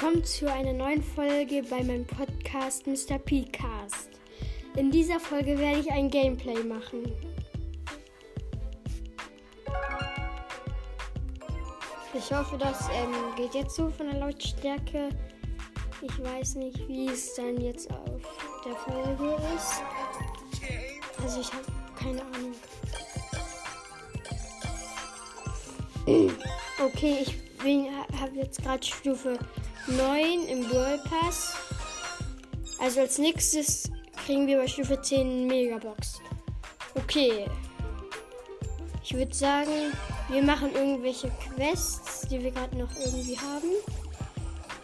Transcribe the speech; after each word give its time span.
willkommen 0.00 0.24
zu 0.24 0.50
einer 0.50 0.72
neuen 0.72 1.02
Folge 1.02 1.62
bei 1.68 1.82
meinem 1.82 2.06
Podcast 2.06 2.86
Mr. 2.86 3.18
P-Cast. 3.18 4.08
In 4.74 4.90
dieser 4.90 5.20
Folge 5.20 5.58
werde 5.58 5.80
ich 5.80 5.92
ein 5.92 6.08
Gameplay 6.08 6.62
machen. 6.64 7.12
Ich 12.14 12.32
hoffe, 12.32 12.56
das 12.56 12.88
ähm, 12.94 13.12
geht 13.36 13.54
jetzt 13.54 13.76
so 13.76 13.90
von 13.90 14.06
der 14.06 14.20
Lautstärke. 14.20 15.10
Ich 16.00 16.24
weiß 16.24 16.54
nicht, 16.54 16.88
wie 16.88 17.08
es 17.08 17.34
dann 17.34 17.60
jetzt 17.60 17.90
auf 17.90 18.22
der 18.64 18.76
Folge 18.76 19.36
ist. 19.54 19.82
Also 21.22 21.42
ich 21.42 21.52
habe 21.52 21.66
keine 21.94 22.22
Ahnung. 22.22 22.54
Okay, 26.82 27.18
ich 27.20 27.36
habe 28.18 28.36
jetzt 28.36 28.62
gerade 28.62 28.82
Stufe 28.82 29.38
9 29.86 30.46
im 30.46 30.68
Brawl 30.68 30.98
Pass. 30.98 31.54
Also 32.78 33.00
als 33.00 33.18
nächstes 33.18 33.90
kriegen 34.24 34.46
wir 34.46 34.58
bei 34.58 34.66
Stufe 34.66 35.00
10 35.00 35.46
Megabox. 35.46 36.20
Okay. 36.94 37.46
Ich 39.02 39.14
würde 39.14 39.34
sagen, 39.34 39.92
wir 40.28 40.42
machen 40.42 40.72
irgendwelche 40.74 41.30
Quests, 41.30 42.28
die 42.28 42.40
wir 42.42 42.52
gerade 42.52 42.76
noch 42.78 42.90
irgendwie 42.96 43.36
haben. 43.36 43.70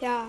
Ja. 0.01 0.27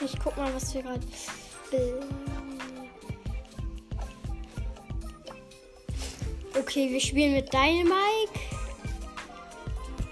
Ich 0.00 0.18
guck 0.22 0.36
mal, 0.36 0.54
was 0.54 0.72
wir 0.72 0.82
gerade. 0.82 1.06
Okay, 6.68 6.90
wir 6.90 7.00
spielen 7.00 7.32
mit 7.32 7.50
Dynamike. 7.50 8.28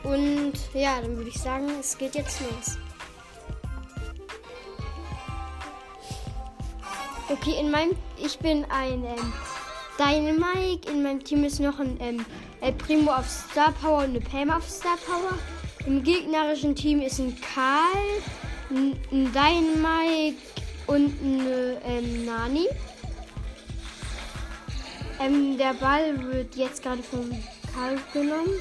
Und 0.04 0.54
ja, 0.72 1.02
dann 1.02 1.14
würde 1.14 1.28
ich 1.28 1.38
sagen, 1.38 1.68
es 1.78 1.98
geht 1.98 2.14
jetzt 2.14 2.40
los. 2.40 2.78
Okay, 7.28 7.60
in 7.60 7.70
meinem. 7.70 7.94
Ich 8.16 8.38
bin 8.38 8.64
ein 8.70 9.04
ähm, 9.04 9.32
Dynamike. 9.98 10.90
In 10.90 11.02
meinem 11.02 11.22
Team 11.22 11.44
ist 11.44 11.60
noch 11.60 11.78
ein 11.78 11.98
ähm, 12.00 12.24
El 12.62 12.72
Primo 12.72 13.12
auf 13.12 13.28
Star 13.28 13.72
Power 13.72 14.04
und 14.04 14.16
eine 14.16 14.20
Pam 14.20 14.50
auf 14.50 14.66
Star 14.66 14.96
Power. 15.04 15.38
Im 15.86 16.02
gegnerischen 16.02 16.74
Team 16.74 17.02
ist 17.02 17.18
ein 17.18 17.36
Karl, 17.54 17.82
ein, 18.70 18.98
ein 19.12 19.30
Dynamike 19.30 20.38
und 20.86 21.12
eine 21.22 21.82
ähm, 21.84 22.24
Nani. 22.24 22.66
Ähm, 25.18 25.56
der 25.56 25.74
Ball 25.74 26.20
wird 26.32 26.56
jetzt 26.56 26.82
gerade 26.82 27.02
vom 27.02 27.30
Karl 27.74 27.98
genommen. 28.12 28.60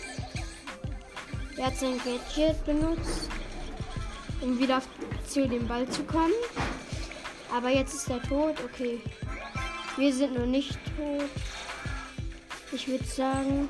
Er 1.57 1.67
hat 1.67 1.77
sein 1.77 1.99
Gadget 2.03 2.65
benutzt, 2.65 3.29
um 4.41 4.57
wieder 4.59 4.81
zu 5.27 5.47
dem 5.47 5.67
Ball 5.67 5.87
zu 5.89 6.03
kommen. 6.03 6.33
Aber 7.53 7.69
jetzt 7.69 7.93
ist 7.93 8.09
er 8.09 8.21
tot. 8.23 8.55
Okay. 8.63 9.01
Wir 9.97 10.13
sind 10.13 10.37
noch 10.37 10.45
nicht 10.45 10.77
tot. 10.97 11.29
Ich 12.71 12.87
würde 12.87 13.05
sagen. 13.05 13.69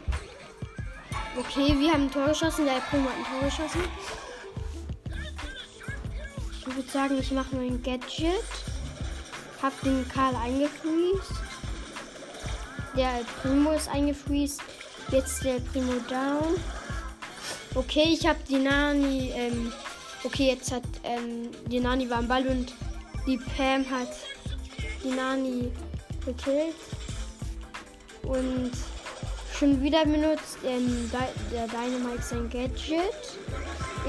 Okay, 1.38 1.76
wir 1.78 1.92
haben 1.92 2.04
ein 2.04 2.12
Tor 2.12 2.30
geschossen. 2.30 2.66
Der 2.66 2.80
Primo 2.90 3.10
hat 3.10 3.18
ein 3.18 3.26
Tor 3.26 3.50
geschossen. 3.50 3.82
Ich 6.60 6.76
würde 6.76 6.90
sagen, 6.90 7.18
ich 7.20 7.32
mache 7.32 7.56
mein 7.56 7.82
Gadget. 7.84 8.32
Hab 9.62 9.80
den 9.82 10.08
Karl 10.10 10.36
eingefriest. 10.36 11.45
Der 12.96 13.22
Primo 13.42 13.72
ist 13.72 13.90
eingefriest. 13.90 14.62
Jetzt 15.12 15.44
der 15.44 15.60
Primo 15.60 15.94
down. 16.10 16.56
Okay, 17.74 18.06
ich 18.14 18.26
habe 18.26 18.40
die 18.48 18.58
Nani. 18.58 19.34
Ähm, 19.36 19.74
okay, 20.24 20.48
jetzt 20.48 20.72
hat 20.72 20.84
ähm, 21.04 21.52
die 21.68 21.82
Nani 21.82 22.10
war 22.10 22.20
am 22.20 22.28
Ball 22.28 22.48
und 22.48 22.74
die 23.28 23.38
Pam 23.38 23.86
hat 23.90 24.16
die 25.04 25.10
Nani 25.10 25.72
gekillt. 26.26 26.76
Und 28.24 28.72
schon 29.58 29.84
wieder 29.84 30.06
benutzt 30.06 30.58
ähm, 30.66 31.12
der 31.52 31.68
Dynamite 31.68 32.24
sein 32.24 32.50
Gadget. 32.50 33.38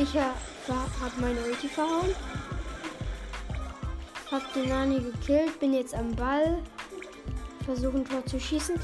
Ich 0.01 0.15
habe 0.15 0.35
hab 0.69 1.21
meine 1.21 1.41
Ulti 1.41 1.69
verhauen. 1.69 2.15
Hab 4.31 4.53
die 4.55 4.69
Nani 4.69 5.01
gekillt, 5.01 5.59
bin 5.59 5.75
jetzt 5.75 5.95
am 5.95 6.15
Ball. 6.15 6.59
Versuchen 7.67 8.05
Tor 8.05 8.25
zu 8.25 8.41
schießen. 8.41 8.77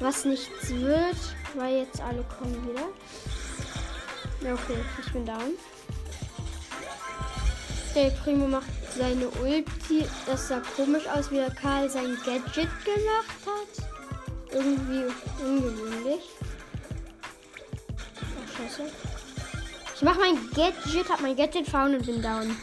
Was 0.00 0.24
nichts 0.24 0.70
wird, 0.70 1.16
weil 1.54 1.78
jetzt 1.78 2.00
alle 2.00 2.24
kommen 2.38 2.70
wieder. 2.70 2.88
Ja, 4.40 4.54
okay, 4.54 4.78
ich 5.04 5.12
bin 5.12 5.26
down. 5.26 5.58
Der 7.94 8.10
Primo 8.10 8.46
macht 8.46 8.68
seine 8.96 9.28
Ulti. 9.42 10.06
Das 10.24 10.46
sah 10.46 10.62
komisch 10.76 11.06
aus, 11.08 11.32
wie 11.32 11.36
der 11.36 11.50
Karl 11.50 11.90
sein 11.90 12.16
Gadget 12.24 12.68
gemacht 12.84 13.40
hat. 13.44 14.52
Irgendwie 14.52 15.12
ungewöhnlich. 15.44 16.22
Ach, 18.20 18.56
scheiße. 18.56 18.82
Ich 19.96 20.02
mach 20.02 20.16
mein 20.16 20.36
Gadget, 20.54 21.08
hab 21.10 21.20
mein 21.20 21.34
Gadget 21.34 21.66
fahren 21.66 21.96
und 21.96 22.06
bin 22.06 22.22
down. 22.22 22.56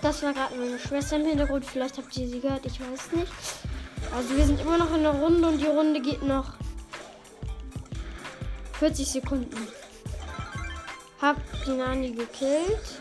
Das 0.00 0.22
war 0.22 0.32
gerade 0.32 0.54
meine 0.56 0.78
Schwester 0.78 1.16
im 1.16 1.26
Hintergrund. 1.26 1.64
Vielleicht 1.64 1.98
habt 1.98 2.16
ihr 2.16 2.28
sie 2.28 2.40
gehört, 2.40 2.64
ich 2.66 2.80
weiß 2.80 3.12
nicht. 3.12 3.32
Also 4.14 4.36
wir 4.36 4.46
sind 4.46 4.60
immer 4.60 4.78
noch 4.78 4.94
in 4.94 5.02
der 5.02 5.12
Runde 5.12 5.48
und 5.48 5.58
die 5.58 5.66
Runde 5.66 6.00
geht 6.00 6.22
noch 6.22 6.52
40 8.78 9.06
Sekunden. 9.08 9.68
Hab 11.20 11.36
die 11.66 11.72
Nani 11.72 12.12
gekillt. 12.12 13.00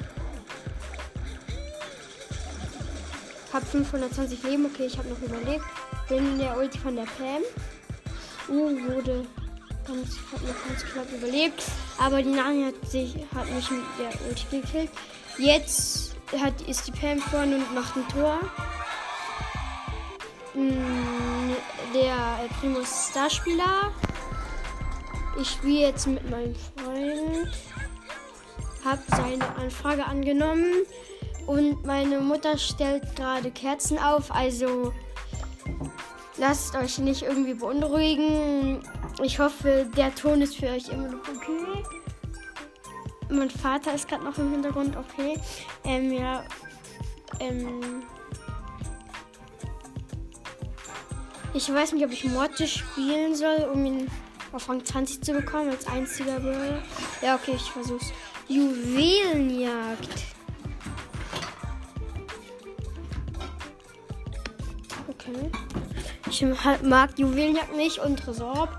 Hab 3.53 3.63
520 3.63 4.43
Leben. 4.43 4.65
Okay, 4.65 4.87
ich 4.87 4.97
habe 4.97 5.09
noch 5.09 5.21
überlebt. 5.21 5.63
Bin 6.09 6.33
in 6.33 6.39
der 6.39 6.57
Ulti 6.57 6.79
von 6.79 6.95
der 6.95 7.03
Pam. 7.03 7.43
Uh, 8.49 8.69
wurde 8.89 9.25
ganz, 9.85 10.17
hat 10.31 10.41
noch 10.41 10.67
ganz 10.67 10.83
knapp 10.83 11.11
überlebt. 11.11 11.63
Aber 11.99 12.23
die 12.23 12.31
Nani 12.31 12.63
hat, 12.63 12.89
sich, 12.89 13.15
hat 13.35 13.49
mich 13.51 13.69
mit 13.69 13.83
der 13.99 14.27
Ulti 14.27 14.61
gekillt. 14.61 14.89
Jetzt 15.37 16.16
hat, 16.39 16.61
ist 16.61 16.87
die 16.87 16.91
Pam 16.91 17.19
vorne 17.19 17.57
und 17.57 17.75
macht 17.75 17.95
ein 17.95 18.07
Tor. 18.09 18.39
Mm, 20.53 21.51
der 21.93 22.49
Primus 22.59 23.09
Starspieler 23.09 23.91
ich 25.39 25.51
spiele 25.51 25.81
jetzt 25.81 26.07
mit 26.07 26.27
meinem 26.31 26.55
Freund. 26.55 27.51
Hab 28.83 28.99
seine 29.15 29.45
Anfrage 29.55 30.05
angenommen. 30.05 30.73
Und 31.45 31.85
meine 31.85 32.19
Mutter 32.19 32.57
stellt 32.57 33.15
gerade 33.15 33.51
Kerzen 33.51 33.99
auf. 33.99 34.31
Also 34.33 34.93
lasst 36.37 36.75
euch 36.75 36.97
nicht 36.97 37.21
irgendwie 37.21 37.53
beunruhigen. 37.53 38.79
Ich 39.21 39.39
hoffe, 39.39 39.87
der 39.95 40.13
Ton 40.15 40.41
ist 40.41 40.55
für 40.55 40.67
euch 40.67 40.89
immer 40.89 41.07
noch 41.07 41.27
okay. 41.29 41.83
Mein 43.29 43.49
Vater 43.49 43.93
ist 43.93 44.07
gerade 44.07 44.23
noch 44.23 44.37
im 44.37 44.51
Hintergrund 44.51 44.95
okay. 44.95 45.37
Ähm, 45.83 46.11
ja. 46.11 46.43
Ähm. 47.39 48.03
Ich 51.53 51.73
weiß 51.73 51.93
nicht, 51.93 52.05
ob 52.05 52.11
ich 52.11 52.23
Mortis 52.25 52.71
spielen 52.71 53.35
soll, 53.35 53.69
um 53.73 53.85
ihn 53.85 54.11
auf 54.53 54.69
Rang 54.69 54.83
20 54.83 55.21
zu 55.21 55.33
bekommen 55.33 55.69
als 55.69 55.87
einziger 55.87 56.39
Brawler. 56.39 56.81
Ja, 57.21 57.35
okay, 57.35 57.53
ich 57.55 57.69
versuch's. 57.69 58.11
Juwelenjagd. 58.47 60.09
Okay. 65.07 65.51
Ich 66.29 66.45
mag 66.83 67.17
Juwelenjagd 67.17 67.75
nicht 67.75 67.99
und 67.99 68.17
Tresor. 68.17 68.69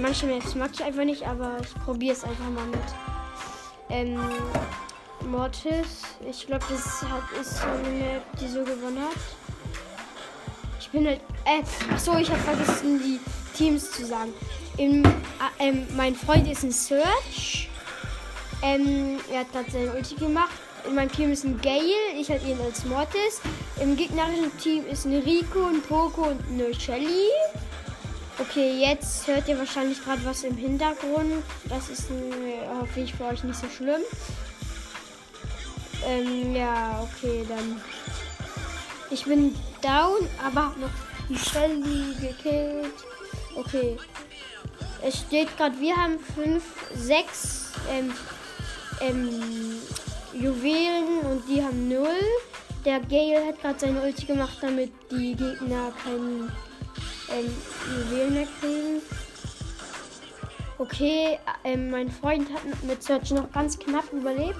Manche 0.00 0.26
Maps 0.26 0.54
mag 0.54 0.70
ich 0.74 0.82
einfach 0.82 1.04
nicht, 1.04 1.26
aber 1.26 1.58
ich 1.60 1.74
probiere 1.84 2.14
es 2.14 2.24
einfach 2.24 2.50
mal 2.50 2.66
mit. 2.66 3.15
Ähm, 3.88 4.18
Mortis. 5.26 6.02
Ich 6.28 6.46
glaube, 6.46 6.64
das 6.68 7.02
hat, 7.02 7.22
ist 7.40 7.58
so 7.58 7.66
eine 7.66 7.88
Map, 7.88 8.22
die 8.40 8.48
so 8.48 8.60
gewonnen 8.60 9.00
hat. 9.00 9.16
Ich 10.80 10.90
bin 10.90 11.06
halt. 11.06 11.20
Äh, 11.44 11.62
achso, 11.92 12.16
ich 12.16 12.30
habe 12.30 12.40
vergessen, 12.40 13.00
die 13.00 13.20
Teams 13.56 13.90
zu 13.90 14.04
sagen. 14.04 14.32
Im, 14.76 15.04
äh, 15.04 15.08
ähm, 15.58 15.86
mein 15.96 16.14
Freund 16.14 16.50
ist 16.50 16.62
ein 16.62 16.72
Search. 16.72 17.68
Ähm, 18.62 19.18
er 19.30 19.40
hat 19.40 19.52
gerade 19.52 19.70
seine 19.70 19.92
Ulti 19.92 20.14
gemacht. 20.16 20.50
In 20.86 20.94
meinem 20.94 21.10
Team 21.10 21.32
ist 21.32 21.44
ein 21.44 21.60
Gale. 21.60 21.82
Ich 22.18 22.30
halt 22.30 22.44
ihn 22.46 22.60
als 22.60 22.84
Mortis. 22.84 23.40
Im 23.80 23.96
gegnerischen 23.96 24.56
Team 24.58 24.86
ist 24.86 25.04
ein 25.04 25.14
Rico, 25.20 25.66
ein 25.66 25.82
Poco 25.82 26.22
und 26.22 26.40
eine 26.50 26.72
Shelly. 26.74 27.30
Okay, 28.38 28.80
jetzt 28.80 29.26
hört 29.26 29.48
ihr 29.48 29.58
wahrscheinlich 29.58 30.02
gerade 30.04 30.22
was 30.24 30.44
im 30.44 30.56
Hintergrund. 30.56 31.42
Das 31.70 31.88
ist, 31.88 32.10
äh, 32.10 32.68
hoffe 32.68 33.00
ich, 33.00 33.14
für 33.14 33.24
euch 33.24 33.42
nicht 33.44 33.58
so 33.58 33.66
schlimm. 33.68 34.02
Ähm, 36.06 36.54
ja, 36.54 37.02
okay, 37.02 37.46
dann. 37.48 37.80
Ich 39.10 39.24
bin 39.24 39.54
down, 39.80 40.28
aber 40.44 40.74
noch 40.78 40.90
die 41.30 41.38
Shelly 41.38 42.14
gekillt. 42.20 42.92
Okay. 43.54 43.96
Es 45.02 45.20
steht 45.20 45.56
gerade, 45.56 45.80
wir 45.80 45.96
haben 45.96 46.18
fünf, 46.18 46.62
sechs 46.94 47.72
ähm, 47.90 48.12
ähm, 49.00 49.80
Juwelen 50.34 51.20
und 51.20 51.48
die 51.48 51.62
haben 51.62 51.88
null. 51.88 52.20
Der 52.84 53.00
Gale 53.00 53.46
hat 53.46 53.62
gerade 53.62 53.78
seine 53.78 54.02
Ulti 54.02 54.26
gemacht, 54.26 54.58
damit 54.60 54.92
die 55.10 55.34
Gegner 55.34 55.92
keinen 56.04 56.52
ähm, 57.30 57.54
Juwelen 57.90 58.48
kriegen. 58.60 59.02
Okay, 60.78 61.38
ähm, 61.64 61.90
mein 61.90 62.10
Freund 62.10 62.52
hat 62.52 62.82
mit 62.82 63.02
Search 63.02 63.30
noch 63.30 63.50
ganz 63.52 63.78
knapp 63.78 64.12
überlebt. 64.12 64.58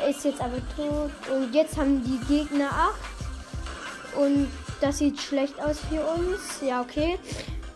Er 0.00 0.10
ist 0.10 0.24
jetzt 0.24 0.40
aber 0.40 0.58
tot. 0.76 1.10
Und 1.32 1.54
jetzt 1.54 1.76
haben 1.76 2.02
die 2.04 2.18
Gegner 2.26 2.70
8. 2.70 4.18
Und 4.18 4.48
das 4.80 4.98
sieht 4.98 5.20
schlecht 5.20 5.58
aus 5.60 5.78
für 5.88 6.02
uns. 6.02 6.60
Ja, 6.60 6.82
okay. 6.82 7.18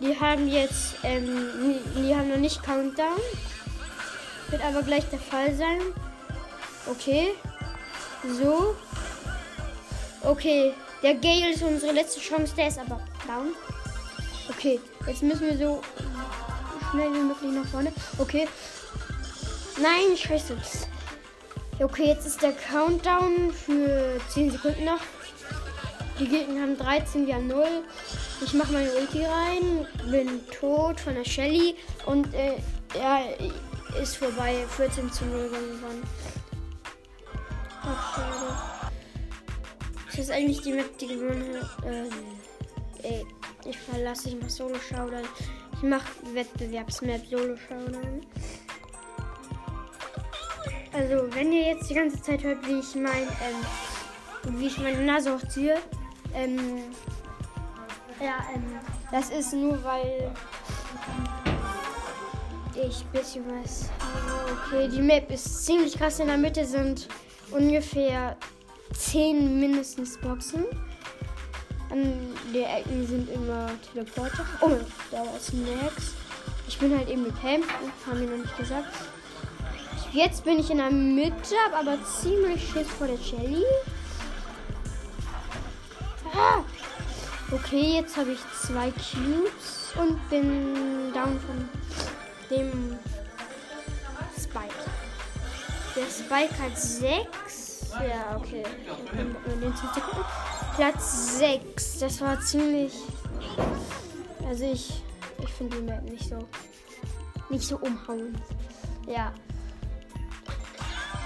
Die 0.01 0.19
haben 0.19 0.49
jetzt, 0.49 0.97
ähm, 1.03 1.79
die 1.97 2.15
haben 2.15 2.29
noch 2.29 2.37
nicht 2.37 2.63
Countdown. 2.63 3.21
Wird 4.49 4.65
aber 4.65 4.83
gleich 4.83 5.09
der 5.11 5.19
Fall 5.19 5.55
sein. 5.55 5.81
Okay. 6.87 7.29
So. 8.39 8.77
Okay. 10.23 10.75
Der 11.03 11.15
Gale 11.15 11.53
ist 11.53 11.63
unsere 11.63 11.93
letzte 11.93 12.21
Chance. 12.21 12.55
Der 12.57 12.69
ist 12.69 12.79
aber 12.79 13.01
down. 13.27 13.55
Okay. 14.63 14.79
Jetzt 15.09 15.25
müssen 15.25 15.41
wir 15.41 15.59
so 15.59 15.83
schnell 16.93 17.13
wie 17.13 17.19
möglich 17.19 17.51
nach 17.51 17.67
vorne. 17.67 17.93
Okay. 18.19 18.47
Nein, 19.83 20.17
scheiße. 20.17 20.57
Okay, 21.81 22.07
jetzt 22.07 22.27
ist 22.29 22.41
der 22.41 22.53
Countdown 22.53 23.53
für 23.53 24.21
10 24.29 24.53
Sekunden 24.53 24.85
noch. 24.85 25.01
Die 26.21 26.29
Gegner 26.29 26.63
haben 26.63 26.79
13, 26.79 27.27
wir 27.27 27.35
haben 27.35 27.49
0. 27.49 27.67
Ich 28.45 28.55
mache 28.55 28.73
meine 28.73 28.93
Ulti 28.93 29.25
rein, 29.25 29.85
bin 30.09 30.47
tot 30.47 31.01
von 31.01 31.17
der 31.17 31.25
Shelly 31.25 31.75
und 32.07 32.33
äh, 32.33 32.55
ja, 32.95 33.19
ist 34.01 34.17
vorbei. 34.17 34.65
14 34.77 35.11
zu 35.11 35.25
0 35.25 35.49
gewonnen. 35.49 36.05
Ach, 37.83 38.15
schade. 38.15 38.93
Das 40.07 40.19
ist 40.21 40.31
eigentlich 40.31 40.61
die 40.61 40.75
Map, 40.75 40.97
die 40.99 41.09
gewonnen 41.09 41.57
hat. 41.61 41.85
Äh, 41.85 42.05
ey, 43.03 43.27
ich 43.65 43.79
verlasse, 43.79 44.31
ich 44.31 44.37
mach 44.41 44.51
Solo 44.51 44.77
Showdown. 44.79 45.25
Ich 45.75 45.83
mach 45.83 46.05
Wettbewerbsmap 46.33 47.27
Solo 47.27 47.57
Showdown. 47.57 48.21
Also, 50.93 51.35
wenn 51.35 51.53
ihr 51.53 51.69
jetzt 51.69 51.89
die 51.89 51.95
ganze 51.95 52.21
Zeit 52.21 52.43
hört, 52.43 52.67
wie 52.67 52.81
ich 52.81 52.95
mein, 52.95 53.23
ähm, 53.23 54.59
wie 54.59 54.67
ich 54.67 54.79
meine 54.79 55.01
Nase 55.05 55.35
hochziehe, 55.35 55.79
ähm, 56.35 56.83
ja, 58.21 58.45
ähm, 58.55 58.63
das 59.11 59.31
ist 59.31 59.53
nur, 59.55 59.83
weil 59.83 60.31
ich 62.75 63.05
ein 63.05 63.13
bisschen 63.13 63.45
was 63.47 63.91
Okay, 64.67 64.89
die 64.89 65.01
Map 65.01 65.31
ist 65.31 65.65
ziemlich 65.67 65.97
krass. 65.97 66.19
In 66.19 66.29
der 66.29 66.39
Mitte 66.39 66.65
sind 66.65 67.09
ungefähr 67.51 68.37
10 68.95 69.61
mindestens 69.61 70.19
Boxen. 70.19 70.65
An 71.93 72.35
den 72.55 72.65
Ecken 72.65 73.07
sind 73.07 73.29
immer 73.31 73.69
Teleporter. 73.93 74.47
Oh, 74.63 74.71
da 75.11 75.19
war 75.19 75.39
Snacks. 75.39 76.15
Ich 76.67 76.79
bin 76.79 76.97
halt 76.97 77.07
eben 77.11 77.25
gecampt. 77.25 77.69
Haben 78.07 78.21
wir 78.21 78.29
noch 78.29 78.45
nicht 78.45 78.57
gesagt. 78.57 78.89
Jetzt 80.11 80.43
bin 80.43 80.59
ich 80.59 80.71
in 80.71 80.79
der 80.79 80.91
Mitte, 80.91 81.55
aber 81.79 81.99
ziemlich 82.05 82.67
Schiss 82.67 82.89
vor 82.89 83.09
der 83.09 83.17
Jelly. 83.17 83.65
Ah! 86.35 86.63
Okay, 87.51 87.97
jetzt 87.97 88.17
habe 88.17 88.33
ich 88.33 88.41
zwei 88.63 88.91
Cubes 88.93 89.93
und 89.97 90.31
bin 90.31 91.13
down 91.13 91.39
von 91.41 91.69
dem 92.49 92.99
Spike. 94.35 94.75
Der 95.95 96.07
Spike 96.07 96.59
hat 96.59 96.79
sechs. 96.79 97.52
Ja, 98.01 98.37
okay. 98.37 98.63
Platz 100.77 101.39
6. 101.39 101.99
Das 101.99 102.21
war 102.21 102.41
ziemlich. 102.41 102.95
Also 104.47 104.65
ich. 104.65 105.03
Ich 105.43 105.53
finde 105.53 105.77
die 105.79 105.83
Map 105.83 106.03
nicht 106.05 106.29
so. 106.29 106.39
Nicht 107.51 107.65
so 107.65 107.77
umhauen. 107.79 108.37
Ja. 109.07 109.33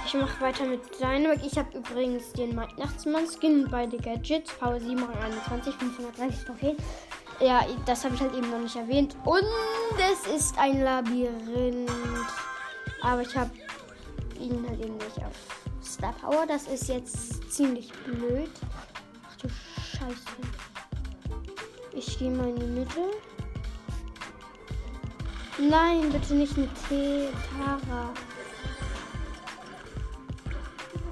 Ich 0.06 0.14
mache 0.14 0.40
weiter 0.40 0.64
mit 0.64 0.80
Dynamic. 1.00 1.44
Ich 1.44 1.58
habe 1.58 1.76
übrigens 1.76 2.32
den 2.32 2.56
Weihnachtsmann-Skin 2.56 3.68
bei 3.70 3.88
The 3.88 3.98
Gadgets. 3.98 4.52
Power 4.54 4.80
7 4.80 4.98
21, 4.98 5.74
530 5.74 6.44
Trophäen. 6.44 6.76
Ja, 7.40 7.66
das 7.84 8.04
habe 8.04 8.14
ich 8.14 8.20
halt 8.20 8.34
eben 8.34 8.50
noch 8.50 8.60
nicht 8.60 8.76
erwähnt. 8.76 9.16
Und 9.24 9.44
es 9.98 10.26
ist 10.34 10.58
ein 10.58 10.82
Labyrinth. 10.82 11.90
Aber 13.02 13.22
ich 13.22 13.36
habe 13.36 13.50
ihn 14.40 14.64
halt 14.68 14.80
eben 14.80 14.96
nicht 14.96 15.18
auf 15.18 15.56
Star 15.96 16.12
Power. 16.12 16.46
Das 16.46 16.66
ist 16.66 16.88
jetzt 16.88 17.50
ziemlich 17.50 17.90
blöd. 18.04 18.50
Ach 19.26 19.37
du 19.37 19.48
Scheiße. 19.48 20.37
Ich 21.93 22.19
gehe 22.19 22.31
mal 22.31 22.50
in 22.50 22.56
die 22.56 22.66
Mitte. 22.66 23.00
Nein, 25.58 26.10
bitte 26.12 26.34
nicht 26.34 26.54
mit 26.58 26.69
T 26.87 27.28
Tara. 27.50 28.12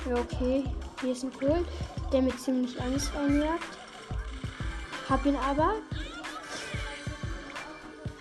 Ja, 0.07 0.17
okay. 0.17 0.65
Hier 1.01 1.13
ist 1.13 1.25
ein 1.25 1.33
Colt, 1.33 1.67
der 2.13 2.21
mir 2.21 2.37
ziemlich 2.37 2.79
Angst 2.83 3.11
einjagt. 3.17 3.79
Hab 5.09 5.25
ihn 5.25 5.37
aber. 5.37 5.77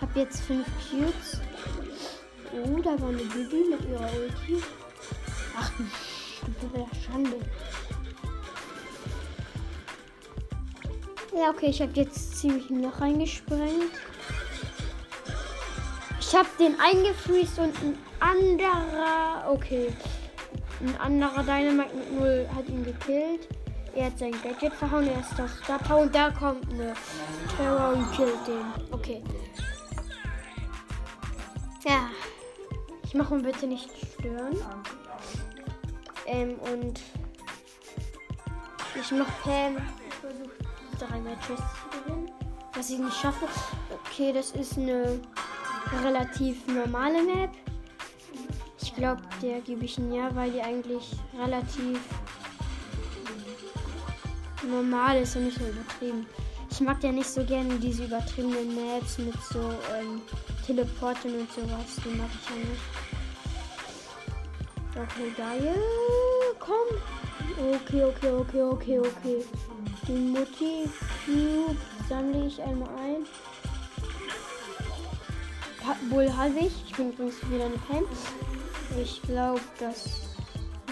Hab 0.00 0.16
jetzt 0.16 0.40
fünf 0.40 0.66
Cubes. 0.88 1.42
Oh, 2.54 2.80
da 2.80 2.98
war 3.02 3.10
eine 3.10 3.18
Bibi 3.18 3.64
mit 3.68 3.84
ihrer 3.86 4.10
Ulti. 4.14 4.62
Ach 5.58 5.70
du 6.46 6.86
Schande. 7.04 7.36
Ja, 11.36 11.50
okay, 11.50 11.66
ich 11.66 11.82
habe 11.82 11.92
jetzt 11.94 12.36
ziemlich 12.38 12.70
noch 12.70 13.00
reingesprengt. 13.00 13.92
Ich 16.20 16.34
habe 16.34 16.48
den 16.58 16.78
eingefriest 16.80 17.58
und 17.58 17.74
ein 17.82 17.98
anderer. 18.20 19.50
Okay. 19.50 19.92
Ein 20.80 21.00
anderer 21.00 21.42
Dynamite 21.42 21.94
mit 21.94 22.20
0 22.20 22.48
hat 22.54 22.68
ihn 22.68 22.84
gekillt. 22.84 23.48
Er 23.94 24.06
hat 24.06 24.18
sein 24.18 24.34
Gadget 24.42 24.72
verhauen, 24.74 25.06
er 25.06 25.20
ist 25.20 25.32
das 25.36 25.52
Power 25.86 26.02
und 26.02 26.14
da 26.14 26.30
kommt 26.30 26.68
eine 26.72 26.94
Terror 27.56 27.94
und 27.94 28.12
killt 28.12 28.46
den. 28.46 28.64
Okay. 28.90 29.22
Ja. 31.84 32.10
Ich 33.04 33.14
mache 33.14 33.36
ihn 33.36 33.42
bitte 33.42 33.66
nicht 33.66 33.90
stören. 34.18 34.56
Ähm, 36.26 36.58
und 36.72 37.00
ich 38.94 39.10
mache 39.10 39.32
Pam. 39.42 39.76
Ich 40.08 40.14
versuche 40.14 40.50
drei 40.98 41.20
Matches 41.20 41.58
zu 41.58 41.98
gewinnen. 41.98 42.30
Was 42.74 42.90
ich 42.90 42.98
nicht 42.98 43.16
schaffe. 43.16 43.46
Okay, 43.90 44.32
das 44.32 44.52
ist 44.52 44.78
eine 44.78 45.20
relativ 46.02 46.66
normale 46.66 47.22
Map. 47.22 47.50
Ich 48.80 48.94
glaube, 48.94 49.22
der 49.42 49.60
gebe 49.60 49.84
ich 49.84 49.98
ein 49.98 50.12
Ja, 50.12 50.34
weil 50.34 50.50
die 50.50 50.62
eigentlich 50.62 51.12
relativ 51.38 51.98
normal 54.62 55.18
ist 55.18 55.36
und 55.36 55.44
nicht 55.46 55.58
so 55.58 55.64
übertrieben. 55.66 56.26
Ich 56.70 56.80
mag 56.80 57.02
ja 57.02 57.12
nicht 57.12 57.28
so 57.28 57.44
gerne 57.44 57.78
diese 57.78 58.04
übertriebenen 58.04 58.74
Maps 58.74 59.18
mit 59.18 59.34
so 59.52 59.60
ähm, 59.60 60.20
Teleporten 60.66 61.40
und 61.40 61.52
sowas. 61.52 61.96
Die 62.04 62.16
mag 62.16 62.28
ich 62.40 62.50
ja 62.50 62.56
nicht. 62.56 63.03
Okay, 64.96 65.32
geil. 65.36 65.74
Komm. 66.60 66.86
Okay, 67.58 68.04
okay, 68.04 68.30
okay, 68.30 68.62
okay, 68.62 68.98
okay. 69.00 69.44
Die 70.06 70.12
Mutti 70.12 70.88
Cube 71.24 71.76
sammle 72.08 72.46
ich 72.46 72.62
einmal 72.62 72.88
ein. 72.90 73.26
Wohl 76.10 76.32
halbig. 76.36 76.70
Ich 76.86 76.94
bin 76.94 77.10
übrigens 77.10 77.34
wieder 77.50 77.64
eine 77.64 77.76
Pam. 77.88 78.04
Ich 78.96 79.20
glaube, 79.22 79.60
das 79.80 80.20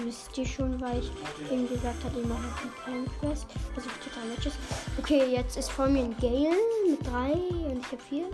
wisst 0.03 0.37
ihr 0.37 0.47
schon, 0.47 0.81
weil 0.81 0.99
ich 0.99 1.13
eben 1.53 1.69
gesagt 1.69 2.03
habe, 2.03 2.19
ich 2.19 2.27
mache 2.27 2.43
noch 2.43 2.87
eine 2.87 3.07
Quest. 3.21 3.47
Also 3.77 3.89
total 4.05 4.29
Matches. 4.29 4.55
Okay, 4.99 5.33
jetzt 5.33 5.57
ist 5.57 5.71
vor 5.71 5.87
mir 5.87 6.03
ein 6.03 6.17
Gale 6.21 6.57
mit 6.91 7.07
drei 7.07 7.33
und 7.33 7.79
ich 7.79 7.93
habe 7.93 8.03
vier. 8.09 8.27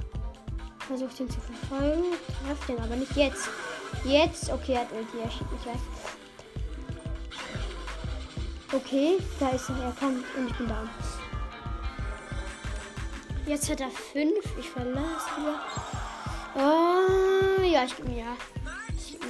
Versuche 0.86 1.14
den 1.18 1.28
zu 1.28 1.40
verfolgen. 1.40 2.04
Treff 2.46 2.66
den 2.66 2.78
aber 2.78 2.96
nicht 2.96 3.14
jetzt. 3.14 3.50
Jetzt, 4.04 4.50
okay, 4.50 4.78
hat 4.78 4.92
Ulti, 4.92 5.18
er 5.22 5.30
schiebt. 5.30 5.52
Okay, 8.72 9.18
da 9.40 9.48
ist 9.48 9.68
er, 9.70 9.76
er 9.82 9.92
kommt 9.92 10.24
und 10.36 10.50
ich 10.50 10.56
bin 10.56 10.68
da. 10.68 10.88
Jetzt 13.46 13.70
hat 13.70 13.80
er 13.80 13.88
fünf. 13.88 14.44
Ich 14.58 14.68
verlasse 14.68 15.26
wieder. 15.38 15.60
Oh, 16.54 17.62
ja, 17.62 17.84
ich 17.84 17.96
gebe 17.96 18.10
mir 18.10 18.18
ja. 18.18 18.36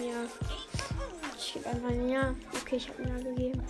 Ja. 0.03 0.25
Ich 1.37 1.53
gebe 1.53 1.69
einfach 1.69 1.89
ein 1.89 2.09
Ja. 2.09 2.35
Okay, 2.61 2.77
ich 2.77 2.89
habe 2.89 3.05
ein 3.05 3.09
Ja 3.17 3.31
gegeben. 3.31 3.63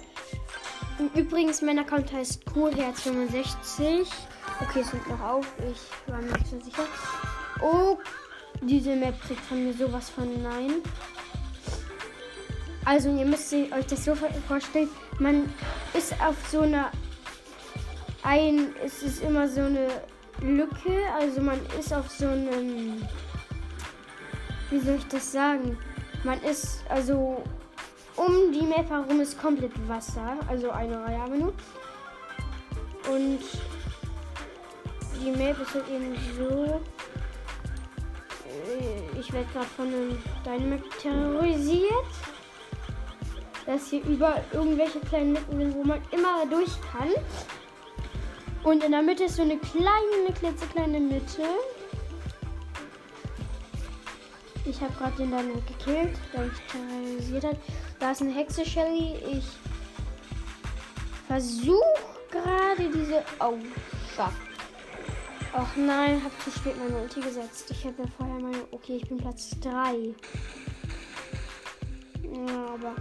Und 0.98 1.14
übrigens, 1.14 1.60
mein 1.60 1.78
Account 1.78 2.10
heißt 2.12 2.44
Coolherz65. 2.48 4.06
Okay, 4.62 4.80
es 4.80 4.92
nimmt 4.92 5.08
noch 5.08 5.20
auf. 5.20 5.46
Ich 5.70 6.10
war 6.10 6.20
mir 6.22 6.32
nicht 6.32 6.46
so 6.46 6.58
sicher. 6.60 6.86
Oh, 7.60 7.98
diese 8.60 8.96
Map 8.96 9.20
kriegt 9.22 9.40
von 9.40 9.64
mir 9.64 9.72
sowas 9.72 10.10
von 10.10 10.42
Nein. 10.42 10.82
Also 12.84 13.10
ihr 13.10 13.26
müsst 13.26 13.52
euch 13.52 13.86
das 13.88 14.04
so 14.04 14.14
vorstellen, 14.46 14.88
man 15.18 15.52
ist 15.94 16.14
auf 16.20 16.36
so 16.50 16.60
einer 16.60 16.90
ein, 18.22 18.74
es 18.84 19.02
ist 19.02 19.22
immer 19.22 19.48
so 19.48 19.60
eine 19.60 19.88
Lücke, 20.40 20.92
also 21.18 21.40
man 21.40 21.58
ist 21.78 21.92
auf 21.92 22.08
so 22.10 22.26
einem, 22.26 23.02
wie 24.70 24.80
soll 24.80 24.96
ich 24.96 25.08
das 25.08 25.32
sagen? 25.32 25.76
Man 26.24 26.40
ist 26.42 26.82
also 26.88 27.42
um 28.16 28.52
die 28.52 28.62
Map 28.62 28.90
herum 28.90 29.20
ist 29.20 29.40
komplett 29.40 29.72
Wasser, 29.86 30.38
also 30.48 30.70
eine 30.70 31.00
Reihe 31.04 31.20
aber 31.20 31.36
nur. 31.36 31.52
Und 33.08 33.40
die 35.20 35.30
Map 35.30 35.60
ist 35.60 35.74
halt 35.74 35.88
eben 35.88 36.16
so. 36.36 36.80
Äh, 38.68 39.18
ich 39.18 39.32
werde 39.32 39.48
gerade 39.52 39.66
von 39.66 39.86
einem 39.86 40.22
Dynamite 40.44 40.88
terrorisiert. 41.00 41.92
Dass 43.66 43.88
hier 43.88 44.02
überall 44.04 44.44
irgendwelche 44.52 45.00
kleinen 45.00 45.34
Lücken 45.34 45.58
sind, 45.58 45.74
wo 45.74 45.84
man 45.84 46.00
immer 46.10 46.46
durch 46.46 46.70
kann. 46.92 47.10
Und 48.62 48.84
in 48.84 48.92
der 48.92 49.02
Mitte 49.02 49.24
ist 49.24 49.36
so 49.36 49.42
eine 49.42 49.58
kleine, 49.58 49.90
eine 50.24 50.34
klitzekleine 50.34 51.00
Mitte. 51.00 51.42
Ich 54.64 54.80
habe 54.80 54.92
gerade 54.94 55.16
den 55.16 55.30
dann 55.30 55.52
gekillt, 55.66 56.18
der 56.32 56.40
mich 56.40 56.58
terrorisiert 56.70 57.44
hat. 57.44 57.56
Da 57.98 58.10
ist 58.12 58.22
eine 58.22 58.34
Hexe 58.34 58.64
Shelly. 58.64 59.16
Ich 59.30 59.44
versuche 61.26 61.82
gerade 62.30 62.90
diese. 62.90 63.22
Oh, 63.40 63.58
fuck. 64.14 64.47
Ach 65.54 65.76
nein, 65.76 66.22
hab 66.22 66.42
zu 66.42 66.50
spät 66.50 66.78
meine 66.78 67.02
Ulti 67.02 67.20
gesetzt. 67.20 67.70
Ich 67.70 67.84
ja 67.84 67.90
vorher 68.16 68.38
meine. 68.38 68.64
Okay, 68.70 68.96
ich 68.96 69.08
bin 69.08 69.18
Platz 69.18 69.50
3. 69.60 70.14
Ja, 72.22 72.66
aber. 72.74 72.94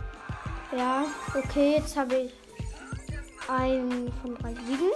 Ja, 0.76 1.06
okay, 1.36 1.76
jetzt 1.78 1.96
habe 1.96 2.16
ich 2.16 2.34
einen 3.50 4.12
von 4.22 4.36
drei 4.36 4.54
Siegen. 4.66 4.92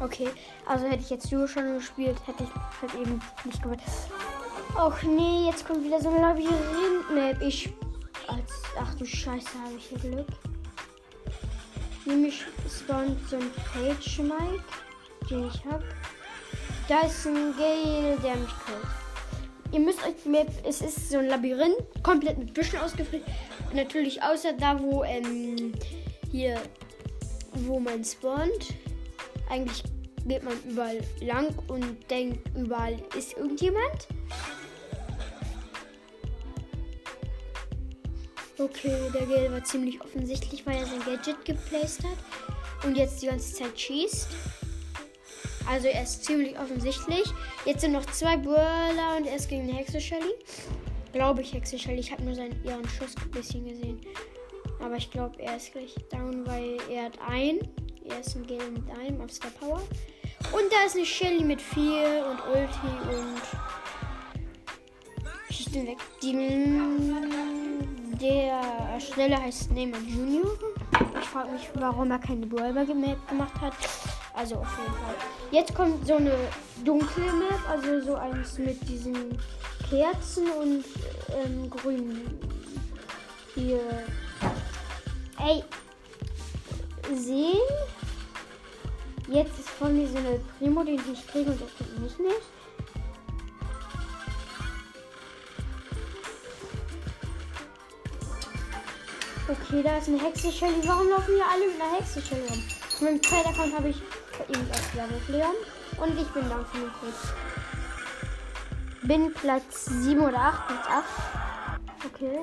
Okay, 0.00 0.28
also 0.66 0.86
hätte 0.86 1.02
ich 1.02 1.10
jetzt 1.10 1.32
nur 1.32 1.48
schon 1.48 1.74
gespielt, 1.74 2.16
hätte 2.26 2.44
ich 2.44 2.50
halt 2.80 2.94
eben 2.94 3.20
nicht 3.44 3.62
gewonnen. 3.62 3.80
Och 4.76 5.02
nee, 5.02 5.46
jetzt 5.46 5.66
kommt 5.66 5.84
wieder 5.84 6.00
so 6.00 6.08
eine 6.08 6.20
Labyrinth-Map. 6.20 7.42
Ich. 7.42 7.72
Als, 8.28 8.52
ach 8.78 8.94
du 8.94 9.04
Scheiße, 9.04 9.48
habe 9.64 9.74
ich 9.76 9.86
hier 9.86 9.98
Glück. 9.98 10.26
Nämlich 12.04 12.44
spawnt 12.68 13.18
so 13.28 13.36
ein 13.36 13.50
Page 13.72 14.18
Mike, 14.20 14.64
den 15.30 15.46
ich 15.48 15.64
habe. 15.64 15.84
Da 16.88 17.02
ist 17.02 17.26
ein 17.26 17.54
Gale, 17.54 18.16
der 18.22 18.36
mich 18.36 18.48
killt. 18.64 19.72
Ihr 19.72 19.80
müsst 19.80 19.98
euch 20.06 20.14
die 20.24 20.30
Map, 20.30 20.48
es 20.66 20.80
ist 20.80 21.10
so 21.10 21.18
ein 21.18 21.26
Labyrinth, 21.26 21.76
komplett 22.02 22.38
mit 22.38 22.54
Büschen 22.54 22.78
ausgefüllt. 22.78 23.24
Natürlich 23.74 24.22
außer 24.22 24.54
da, 24.54 24.80
wo 24.80 25.04
ähm, 25.04 25.72
hier, 26.30 26.58
wo 27.52 27.78
man 27.78 28.02
spawnt. 28.02 28.72
Eigentlich 29.50 29.82
geht 30.24 30.42
man 30.42 30.54
überall 30.66 31.00
lang 31.20 31.54
und 31.68 32.10
denkt, 32.10 32.48
überall 32.56 32.96
ist 33.14 33.36
irgendjemand. 33.36 34.08
Okay, 38.58 38.96
der 39.12 39.26
Gale 39.26 39.52
war 39.52 39.62
ziemlich 39.62 40.00
offensichtlich, 40.00 40.66
weil 40.66 40.78
er 40.78 40.86
sein 40.86 41.00
Gadget 41.04 41.44
geplaced 41.44 42.02
hat 42.02 42.86
und 42.86 42.96
jetzt 42.96 43.20
die 43.20 43.26
ganze 43.26 43.52
Zeit 43.54 43.78
schießt. 43.78 44.28
Also 45.68 45.88
er 45.88 46.02
ist 46.02 46.24
ziemlich 46.24 46.58
offensichtlich. 46.58 47.24
Jetzt 47.66 47.82
sind 47.82 47.92
noch 47.92 48.06
zwei 48.06 48.38
Brawler 48.38 49.16
und 49.18 49.26
er 49.26 49.36
ist 49.36 49.48
gegen 49.48 49.68
eine 49.68 49.74
Hexe 49.74 50.00
Shelly. 50.00 50.34
Glaube 51.12 51.42
ich 51.42 51.52
Hexe 51.52 51.78
Shelly. 51.78 52.00
Ich 52.00 52.10
habe 52.10 52.22
nur 52.22 52.34
seinen 52.34 52.58
ihren 52.64 52.88
Schuss 52.88 53.14
ein 53.22 53.30
bisschen 53.30 53.66
gesehen. 53.66 54.00
Aber 54.80 54.96
ich 54.96 55.10
glaube, 55.10 55.40
er 55.42 55.56
ist 55.56 55.72
gleich 55.72 55.94
down, 56.10 56.46
weil 56.46 56.78
er 56.90 57.04
hat 57.04 57.18
ein. 57.28 57.58
Er 58.08 58.20
ist 58.20 58.34
ein 58.36 58.46
Gale 58.46 58.70
mit 58.70 58.90
einem 58.98 59.20
auf 59.20 59.30
Star 59.30 59.50
Power. 59.60 59.82
Und 60.52 60.72
da 60.72 60.86
ist 60.86 60.96
eine 60.96 61.04
Shelly 61.04 61.44
mit 61.44 61.60
4 61.60 62.26
und 62.30 62.40
Ulti 62.48 63.14
und 63.14 63.42
schießt 65.50 65.76
ihn 65.76 65.88
weg. 65.88 65.98
Die, 66.22 66.32
der 68.22 69.00
Schnelle 69.00 69.42
heißt 69.42 69.72
Neymar 69.72 70.00
Junior. 70.00 70.46
Ich 71.20 71.28
frage 71.28 71.50
mich, 71.52 71.68
warum 71.74 72.10
er 72.10 72.18
keine 72.18 72.46
Brawler 72.46 72.86
gemacht 72.86 73.60
hat. 73.60 73.74
Also 74.38 74.54
auf 74.54 74.78
jeden 74.78 74.94
Fall. 74.94 75.14
Jetzt 75.50 75.74
kommt 75.74 76.06
so 76.06 76.14
eine 76.14 76.32
dunkle 76.84 77.32
Map, 77.32 77.68
also 77.68 78.00
so 78.00 78.14
eins 78.14 78.56
mit 78.58 78.88
diesen 78.88 79.36
Kerzen 79.90 80.48
und 80.52 80.84
ähm, 81.34 81.68
grün. 81.68 82.38
Hier. 83.56 83.80
Ey. 85.44 85.64
Sehen? 87.16 87.58
Jetzt 89.26 89.58
ist 89.58 89.70
von 89.70 89.96
mir 89.96 90.06
so 90.06 90.18
eine 90.18 90.38
Primo, 90.58 90.84
den 90.84 91.00
ich 91.12 91.26
kriege 91.26 91.50
und 91.50 91.60
das 91.60 91.74
kriegt 91.76 91.98
mich 91.98 92.18
nicht. 92.18 92.42
Okay, 99.48 99.82
da 99.82 99.98
ist 99.98 100.08
eine 100.08 100.22
Hexe 100.22 100.52
Shelly. 100.52 100.76
Warum 100.84 101.08
laufen 101.08 101.34
hier 101.34 101.44
alle 101.52 101.66
mit 101.66 101.80
einer 101.80 101.96
Hexe 101.96 102.22
Shelly 102.22 102.46
rum? 102.48 102.62
Auf 102.86 103.00
meinem 103.00 103.20
Account 103.20 103.76
habe 103.76 103.88
ich 103.88 103.96
irgendwas 104.48 104.94
Level 104.94 105.20
Leon. 105.28 105.54
Und 106.00 106.18
ich 106.18 106.28
bin 106.28 106.48
dann 106.48 106.64
45. 106.66 107.30
Bin 109.02 109.32
Platz 109.32 109.86
7 109.86 110.20
oder 110.20 110.38
8, 110.38 110.66
Platz 110.66 110.86
8. 110.88 111.04
Okay. 112.12 112.38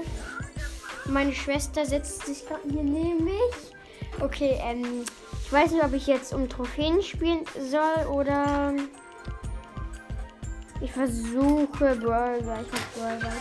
Meine 1.05 1.33
Schwester 1.33 1.85
setzt 1.85 2.25
sich 2.25 2.47
gerade 2.47 2.61
hier 2.69 2.83
neben 2.83 3.23
mich. 3.23 3.33
Okay, 4.21 4.59
ähm, 4.61 5.03
ich 5.43 5.51
weiß 5.51 5.71
nicht, 5.71 5.83
ob 5.83 5.93
ich 5.93 6.07
jetzt 6.07 6.33
um 6.33 6.49
Trophäen 6.49 7.01
spielen 7.03 7.45
soll 7.69 8.07
oder 8.07 8.73
ich 10.81 10.91
versuche 10.91 11.95
Brawler. 11.95 12.61
Ich 12.61 12.71
mach 12.71 12.87
Brawler. 12.95 13.33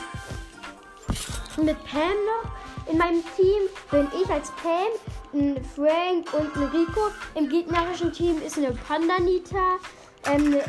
Mit 1.57 1.85
Pam 1.85 2.01
noch 2.01 2.91
in 2.91 2.99
meinem 2.99 3.23
Team 3.37 3.63
bin 3.91 4.09
ich 4.21 4.29
als 4.29 4.51
Pam 4.63 4.89
ein 5.35 5.65
Frank 5.75 6.33
und 6.33 6.57
ein 6.57 6.69
Rico. 6.69 7.11
Im 7.35 7.49
gegnerischen 7.49 8.13
Team 8.13 8.41
ist 8.45 8.57
eine 8.57 8.73
Pandanita, 8.73 9.79
ähm, 10.27 10.47
eine 10.47 10.63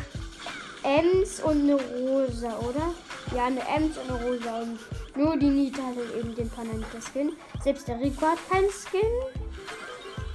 Ems 0.82 1.40
und 1.40 1.62
eine 1.62 1.74
Rosa, 1.74 2.58
oder? 2.58 2.94
Ja, 3.34 3.46
eine 3.46 3.60
Ems 3.60 3.96
und 3.98 4.10
eine 4.10 4.24
Rosa. 4.24 4.60
Und 4.60 4.78
nur 5.16 5.36
die 5.36 5.46
Nita 5.46 5.82
hat 5.82 5.96
halt 5.96 6.16
eben 6.18 6.34
den 6.34 6.50
Pandanita-Skin. 6.50 7.32
Selbst 7.62 7.88
der 7.88 7.98
Rico 8.00 8.26
hat 8.26 8.38
keinen 8.50 8.70
Skin. 8.70 9.00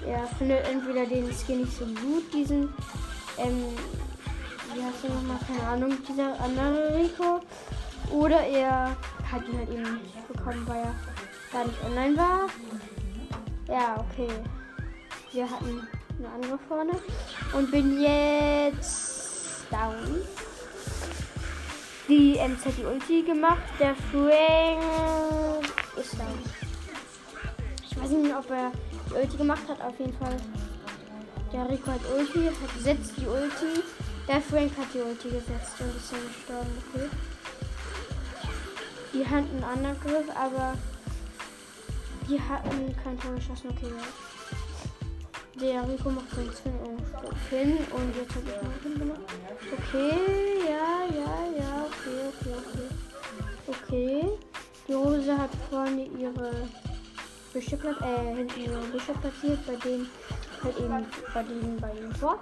Er 0.07 0.27
findet 0.37 0.65
entweder 0.67 1.05
den 1.05 1.31
Skin 1.33 1.61
nicht 1.61 1.77
so 1.77 1.85
gut, 1.85 2.33
diesen, 2.33 2.73
ähm, 3.37 3.65
wie 4.73 4.83
heißt 4.83 5.03
der 5.03 5.11
nochmal? 5.11 5.37
Keine 5.45 5.67
Ahnung, 5.67 5.97
dieser 6.07 6.39
andere 6.39 6.97
Rico. 6.97 7.41
Oder 8.11 8.41
er 8.41 8.97
hat 9.31 9.47
ihn 9.47 9.57
halt 9.57 9.69
eben 9.69 10.01
nicht 10.01 10.27
bekommen, 10.27 10.65
weil 10.67 10.83
er 10.83 10.95
gar 11.53 11.65
nicht 11.65 11.83
online 11.85 12.17
war. 12.17 12.49
Ja, 13.71 13.95
okay. 13.97 14.27
Wir 15.31 15.49
hatten 15.49 15.87
eine 16.19 16.27
andere 16.27 16.59
vorne. 16.67 16.91
Und 17.53 17.71
bin 17.71 18.01
jetzt 18.01 19.65
down. 19.71 20.21
Die 22.09 22.33
MZ 22.33 22.65
hat 22.65 22.77
die 22.77 22.83
Ulti 22.83 23.21
gemacht. 23.21 23.61
Der 23.79 23.95
Frank 23.95 25.63
ist 25.95 26.19
down. 26.19 26.43
Ich 27.89 27.97
weiß 27.97 28.09
nicht, 28.09 28.35
ob 28.35 28.49
er 28.49 28.73
die 29.09 29.13
Ulti 29.13 29.37
gemacht 29.37 29.63
hat. 29.69 29.81
Auf 29.81 29.97
jeden 29.97 30.17
Fall. 30.17 30.35
Der 31.53 31.69
Rico 31.69 31.91
hat 31.91 32.01
Ulti, 32.13 32.47
hat, 32.47 32.81
setzt 32.83 33.13
die 33.15 33.25
Ulti. 33.25 33.83
Der 34.27 34.41
Frank 34.41 34.71
hat 34.77 34.93
die 34.93 34.99
Ulti 34.99 35.29
gesetzt 35.29 35.79
und 35.79 35.95
ist 35.95 36.11
dann 36.11 36.27
gestorben. 36.27 36.83
Okay. 36.93 37.09
Die 39.13 39.25
hatten 39.25 39.63
einen 39.63 39.85
Angriff, 39.85 40.25
aber 40.35 40.73
die 42.29 42.39
hatten 42.39 42.95
kein 43.03 43.19
Tor 43.19 43.35
geschossen. 43.35 43.69
Okay. 43.71 43.91
Der 45.59 45.87
Rico 45.87 46.09
macht 46.09 46.31
seinen 46.31 46.51
Spin 46.51 46.73
hin 47.49 47.77
und 47.91 48.15
jetzt 48.15 48.35
habe 48.35 48.45
ich 48.47 48.61
noch 48.63 48.81
hin 48.81 48.99
gemacht. 48.99 49.21
Okay, 49.71 50.11
ja, 50.65 51.05
ja, 51.13 51.59
ja, 51.59 51.85
okay, 51.85 52.29
okay, 52.29 52.55
okay. 52.57 53.01
Okay. 53.67 54.25
Die 54.87 54.93
Rose 54.93 55.37
hat 55.37 55.51
vorne 55.69 56.05
ihre 56.17 56.51
Büsche 57.53 57.75
äh, 57.75 58.35
hinten 58.35 58.61
ihre 58.61 58.79
Büsche 58.87 59.13
platziert, 59.13 59.59
bei 59.67 59.75
denen 59.75 60.09
halt 60.63 60.77
eben 60.77 61.05
bei 61.33 61.43
denen 61.43 61.77
bei 61.79 61.91
ihm 61.93 62.13
vor. 62.15 62.39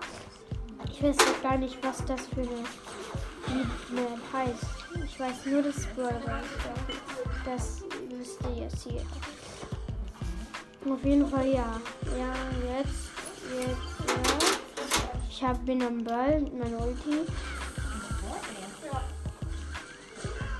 Ich 0.90 1.04
weiß 1.04 1.18
halt 1.18 1.44
gar 1.44 1.58
nicht, 1.58 1.78
was 1.84 2.06
das 2.06 2.28
für 2.28 2.42
eine 2.42 2.64
Map 4.02 4.20
heißt. 4.34 4.66
Ich 5.06 5.20
weiß 5.20 5.46
nur 5.46 5.64
das 5.64 5.86
Brother. 5.88 6.42
Das 7.46 7.84
müsst 8.10 8.40
ihr 8.44 8.64
jetzt 8.64 8.84
hier. 8.84 9.02
Auf 10.86 11.04
jeden 11.04 11.28
Fall 11.28 11.48
ja. 11.48 11.82
Ja, 12.18 12.34
jetzt, 12.78 13.10
jetzt, 13.54 13.68
ja. 14.08 14.50
Ich 15.30 15.44
hab, 15.44 15.66
bin 15.66 15.82
am 15.84 16.04
Ball 16.04 16.42
mit 16.42 16.58
meiner 16.58 16.80
Ulti. 16.82 17.26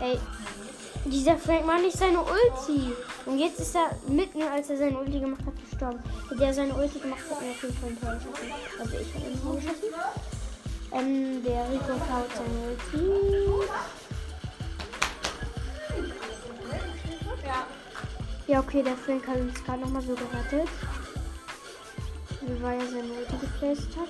Ey, 0.02 0.20
dieser 1.06 1.38
Frank 1.38 1.66
macht 1.66 1.82
nicht 1.82 1.98
seine 1.98 2.20
Ulti. 2.20 2.94
Und 3.26 3.40
jetzt 3.40 3.60
ist 3.60 3.76
er 3.76 3.92
mitten, 4.08 4.42
als 4.44 4.70
er 4.70 4.78
seine 4.78 4.98
Ulti 4.98 5.20
gemacht 5.20 5.42
hat, 5.46 5.54
gestorben. 5.70 6.00
Hätte 6.30 6.44
er 6.44 6.54
seine 6.54 6.74
Ulti 6.74 7.00
gemacht, 7.00 7.22
hat 7.30 7.42
er 7.42 7.52
auf 7.52 7.64
jeden 7.64 7.76
Fall 7.78 7.90
ein 7.90 8.20
geschossen. 8.20 8.54
Also 8.80 8.98
ich 8.98 9.14
habe 9.16 9.42
Tor 9.42 9.56
geschossen. 9.56 9.94
Ähm, 10.92 11.44
der 11.44 11.70
Rico 11.70 11.98
kaut 12.08 12.30
seine 12.34 12.60
Ulti. 12.68 13.70
Ja, 18.50 18.62
okay, 18.62 18.82
der 18.82 18.98
Frank 18.98 19.27
hat 19.27 19.38
uns 19.38 19.63
gerade 19.63 19.82
nochmal 19.82 20.01
so 20.01 20.15
gerettet. 20.15 20.68
Weil 22.62 22.79
er 22.79 22.88
seine 22.88 23.13
Ulti 23.13 23.38
geplaced 23.39 23.96
hat. 23.96 24.10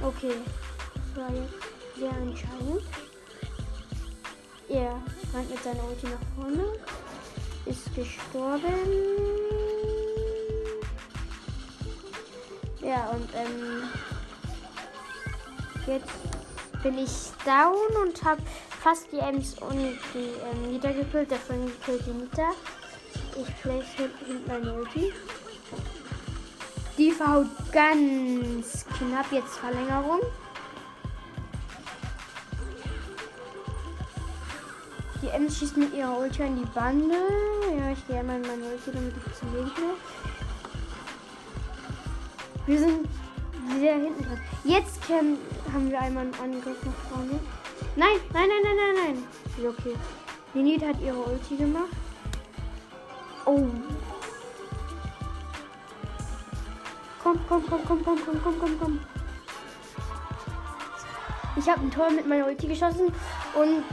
Okay, 0.00 0.36
das 0.94 1.22
war 1.22 1.30
jetzt 1.34 1.98
sehr 1.98 2.12
entscheidend. 2.12 2.82
Er 4.70 5.02
rennt 5.34 5.50
mit 5.50 5.62
seiner 5.62 5.84
Ulti 5.84 6.06
nach 6.06 6.34
vorne. 6.34 6.64
Ist 7.66 7.94
gestorben. 7.94 8.72
Ja, 12.80 13.10
und 13.10 13.28
ähm, 13.34 13.82
jetzt 15.86 16.82
bin 16.82 16.96
ich 16.96 17.32
down 17.44 18.06
und 18.06 18.24
habe 18.24 18.40
fast 18.80 19.12
die 19.12 19.18
Ems 19.18 19.58
und 19.58 19.98
die 20.14 20.32
ähm, 20.54 20.72
niedergekillt. 20.72 21.30
Der 21.30 21.38
Frank 21.38 21.70
killt 21.84 22.06
die 22.06 22.12
Nita. 22.12 22.52
Ich 23.38 23.60
place 23.60 23.84
hinten 23.96 24.46
meine 24.46 24.72
Ulti. 24.72 25.12
Die 26.96 27.10
verhaut 27.10 27.46
ganz 27.70 28.86
knapp 28.96 29.30
jetzt 29.30 29.58
Verlängerung. 29.58 30.20
Die 35.20 35.28
Ems 35.28 35.58
schießt 35.58 35.76
mit 35.76 35.92
ihrer 35.92 36.18
Ulti 36.18 36.42
an 36.42 36.56
die 36.56 36.68
Bande. 36.74 37.16
Ja, 37.78 37.92
ich 37.92 38.06
gehe 38.06 38.20
einmal 38.20 38.36
in 38.36 38.42
meine 38.42 38.64
Ulti, 38.64 38.90
damit 38.92 39.12
ich 39.16 39.34
zum 39.34 39.50
komme. 39.52 39.94
Wir 42.66 42.78
sind 42.78 43.08
sehr 43.78 43.94
hinten 43.96 44.22
dran. 44.22 44.40
Jetzt 44.64 45.06
können, 45.06 45.38
haben 45.72 45.90
wir 45.90 46.00
einmal 46.00 46.24
einen 46.24 46.34
Angriff 46.34 46.78
nach 46.84 47.10
vorne. 47.10 47.38
Nein, 47.96 48.16
nein, 48.32 48.48
nein, 48.48 48.62
nein, 48.62 48.76
nein, 48.76 49.24
nein. 49.58 49.68
Okay. 49.68 49.94
Linit 50.54 50.82
hat 50.82 51.00
ihre 51.02 51.18
Ulti 51.18 51.56
gemacht. 51.56 52.05
Oh. 53.46 53.68
Komm, 57.22 57.38
komm, 57.48 57.64
komm, 57.68 57.84
komm, 57.86 58.04
komm, 58.04 58.18
komm, 58.24 58.42
komm, 58.42 58.58
komm, 58.60 58.78
komm. 58.80 59.00
Ich 61.56 61.68
habe 61.68 61.80
ein 61.80 61.90
Tor 61.90 62.10
mit 62.10 62.26
meiner 62.26 62.46
Ulti 62.46 62.66
geschossen 62.66 63.12
und 63.54 63.84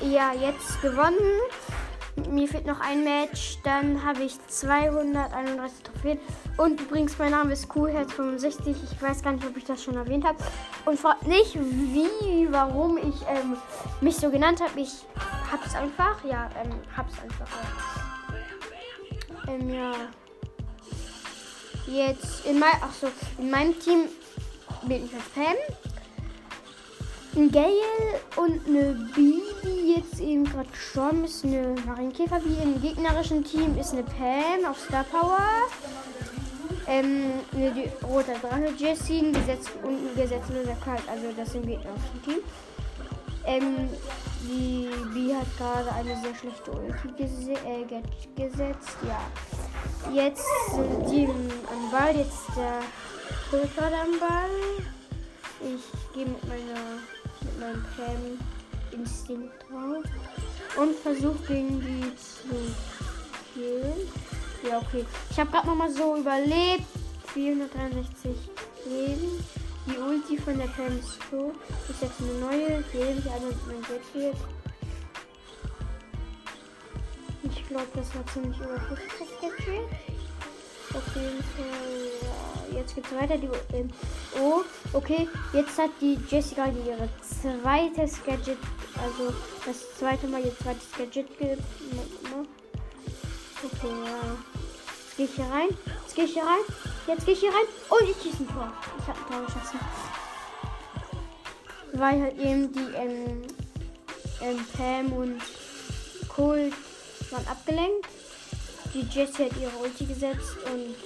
ja, 0.00 0.32
jetzt 0.32 0.80
gewonnen. 0.80 1.40
Mir 2.30 2.46
fehlt 2.46 2.66
noch 2.66 2.80
ein 2.80 3.02
Match. 3.02 3.58
Dann 3.64 4.04
habe 4.04 4.22
ich 4.22 4.38
231 4.46 5.82
Trophäen. 5.82 6.18
Und 6.56 6.80
übrigens, 6.80 7.18
mein 7.18 7.32
Name 7.32 7.52
ist 7.52 7.68
Coolherz65. 7.70 8.76
Ich 8.92 9.02
weiß 9.02 9.22
gar 9.22 9.32
nicht, 9.32 9.44
ob 9.44 9.56
ich 9.56 9.64
das 9.64 9.82
schon 9.82 9.96
erwähnt 9.96 10.24
habe. 10.24 10.38
Und 10.84 11.00
fragt 11.00 11.26
nicht, 11.26 11.56
wie, 11.56 12.48
warum 12.50 12.96
ich 12.98 13.22
ähm, 13.28 13.56
mich 14.00 14.16
so 14.16 14.30
genannt 14.30 14.60
habe. 14.60 14.80
Ich 14.80 15.04
habe 15.50 15.62
es 15.66 15.74
einfach. 15.74 16.24
Ja, 16.24 16.48
ähm, 16.62 16.70
habe 16.96 17.08
es 17.10 17.20
einfach. 17.20 17.48
Ja. 17.48 17.93
Ähm, 19.48 19.72
ja. 19.72 19.92
Jetzt 21.86 22.46
in, 22.46 22.58
mein, 22.58 22.72
ach 22.80 22.92
so, 22.92 23.08
in 23.38 23.50
meinem 23.50 23.78
Team 23.78 24.08
bin 24.86 25.04
ich 25.04 25.14
als 25.14 25.28
Pam 25.34 25.54
ein 27.36 27.50
Gale 27.50 27.72
und 28.36 28.66
eine 28.66 28.94
die 29.16 29.94
jetzt 29.96 30.20
eben 30.20 30.44
gerade 30.44 30.68
gestorben 30.68 31.24
ist, 31.24 31.44
eine 31.44 31.74
Marienkäfer. 31.86 32.40
Wie 32.44 32.62
im 32.62 32.80
gegnerischen 32.80 33.44
Team 33.44 33.76
ist 33.78 33.92
eine 33.92 34.02
Pam 34.02 34.64
auf 34.70 34.78
Star 34.78 35.04
Power. 35.04 35.38
Ähm, 36.86 37.32
eine 37.54 37.72
rote 38.06 38.32
Drache 38.40 38.72
Jessie, 38.76 39.32
gesetzt 39.32 39.70
und 39.82 39.94
ein 39.94 40.16
gesetzloser 40.16 40.76
Kalt, 40.84 41.02
also 41.08 41.32
das 41.36 41.54
im 41.54 41.62
gegnerischen 41.62 42.22
Team. 42.24 42.38
Ähm, 43.46 43.88
die 44.42 44.88
Bee 45.12 45.34
hat 45.34 45.46
gerade 45.58 45.92
eine 45.92 46.20
sehr 46.20 46.34
schlechte 46.34 46.70
Ulti 46.70 47.08
gese 47.16 47.52
äh, 47.52 47.84
gesetzt, 48.36 48.96
ja. 49.06 49.20
Jetzt 50.12 50.44
sind 50.74 51.10
die 51.10 51.26
am 51.26 51.90
Ball, 51.90 52.16
jetzt 52.16 52.48
der 52.56 52.80
Kult 53.50 53.74
gerade 53.76 53.96
am 53.96 54.18
Ball. 54.18 54.50
Ich 55.60 56.14
gehe 56.14 56.26
mit 56.26 56.46
meiner 56.48 57.00
mit 57.40 57.60
meinem 57.60 57.84
Pam 57.96 58.38
Instinkt 58.92 59.52
drauf 59.68 60.04
und 60.76 60.94
versuche 60.96 61.46
gegen 61.48 61.80
die 61.80 62.14
zu 62.16 62.54
killen. 63.52 64.08
Ja, 64.68 64.78
okay. 64.78 65.04
Ich 65.30 65.38
habe 65.38 65.50
gerade 65.50 65.66
noch 65.66 65.74
mal 65.74 65.90
so 65.90 66.16
überlebt. 66.16 66.84
463 67.32 68.30
Leben. 68.86 69.44
Die 69.86 69.98
Ulti 69.98 70.38
von 70.38 70.56
der 70.56 70.66
Pam 70.68 70.98
ist 70.98 71.18
jetzt 72.00 72.20
eine 72.20 72.32
neue. 72.40 72.82
Gebe 72.90 73.18
ich 73.18 73.30
einmal 73.30 73.52
mein 73.66 73.82
Gadget. 73.82 74.36
Ich 77.42 77.68
glaube, 77.68 77.88
das 77.94 78.14
war 78.14 78.26
ziemlich 78.28 78.58
überflüssig, 78.58 79.28
das. 79.40 79.80
Auf 80.94 81.16
jeden 81.16 81.42
Fall, 81.42 82.08
ja. 82.22 82.78
Jetzt 82.78 82.94
geht's 82.94 83.12
weiter. 83.12 83.36
Die, 83.36 83.48
ähm, 83.76 83.90
oh, 84.40 84.62
okay. 84.94 85.28
Jetzt 85.52 85.76
hat 85.78 85.90
die 86.00 86.18
Jessica 86.30 86.66
ihre 86.66 87.08
zweites 87.20 88.24
Gadget, 88.24 88.58
also 89.02 89.34
das 89.66 89.98
zweite 89.98 90.26
Mal 90.28 90.44
ihr 90.44 90.56
zweites 90.58 90.90
Gadget 90.96 91.38
gemacht. 91.38 92.48
Okay, 93.62 93.92
ja. 94.06 94.53
Jetzt 95.16 95.16
gehe 95.16 95.26
ich 95.26 95.34
hier 95.36 95.54
rein. 95.54 95.68
Jetzt 96.02 96.14
gehe 96.16 96.24
ich 96.24 96.32
hier 96.32 96.42
rein. 96.42 96.58
Jetzt 97.06 97.24
gehe 97.24 97.34
ich 97.34 97.40
hier 97.40 97.50
rein. 97.50 97.66
Und 97.88 98.10
ich 98.10 98.16
schieße 98.16 98.42
ein 98.42 98.48
Tor. 98.48 98.72
Ich 98.98 99.06
habe 99.06 99.18
ein 99.20 99.26
Tor 99.26 99.46
geschossen. 99.46 99.80
Weil 101.92 102.20
halt 102.20 102.38
eben 102.38 102.72
die 102.72 102.94
ähm, 102.96 103.42
ähm, 104.40 104.66
Pam 104.76 105.12
und 105.12 105.40
Colt 106.28 106.74
waren 107.30 107.46
abgelenkt. 107.46 108.08
Die 108.92 109.02
Jessie 109.02 109.44
hat 109.44 109.56
ihre 109.60 109.76
Ulti 109.80 110.04
gesetzt 110.04 110.56
und 110.72 110.96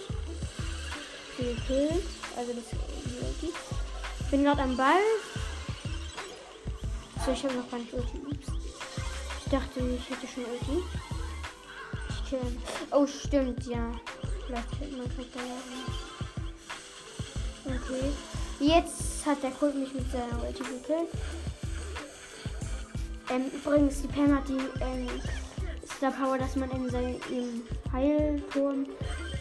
sie 1.36 1.54
gekillt. 1.54 2.04
Also 2.34 2.52
das 2.54 2.64
die 2.70 3.26
Ulti. 3.26 3.54
Bin 4.30 4.44
gerade 4.44 4.62
am 4.62 4.74
Ball. 4.74 5.02
So, 7.26 7.32
ich 7.32 7.44
habe 7.44 7.54
noch 7.56 7.70
gar 7.70 7.78
nicht 7.78 7.92
Ulti. 7.92 8.22
Ich 9.44 9.50
dachte, 9.50 9.80
ich 9.80 10.08
hätte 10.08 10.26
schon 10.26 10.44
Ulti. 10.46 10.82
Ich 12.28 12.38
kill. 12.38 12.40
Oh, 12.90 13.06
stimmt, 13.06 13.64
ja. 13.66 13.90
Vielleicht 14.46 14.78
killt 14.78 14.98
man 14.98 15.08
Charakter 15.08 15.40
ja. 15.40 15.56
Okay. 17.74 18.12
Jetzt 18.60 19.24
hat 19.24 19.42
der 19.42 19.50
Kult 19.52 19.74
mich 19.74 19.94
mit 19.94 20.10
seiner 20.12 20.42
Ulti 20.42 20.62
gekillt. 20.62 21.08
Ähm, 23.30 23.50
übrigens, 23.54 24.02
die 24.02 24.08
Pam 24.08 24.36
hat 24.36 24.46
die 24.46 24.60
ähm, 24.82 25.08
Star 25.96 26.10
Power, 26.10 26.36
dass 26.36 26.54
man 26.56 26.70
in 26.70 26.90
seinem 26.90 27.18
Heilturm 27.92 28.86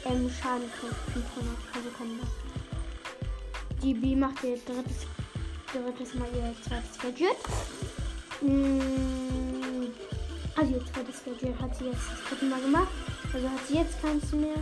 ähm, 0.05 0.29
Schaden 0.29 0.71
kriegt. 0.79 0.95
500 1.13 1.57
also 1.75 1.89
kann. 1.97 2.19
Die 3.83 3.93
B 3.93 4.15
macht 4.15 4.43
ihr 4.45 4.57
drittes, 4.65 5.05
drittes 5.73 6.13
Mal 6.15 6.29
ihr 6.35 6.55
zweites 6.63 6.97
Gadget. 7.01 7.37
Mmh, 8.41 9.46
also 10.57 10.73
ihr 10.73 10.85
zweites 10.91 11.23
Gadget 11.23 11.61
hat 11.61 11.75
sie 11.77 11.85
jetzt 11.85 12.01
das 12.09 12.29
dritte 12.29 12.45
Mal 12.45 12.61
gemacht. 12.61 12.87
Also 13.31 13.49
hat 13.49 13.67
sie 13.67 13.75
jetzt 13.75 14.01
keins 14.01 14.31
mehr. 14.31 14.55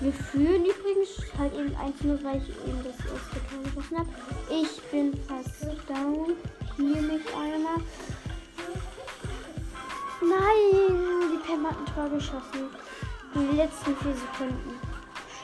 Wir 0.00 0.12
führen 0.12 0.66
übrigens 0.66 1.22
halt 1.38 1.54
eben 1.54 1.74
1 1.76 2.24
weil 2.24 2.42
ich 2.42 2.48
eben 2.48 2.84
das 2.84 2.98
erste 3.06 3.40
Tor 3.48 3.62
geschossen 3.62 3.98
habe. 3.98 4.08
Ich 4.50 4.82
bin 4.90 5.14
fast 5.26 5.62
down. 5.88 6.34
Hier 6.76 7.02
mich 7.02 7.26
einmal. 7.34 7.80
Nein, 10.20 11.30
die 11.32 11.46
Pam 11.46 11.66
hat 11.66 11.78
ein 11.78 11.94
Tor 11.94 12.10
geschossen. 12.10 12.68
In 13.34 13.46
den 13.46 13.56
letzten 13.56 13.96
vier 13.96 14.14
Sekunden. 14.14 14.74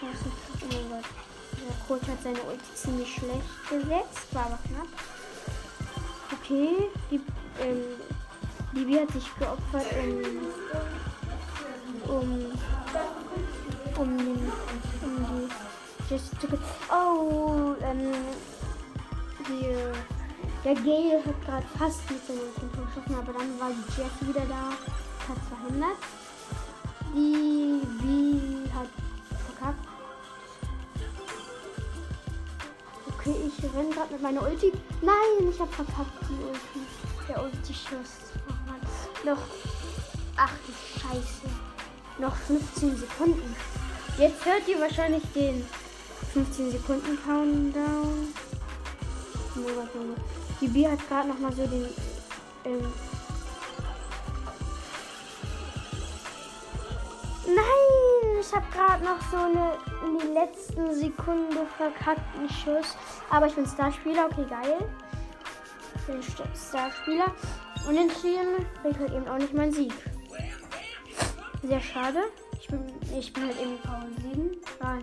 Scheiße. 0.01 0.25
Oh 0.65 0.89
Gott. 0.91 1.05
Der 1.53 1.87
Coach 1.87 2.09
hat 2.09 2.23
seine 2.23 2.43
Ulti 2.43 2.75
ziemlich 2.75 3.15
schlecht 3.15 3.69
gesetzt. 3.71 4.35
War 4.35 4.47
aber 4.47 4.59
knapp. 4.67 4.89
Okay. 6.33 6.89
Die, 7.11 7.21
ähm, 7.61 7.85
die 8.75 8.85
B 8.85 9.01
hat 9.01 9.11
sich 9.13 9.29
geopfert, 9.39 9.87
um, 12.09 12.17
um, 12.17 12.47
um, 13.99 14.09
um 15.03 15.27
die 15.27 16.13
Jessie 16.13 16.39
zu 16.39 16.47
Oh, 16.91 17.75
ähm, 17.83 18.13
die, 19.49 19.75
der 20.65 20.75
Gale 20.75 21.23
hat 21.25 21.45
gerade 21.45 21.67
fast 21.79 22.11
mit 22.11 22.27
seinem 22.27 22.41
geschossen, 22.71 23.15
aber 23.15 23.33
dann 23.33 23.61
war 23.61 23.71
die 23.71 24.01
Jessie 24.01 24.29
wieder 24.29 24.47
da. 24.47 24.71
Hat 25.29 25.39
verhindert. 25.49 25.99
Die 27.15 27.81
B 28.01 28.69
hat 28.75 28.89
verkackt. 29.47 29.89
Okay, 33.09 33.37
ich 33.47 33.63
renne 33.75 33.91
gerade 33.91 34.13
mit 34.13 34.23
meiner 34.23 34.43
Ulti. 34.43 34.73
Nein, 35.01 35.49
ich 35.49 35.61
habe 35.61 35.73
verkackt 35.73 36.11
die 36.29 36.45
Ulti. 36.45 36.87
Der 37.29 37.43
Ulti-Schuss. 37.43 38.32
Noch. 39.25 39.39
Ach 40.37 40.53
du 40.67 41.01
Scheiße. 41.01 41.47
Noch 42.19 42.35
15 42.35 42.97
Sekunden. 42.97 43.57
Jetzt 44.19 44.45
hört 44.45 44.67
ihr 44.67 44.81
wahrscheinlich 44.81 45.23
den 45.33 45.65
15 46.33 46.73
Sekunden 46.73 47.19
Countdown. 47.25 48.35
Die 50.61 50.67
Bier 50.67 50.93
hat 50.93 51.09
gerade 51.09 51.29
noch 51.29 51.39
mal 51.39 51.53
so 51.53 51.67
den. 51.67 51.89
Ähm 52.65 52.93
Nein, 57.47 58.41
ich 58.41 58.53
habe 58.53 58.67
gerade 58.73 59.05
noch 59.05 59.21
so 59.31 59.37
eine 59.37 59.73
in 60.05 60.19
die 60.19 60.35
letzten 60.35 60.95
Sekunde 60.95 61.67
verkackten 61.77 62.49
Schuss. 62.49 62.97
Aber 63.31 63.47
ich 63.47 63.55
bin 63.55 63.67
Starspieler, 63.67 64.27
okay, 64.27 64.47
geil. 64.49 64.79
Ich 65.97 66.03
bin 66.07 66.21
Starspieler. 66.55 67.33
Trieren 68.23 68.67
bringt 68.83 68.99
halt 68.99 69.13
eben 69.13 69.29
auch 69.29 69.39
nicht 69.39 69.55
mein 69.55 69.73
Sieg. 69.73 69.93
Sehr 71.63 71.81
schade. 71.81 72.19
Ich 72.61 72.69
bin, 72.69 72.81
ich 73.19 73.33
bin 73.33 73.45
halt 73.45 73.61
eben 73.61 73.79
Power 73.83 74.07
7. 74.33 74.57
Ah, 74.81 74.99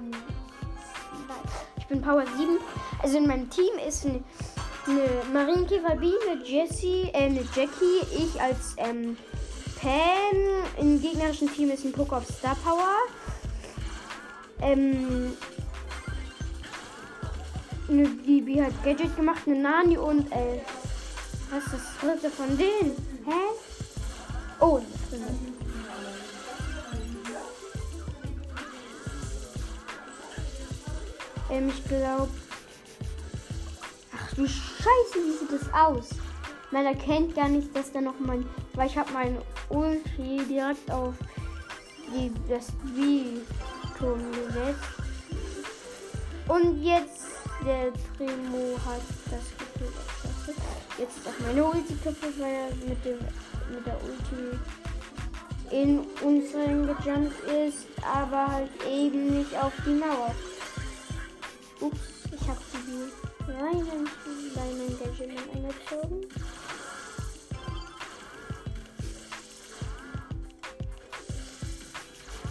ich 1.77 1.85
bin 1.87 2.01
Power 2.01 2.23
7. 2.37 2.57
Also 3.01 3.17
in 3.17 3.27
meinem 3.27 3.49
Team 3.49 3.71
ist 3.85 4.05
eine, 4.05 4.23
eine 4.87 5.07
Marienkäfer 5.33 5.95
B, 5.95 6.11
eine 6.29 6.43
Jessie, 6.43 7.09
äh, 7.13 7.25
eine 7.25 7.41
Jackie, 7.55 8.01
ich 8.11 8.41
als 8.41 8.75
ähm, 8.77 9.17
Pam. 9.81 10.37
Im 10.79 11.01
gegnerischen 11.01 11.51
Team 11.53 11.71
ist 11.71 11.85
ein 11.85 11.91
Poker 11.91 12.17
of 12.17 12.25
Star 12.27 12.55
Power. 12.63 12.95
Ähm, 14.61 15.33
eine 17.89 18.07
Bibi 18.07 18.57
hat 18.57 18.83
Gadget 18.83 19.15
gemacht, 19.15 19.41
eine 19.47 19.59
Nani 19.59 19.97
und 19.97 20.31
äh, 20.31 20.61
was 21.49 21.63
ist 21.65 21.73
das 21.73 21.81
dritte 21.99 22.29
von 22.29 22.57
denen? 22.57 22.95
Hä? 23.25 23.31
Oh, 24.59 24.79
das 24.79 25.19
Ähm, 31.49 31.69
ich 31.69 31.83
glaube. 31.85 32.29
Ach 34.15 34.33
du 34.35 34.47
Scheiße, 34.47 35.15
wie 35.15 35.37
sieht 35.39 35.51
das 35.51 35.73
aus? 35.73 36.09
Man 36.71 36.85
erkennt 36.85 37.35
gar 37.35 37.49
nicht, 37.49 37.75
dass 37.75 37.91
da 37.91 38.01
noch 38.01 38.19
mein. 38.19 38.45
Weil 38.73 38.87
ich 38.87 38.97
habe 38.97 39.11
mein 39.11 39.37
Ulti 39.69 40.45
direkt 40.47 40.91
auf 40.91 41.15
die, 42.13 42.31
das 42.47 42.67
Wie-Turm 42.95 44.31
gesetzt. 44.31 44.79
Und 46.47 46.83
jetzt 46.83 47.25
der 47.65 47.91
Primo 48.17 48.77
hat 48.85 49.01
das 49.29 49.43
Gefühl, 49.57 49.93
jetzt 50.99 51.19
auch 51.25 51.45
meine 51.45 51.63
Ulti 51.63 51.95
kaputt, 52.03 52.39
weil 52.39 52.53
er 52.53 52.75
mit, 52.87 53.03
dem, 53.05 53.19
mit 53.73 53.85
der 53.85 53.97
Ulti 54.03 54.59
in 55.71 55.99
unseren 56.21 56.87
gejumpt 56.87 57.39
ist, 57.67 57.87
aber 58.03 58.51
halt 58.51 58.71
eben 58.89 59.37
nicht 59.37 59.55
auf 59.55 59.73
die 59.85 59.93
Mauer. 59.93 60.35
Ups, 61.79 61.99
ich 62.33 62.47
habe 62.47 62.59
die 62.73 63.51
reinen 63.51 64.09
Diamond 64.53 64.99
Gadget 64.99 65.29
eingezogen. 65.53 66.25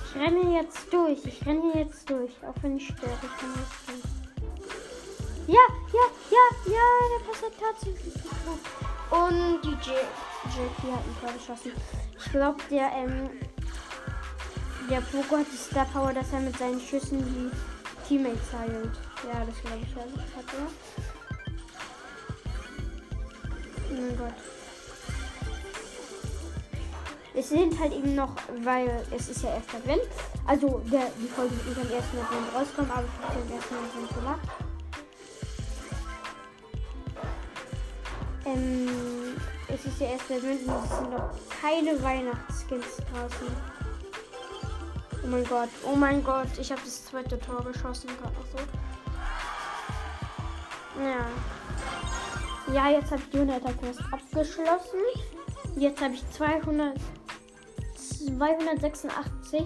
Ich 0.05 0.15
renne 0.17 0.55
jetzt 0.55 0.93
durch. 0.93 1.25
Ich 1.27 1.47
renne 1.47 1.73
jetzt 1.75 2.09
durch. 2.09 2.33
Auch 2.47 2.55
wenn 2.63 2.77
ich 2.77 2.87
störe. 2.87 3.11
Ich 3.23 3.41
kann 3.41 3.53
durch. 3.55 3.88
Ja, 5.49 5.55
ja, 5.95 6.07
ja, 6.31 6.73
ja, 6.75 6.85
der 7.09 7.25
Pass 7.25 7.43
hat 7.43 7.53
tatsächlich 7.59 8.13
geklappt. 8.13 8.69
Und 9.11 9.63
die 9.65 9.71
Jackie 9.71 10.93
hat 10.93 11.07
mich 11.07 11.41
geschossen. 11.41 11.73
Ich 12.19 12.31
glaube, 12.31 12.59
der, 12.71 12.93
ähm, 12.93 13.31
der 14.91 15.01
Poco 15.01 15.39
hat 15.39 15.47
die 15.51 15.57
Star 15.57 15.87
Power, 15.87 16.13
dass 16.13 16.31
er 16.35 16.41
mit 16.41 16.59
seinen 16.59 16.79
Schüssen 16.79 17.25
die 17.25 17.51
Teammates 18.07 18.53
heilt. 18.53 18.93
Ja, 19.25 19.43
das 19.43 19.59
glaube 19.63 19.81
ich, 19.81 19.97
was 19.97 20.05
ich 20.05 20.37
hatte. 20.37 20.57
Oh 23.91 23.95
mein 23.95 24.19
Gott. 24.19 24.35
Es 27.35 27.49
sind 27.49 27.81
halt 27.81 27.95
eben 27.95 28.15
noch, 28.15 28.35
weil 28.65 29.03
es 29.17 29.31
ist 29.31 29.43
ja 29.43 29.55
erst 29.55 29.75
Advent. 29.75 30.03
Also 30.47 30.83
der, 30.93 31.11
die 31.19 31.29
Folge 31.29 31.55
wird 31.65 31.79
am 31.79 31.91
ersten 31.91 32.19
Advent 32.19 32.55
rauskommen, 32.55 32.91
aber 32.91 33.05
ich 33.05 33.27
habe 33.27 33.41
den 33.41 33.57
ersten 33.57 33.75
Advent 33.77 34.15
gemacht. 34.15 34.68
Ähm, 38.49 39.37
es 39.69 39.85
ist 39.85 40.01
ja 40.01 40.07
erst 40.09 40.31
Advent 40.31 40.67
und 40.67 40.85
es 40.85 40.97
sind 40.97 41.11
noch 41.11 41.31
keine 41.61 42.03
Weihnachtsskins 42.03 42.97
draußen. 42.97 43.47
Oh 45.23 45.27
mein 45.27 45.45
Gott, 45.45 45.69
oh 45.85 45.95
mein 45.95 46.25
Gott, 46.25 46.49
ich 46.59 46.71
habe 46.73 46.81
das 46.83 47.05
zweite 47.05 47.39
Tor 47.39 47.63
geschossen 47.63 48.09
gerade 48.19 48.35
noch 48.35 48.47
so. 48.47 48.59
Ja. 51.03 51.27
Ja, 52.73 52.91
jetzt 52.91 53.11
habe 53.11 53.21
ich 53.21 53.31
die 53.31 53.39
100er 53.39 53.75
Quest 53.79 54.01
abgeschlossen. 54.11 55.01
Jetzt 55.77 56.01
habe 56.01 56.15
ich 56.15 56.31
200, 56.31 56.97
286 57.95 59.63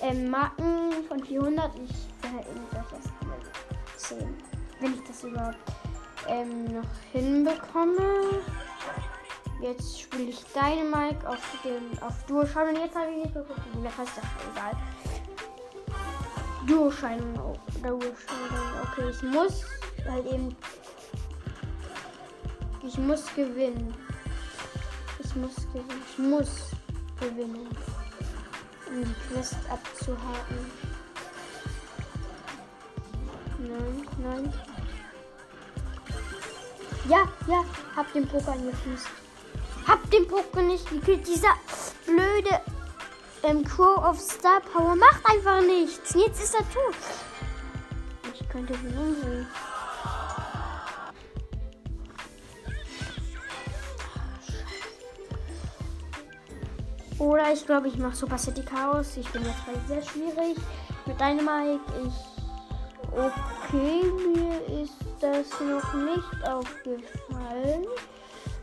ähm, 0.00 0.30
Marken 0.30 1.04
von 1.06 1.22
400. 1.22 1.70
Ich 1.84 1.90
halt 2.32 2.46
irgendwie 2.46 2.70
gleich 2.70 2.92
erst 2.94 4.08
10. 4.08 4.36
Wenn 4.80 4.94
ich 4.94 5.04
das 5.06 5.22
überhaupt 5.22 5.56
ähm, 6.28 6.64
noch 6.64 6.88
hinbekomme. 7.12 8.42
Jetzt 9.60 10.00
spiele 10.00 10.30
ich 10.30 10.44
Dynamite 10.52 11.28
auf 11.28 11.38
dem 11.64 11.98
auf 12.02 12.22
Duoschein 12.26 12.74
und 12.74 12.80
jetzt 12.82 12.94
habe 12.94 13.10
ich 13.10 13.24
nicht 13.24 13.34
geguckt, 13.34 13.60
wie 13.72 13.82
der 13.82 13.96
heißt 13.96 14.12
das 14.16 14.24
egal. 14.52 14.72
Duoschein 16.66 17.34
Duoschein. 17.82 18.10
Okay, 18.82 19.10
ich 19.10 19.22
muss 19.22 19.64
halt 20.08 20.26
eben. 20.26 20.56
Ich 22.86 22.98
muss 22.98 23.34
gewinnen. 23.34 23.94
Ich 25.18 25.34
muss 25.36 25.56
gewinnen. 25.72 26.02
Ich 26.10 26.18
muss 26.18 26.70
gewinnen. 27.18 27.68
Um 28.88 29.04
die 29.04 29.34
Quest 29.34 29.56
abzuhaken. 29.68 30.70
Nein, 33.58 34.06
nein. 34.22 34.75
Ja, 37.08 37.28
ja, 37.46 37.64
hab 37.94 38.12
den 38.12 38.26
Poker 38.26 38.52
angefließt. 38.52 39.08
Hab 39.86 40.10
den 40.10 40.26
Poker 40.26 40.62
nicht 40.62 40.90
gekillt. 40.90 41.26
Dieser 41.26 41.54
blöde 42.04 42.60
ähm, 43.44 43.64
Crow 43.64 43.98
of 43.98 44.18
Star 44.18 44.60
Power 44.60 44.96
macht 44.96 45.24
einfach 45.24 45.60
nichts. 45.60 46.14
Jetzt 46.14 46.42
ist 46.42 46.54
er 46.54 46.68
tot. 46.70 46.96
Ich 48.34 48.48
könnte 48.48 48.74
umbringen. 48.74 49.46
Oder 57.18 57.52
ich 57.52 57.64
glaube, 57.64 57.88
ich 57.88 57.96
mache 57.96 58.16
Super 58.16 58.38
City 58.38 58.62
Chaos. 58.62 59.16
Ich 59.16 59.28
bin 59.30 59.44
jetzt 59.44 59.64
bei 59.64 59.72
sehr 59.86 60.02
schwierig. 60.02 60.56
Mit 61.06 61.20
Dynamite. 61.20 61.80
Ich. 62.04 62.35
Okay, 63.16 64.02
mir 64.34 64.82
ist 64.82 64.98
das 65.20 65.48
noch 65.58 65.94
nicht 65.94 66.46
aufgefallen 66.46 67.86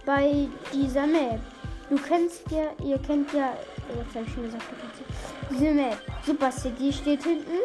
bei 0.05 0.47
dieser 0.71 1.07
Map. 1.07 1.39
Du 1.89 1.95
kennst 1.95 2.43
ja, 2.51 2.65
ihr 2.85 2.99
kennt 2.99 3.33
ja, 3.33 3.53
jetzt 3.97 4.15
habe 4.15 4.25
ich 4.27 4.33
schon 4.33 4.43
gesagt. 4.43 4.63
Diese 5.49 5.71
Map. 5.71 5.97
Super 6.23 6.51
City 6.51 6.93
steht 6.93 7.23
hinten. 7.23 7.57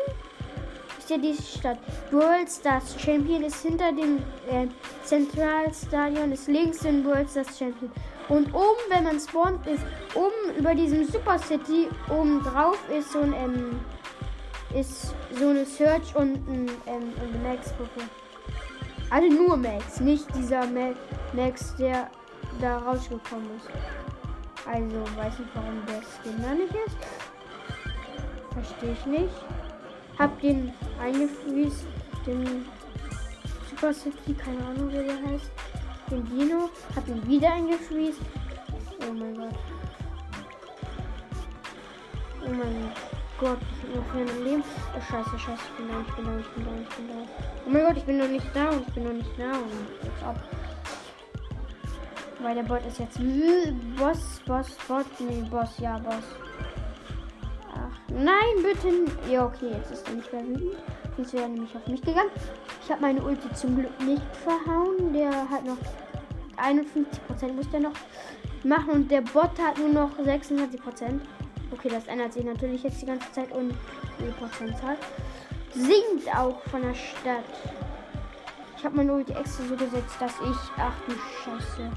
Ist 0.98 1.10
ja 1.10 1.18
die 1.18 1.34
Stadt. 1.34 1.78
World 2.10 2.48
Stars 2.50 2.98
Champion 2.98 3.42
ist 3.42 3.60
hinter 3.60 3.92
dem 3.92 4.16
äh, 4.50 4.66
Zentralstadion, 5.04 6.32
ist 6.32 6.48
links 6.48 6.84
in 6.86 7.04
World 7.04 7.28
Stars 7.28 7.58
Champion. 7.58 7.92
Und 8.30 8.54
oben, 8.54 8.80
wenn 8.88 9.04
man 9.04 9.20
spawnt, 9.20 9.66
ist 9.66 9.84
oben 10.14 10.56
über 10.58 10.74
diesem 10.74 11.04
Super 11.04 11.38
City, 11.38 11.88
oben 12.08 12.42
drauf 12.42 12.78
ist 12.88 13.12
so 13.12 13.20
ein, 13.20 13.34
ähm, 13.34 13.80
ist 14.74 15.14
so 15.38 15.48
eine 15.48 15.64
Search 15.64 16.14
und 16.14 16.36
ein, 16.48 16.70
ähm, 16.86 17.12
eine 17.20 17.38
Max-Gruppe. 17.48 18.02
Also 19.10 19.28
nur 19.28 19.56
Max, 19.56 20.00
nicht 20.00 20.26
dieser 20.34 20.66
Max, 21.32 21.74
der 21.76 22.10
da 22.60 22.78
rausgekommen 22.78 23.48
ist. 23.56 23.68
Also 24.66 25.00
weiß 25.16 25.38
nicht, 25.38 25.50
warum 25.54 25.82
der 25.86 26.02
Skin 26.02 26.42
da 26.42 26.52
nicht 26.52 26.74
ist. 26.86 26.96
Verstehe 28.52 28.92
ich 28.92 29.06
nicht. 29.06 29.34
Hab 30.18 30.38
den 30.40 30.74
eingefriest, 31.00 31.86
den 32.26 32.66
Super 33.70 33.94
City, 33.94 34.34
keine 34.34 34.62
Ahnung, 34.66 34.90
wie 34.90 35.04
der 35.04 35.32
heißt. 35.32 35.50
Den 36.10 36.24
Dino, 36.26 36.68
hab 36.94 37.08
ihn 37.08 37.26
wieder 37.26 37.52
eingefriest. 37.52 38.20
Oh 39.08 39.12
mein 39.12 39.34
Gott. 39.36 39.54
Oh 42.44 42.50
mein 42.50 42.82
Gott. 42.82 43.17
Gott, 43.38 43.58
ich 43.70 43.82
bin 43.82 43.94
noch 43.94 44.14
ein 44.14 44.44
Leben. 44.44 44.64
Oh, 44.96 45.00
scheiße, 45.00 45.38
scheiße, 45.38 45.62
ich 45.70 45.76
bin 45.76 45.88
da, 45.88 46.00
ich 46.00 46.14
bin 46.16 46.24
da, 46.24 46.38
ich 46.38 46.48
bin 46.48 46.64
da, 46.64 46.70
ich 46.82 46.96
bin 46.96 47.08
da. 47.08 47.14
Oh 47.66 47.70
mein 47.70 47.84
Gott, 47.86 47.96
ich 47.96 48.04
bin 48.04 48.18
noch 48.18 48.28
nicht 48.28 48.46
da 48.52 48.70
und 48.70 48.88
ich 48.88 48.94
bin 48.94 49.04
noch 49.04 49.12
nicht 49.12 49.38
da 49.38 49.52
und 49.52 49.70
jetzt 50.02 50.22
ab. 50.24 50.36
Weil 52.40 52.54
der 52.56 52.62
Bot 52.64 52.84
ist 52.86 52.98
jetzt 52.98 53.18
Boss, 53.96 54.40
Boss, 54.44 54.76
Bot, 54.88 55.06
nee, 55.20 55.44
Boss, 55.48 55.78
ja, 55.78 55.98
Boss. 55.98 56.24
Ach, 57.74 57.98
nein, 58.08 58.56
bitte. 58.60 59.30
Ja, 59.30 59.46
okay, 59.46 59.70
jetzt 59.72 59.92
ist 59.92 60.08
er 60.08 60.14
nicht 60.14 60.32
mehr 60.32 60.44
wütend. 60.44 60.76
Jetzt 61.16 61.32
wäre 61.32 61.48
nämlich 61.48 61.76
auf 61.76 61.86
mich 61.86 62.02
gegangen. 62.02 62.30
Ich 62.82 62.90
habe 62.90 63.02
meine 63.02 63.22
Ulti 63.22 63.52
zum 63.54 63.76
Glück 63.76 64.00
nicht 64.00 64.36
verhauen. 64.42 65.12
Der 65.12 65.30
hat 65.48 65.64
noch 65.64 65.78
51% 66.56 67.52
muss 67.52 67.70
der 67.70 67.80
noch 67.80 67.92
machen 68.64 68.90
und 68.90 69.10
der 69.10 69.20
Bot 69.20 69.52
hat 69.60 69.78
nur 69.78 69.90
noch 69.90 70.18
26%. 70.18 71.20
Okay, 71.70 71.88
das 71.90 72.06
ändert 72.06 72.32
sich 72.32 72.44
natürlich 72.44 72.82
jetzt 72.82 73.00
die 73.02 73.06
ganze 73.06 73.30
Zeit 73.32 73.52
und 73.52 73.74
die 74.18 74.30
Prozentzahl 74.38 74.96
sinkt 75.74 76.34
auch 76.34 76.60
von 76.70 76.82
der 76.82 76.94
Stadt. 76.94 77.44
Ich 78.76 78.84
habe 78.84 78.96
meine 78.96 79.12
Ulti 79.12 79.32
extra 79.32 79.64
so 79.64 79.74
gesetzt, 79.76 80.16
dass 80.20 80.32
ich. 80.32 80.56
Ach 80.76 80.94
du 81.06 81.12
Scheiße. 81.12 81.90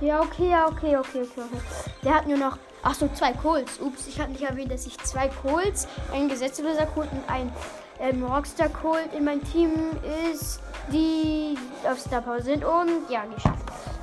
Ja, 0.00 0.20
okay, 0.20 0.50
ja, 0.50 0.66
okay, 0.66 0.96
okay, 0.96 1.22
okay, 1.22 1.40
okay. 1.40 1.60
Der 2.02 2.14
hat 2.14 2.26
nur 2.26 2.36
noch. 2.36 2.58
Ach 2.82 2.94
so, 2.94 3.08
zwei 3.14 3.32
Coles. 3.32 3.80
Ups, 3.80 4.06
ich 4.06 4.20
habe 4.20 4.32
nicht 4.32 4.42
erwähnt, 4.42 4.70
dass 4.70 4.86
ich 4.86 4.98
zwei 4.98 5.28
Coles, 5.28 5.88
ein 6.12 6.28
gesetzloser 6.28 6.86
Colt 6.86 7.08
und 7.12 7.28
ein 7.28 7.50
ähm, 7.98 8.22
Rockstar 8.24 8.68
Colt 8.68 9.12
in 9.16 9.24
meinem 9.24 9.42
Team 9.50 9.72
ist, 10.30 10.60
die 10.92 11.56
auf 11.88 11.98
Star 11.98 12.20
Power 12.20 12.42
sind 12.42 12.64
und 12.64 13.08
ja, 13.08 13.24
geschafft. 13.24 13.95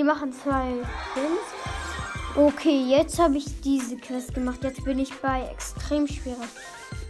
Die 0.00 0.04
machen 0.04 0.32
zwei 0.32 0.76
Pins. 1.12 2.34
Okay, 2.34 2.86
jetzt 2.88 3.18
habe 3.18 3.36
ich 3.36 3.60
diese 3.60 3.98
Quest 3.98 4.32
gemacht. 4.32 4.64
Jetzt 4.64 4.82
bin 4.82 4.98
ich 4.98 5.12
bei 5.20 5.42
extrem 5.52 6.06
schwerer. 6.06 6.48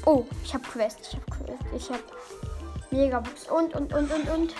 Oh, 0.06 0.24
ich 0.42 0.52
habe 0.52 0.64
Quest. 0.64 0.98
Ich 1.02 1.12
habe 1.12 1.24
Quest. 1.30 1.62
Ich 1.72 1.88
habe 1.88 2.02
Megabox 2.90 3.48
und 3.48 3.76
und 3.76 3.94
und 3.94 4.10
und 4.10 4.28
und. 4.30 4.54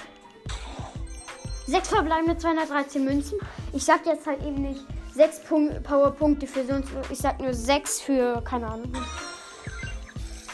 Sechs 1.66 1.88
verbleibende 1.88 2.38
213 2.38 3.05
Münzen. 3.05 3.37
Ich 3.73 3.85
sag 3.85 4.07
jetzt 4.07 4.29
halt 4.29 4.40
eben 4.45 4.62
nicht 4.62 4.85
sechs 5.12 5.40
Powerpunkte 5.40 6.47
für 6.47 6.64
sonst. 6.64 6.88
Ich 7.11 7.19
sag 7.19 7.40
nur 7.40 7.53
sechs 7.53 8.01
für 8.01 8.43
keine 8.43 8.69
Ahnung. 8.69 8.93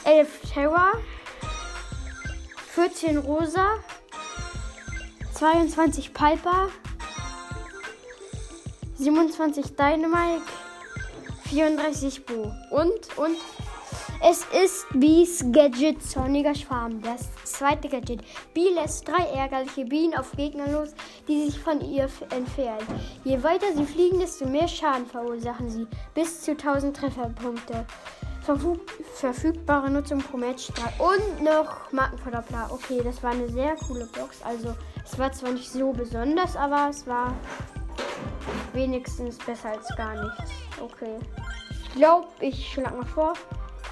11 0.05 0.41
Terra. 0.51 0.93
14 2.71 3.19
Rosa. 3.19 3.67
22 5.35 6.15
Piper. 6.15 6.71
27 8.99 9.77
Dynamite, 9.77 10.43
34 11.45 12.25
Bo. 12.25 12.53
Und, 12.71 13.19
und, 13.19 13.37
es 14.23 14.47
ist 14.65 14.87
Bees 14.95 15.45
Gadget 15.53 16.03
Sonniger 16.03 16.55
Schwarm. 16.55 17.03
Das 17.03 17.29
zweite 17.45 17.89
Gadget. 17.89 18.23
Bee 18.55 18.71
lässt 18.71 19.07
drei 19.07 19.25
ärgerliche 19.25 19.85
Bienen 19.85 20.17
auf 20.17 20.33
Gegner 20.33 20.69
los, 20.69 20.95
die 21.29 21.45
sich 21.45 21.61
von 21.61 21.83
ihr 21.83 22.09
entfernen. 22.31 22.87
Je 23.25 23.43
weiter 23.43 23.67
sie 23.77 23.85
fliegen, 23.85 24.19
desto 24.19 24.47
mehr 24.47 24.67
Schaden 24.67 25.07
verursachen 25.07 25.69
sie. 25.69 25.87
Bis 26.15 26.41
zu 26.41 26.53
1000 26.53 26.97
Trefferpunkte. 26.97 27.85
Verfug 28.43 28.81
verfügbare 29.15 29.91
Nutzung 29.91 30.21
pro 30.21 30.39
Match. 30.39 30.69
Und 30.99 31.45
noch 31.45 31.93
Markenverdoppler. 31.93 32.71
Okay, 32.71 33.03
das 33.05 33.23
war 33.23 33.33
eine 33.33 33.49
sehr 33.51 33.77
coole 33.77 34.07
Box. 34.07 34.41
Also, 34.43 34.75
es 35.07 35.19
war 35.19 35.33
zwar 35.33 35.53
nicht 35.53 35.71
so 35.71 35.93
besonders, 35.93 36.57
aber 36.57 36.89
es 36.91 37.07
war 37.07 37.35
wenigstens 38.73 39.39
besser 39.39 39.71
als 39.71 39.89
gar 39.97 40.15
nichts. 40.15 40.53
Okay. 40.81 41.19
Ich 41.71 41.95
glaube, 41.95 42.29
ich 42.41 42.73
schlage 42.73 42.97
mal 42.97 43.07
vor. 43.07 43.33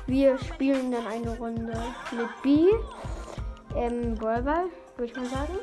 Wir 0.07 0.37
spielen 0.39 0.93
dann 0.93 1.07
eine 1.07 1.37
Runde 1.39 1.73
mit 2.13 2.43
B. 2.43 2.67
Ähm, 3.77 4.15
Ballball, 4.17 4.67
würde 4.97 5.13
ich 5.13 5.17
mal 5.17 5.27
sagen. 5.27 5.59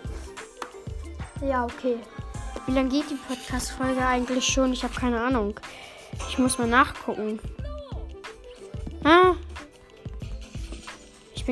Ja, 1.41 1.65
okay. 1.65 1.97
Wie 2.65 2.71
lange 2.71 2.89
geht 2.89 3.09
die 3.09 3.15
Podcast-Folge 3.15 4.05
eigentlich 4.05 4.45
schon? 4.45 4.73
Ich 4.73 4.83
habe 4.83 4.93
keine 4.93 5.21
Ahnung. 5.21 5.59
Ich 6.29 6.37
muss 6.37 6.57
mal 6.57 6.67
nachgucken. 6.67 7.39
Ah. 9.03 9.33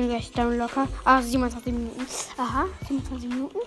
Bin 0.00 0.08
gleich 0.08 0.32
down 0.32 0.56
locker. 0.56 0.88
Ah, 1.04 1.20
27 1.20 1.74
Minuten. 1.74 2.06
Aha, 2.38 2.64
27 2.88 3.28
Minuten. 3.28 3.58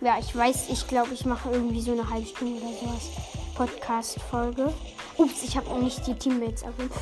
Ja, 0.00 0.20
ich 0.20 0.36
weiß, 0.36 0.68
ich 0.70 0.86
glaube, 0.86 1.12
ich 1.12 1.24
mache 1.24 1.50
irgendwie 1.50 1.80
so 1.80 1.90
eine 1.90 2.08
halbe 2.08 2.28
Stunde 2.28 2.62
oder 2.62 2.76
sowas. 2.78 3.10
Podcast-Folge. 3.56 4.72
Ups, 5.16 5.42
ich 5.42 5.56
habe 5.56 5.68
auch 5.68 5.80
nicht 5.80 6.06
die 6.06 6.14
Teammates 6.14 6.62
erwähnt. 6.62 6.92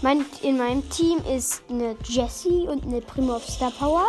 Mein, 0.00 0.24
in 0.40 0.56
meinem 0.56 0.88
Team 0.88 1.18
ist 1.30 1.62
eine 1.68 1.94
Jessie 2.04 2.66
und 2.66 2.84
eine 2.84 3.02
Primo 3.02 3.36
of 3.36 3.46
Star 3.46 3.70
Power. 3.72 4.06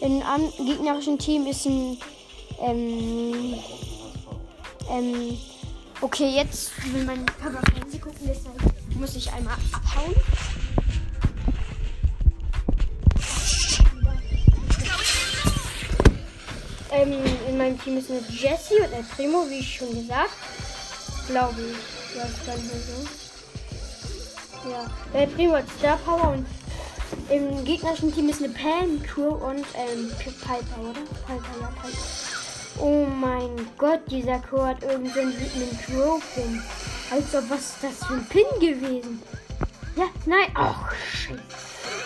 Im 0.00 0.22
gegnerischen 0.58 1.18
Team 1.18 1.46
ist 1.46 1.64
ein. 1.64 1.96
Ähm, 2.60 3.54
ähm, 4.90 5.38
okay, 6.02 6.28
jetzt 6.28 6.72
will 6.92 7.06
mein 7.06 7.24
Papa 7.24 7.58
Fernsehen 7.72 8.02
gucken, 8.02 8.28
deshalb 8.28 8.98
muss 9.00 9.16
ich 9.16 9.32
einmal 9.32 9.56
abhauen. 9.72 10.14
Ähm, 16.92 17.14
in 17.48 17.56
meinem 17.56 17.80
Team 17.80 17.96
ist 17.96 18.10
eine 18.10 18.20
Jessie 18.28 18.76
und 18.76 18.92
ein 18.92 19.06
Primo, 19.16 19.46
wie 19.48 19.60
ich 19.60 19.76
schon 19.76 19.90
gesagt. 19.94 20.30
Glaube 21.26 21.54
ich. 21.60 22.16
Ja, 22.16 22.24
ist 22.24 22.40
dann 22.46 22.58
so. 22.58 23.08
Ja. 24.70 24.86
Der 25.14 25.26
Primo 25.26 25.54
hat 25.54 25.64
Star 25.78 25.96
Power 25.98 26.32
und 26.32 26.46
im 27.30 27.64
gegnerischen 27.64 28.12
Team 28.14 28.28
ist 28.28 28.42
eine 28.42 28.52
Pam, 28.52 29.02
Crew 29.02 29.30
und 29.30 29.64
ähm, 29.74 30.10
Piper, 30.18 30.80
oder? 30.80 31.00
Piper, 31.26 31.60
ja, 31.60 31.72
Piper. 31.82 31.98
Oh 32.78 33.06
mein 33.06 33.68
Gott, 33.78 34.00
dieser 34.08 34.38
Crew 34.40 34.62
hat 34.62 34.82
irgendeinen 34.82 35.32
wütenden 35.38 35.78
Crow-Pin. 35.86 36.62
Also, 37.10 37.38
was 37.48 37.60
ist 37.60 37.76
das 37.82 38.06
für 38.06 38.14
ein 38.14 38.26
Pin 38.26 38.44
gewesen? 38.60 39.22
Ja, 39.96 40.04
nein. 40.26 40.48
Ach, 40.54 40.92
shit. 40.94 41.38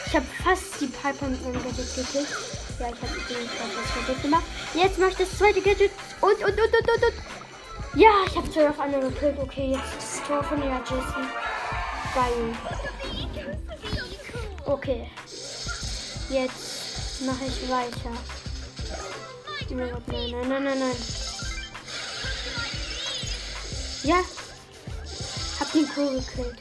Ich 0.07 0.15
habe 0.15 0.27
fast 0.45 0.81
die 0.81 0.87
Piper 0.87 1.29
mit 1.29 1.43
meinem 1.43 1.63
Gadget 1.63 1.95
gekillt. 1.95 2.29
Ja, 2.79 2.89
ich 2.89 3.01
habe 3.01 3.13
das 3.17 4.07
Gadget 4.07 4.23
gemacht. 4.23 4.45
Jetzt 4.75 4.99
mache 4.99 5.11
ich 5.11 5.17
das 5.17 5.39
zweite 5.39 5.63
Gadget. 5.63 5.91
Und, 6.21 6.35
und, 6.35 6.43
und, 6.43 6.59
und, 6.59 6.61
und, 6.61 7.05
und. 7.05 8.01
Ja, 8.01 8.11
ich 8.27 8.37
habe 8.37 8.51
zwei 8.51 8.69
auf 8.69 8.79
einmal 8.79 9.01
gekillt. 9.01 9.39
Okay, 9.39 9.73
jetzt 9.73 9.97
das 9.97 10.23
Tor 10.27 10.45
von 10.45 10.61
der 10.61 10.81
Jessie. 10.81 11.29
Geil. 12.15 12.55
Okay. 14.67 15.11
Jetzt 16.29 17.23
mache 17.23 17.45
ich 17.47 17.71
weiter. 17.71 18.11
Nein, 19.71 19.93
nein, 20.07 20.49
nein, 20.49 20.65
nein, 20.65 20.79
nein. 20.79 20.97
Ja. 24.03 24.17
Hab 25.59 25.73
den 25.73 25.89
Crew 25.89 26.11
gekillt. 26.11 26.59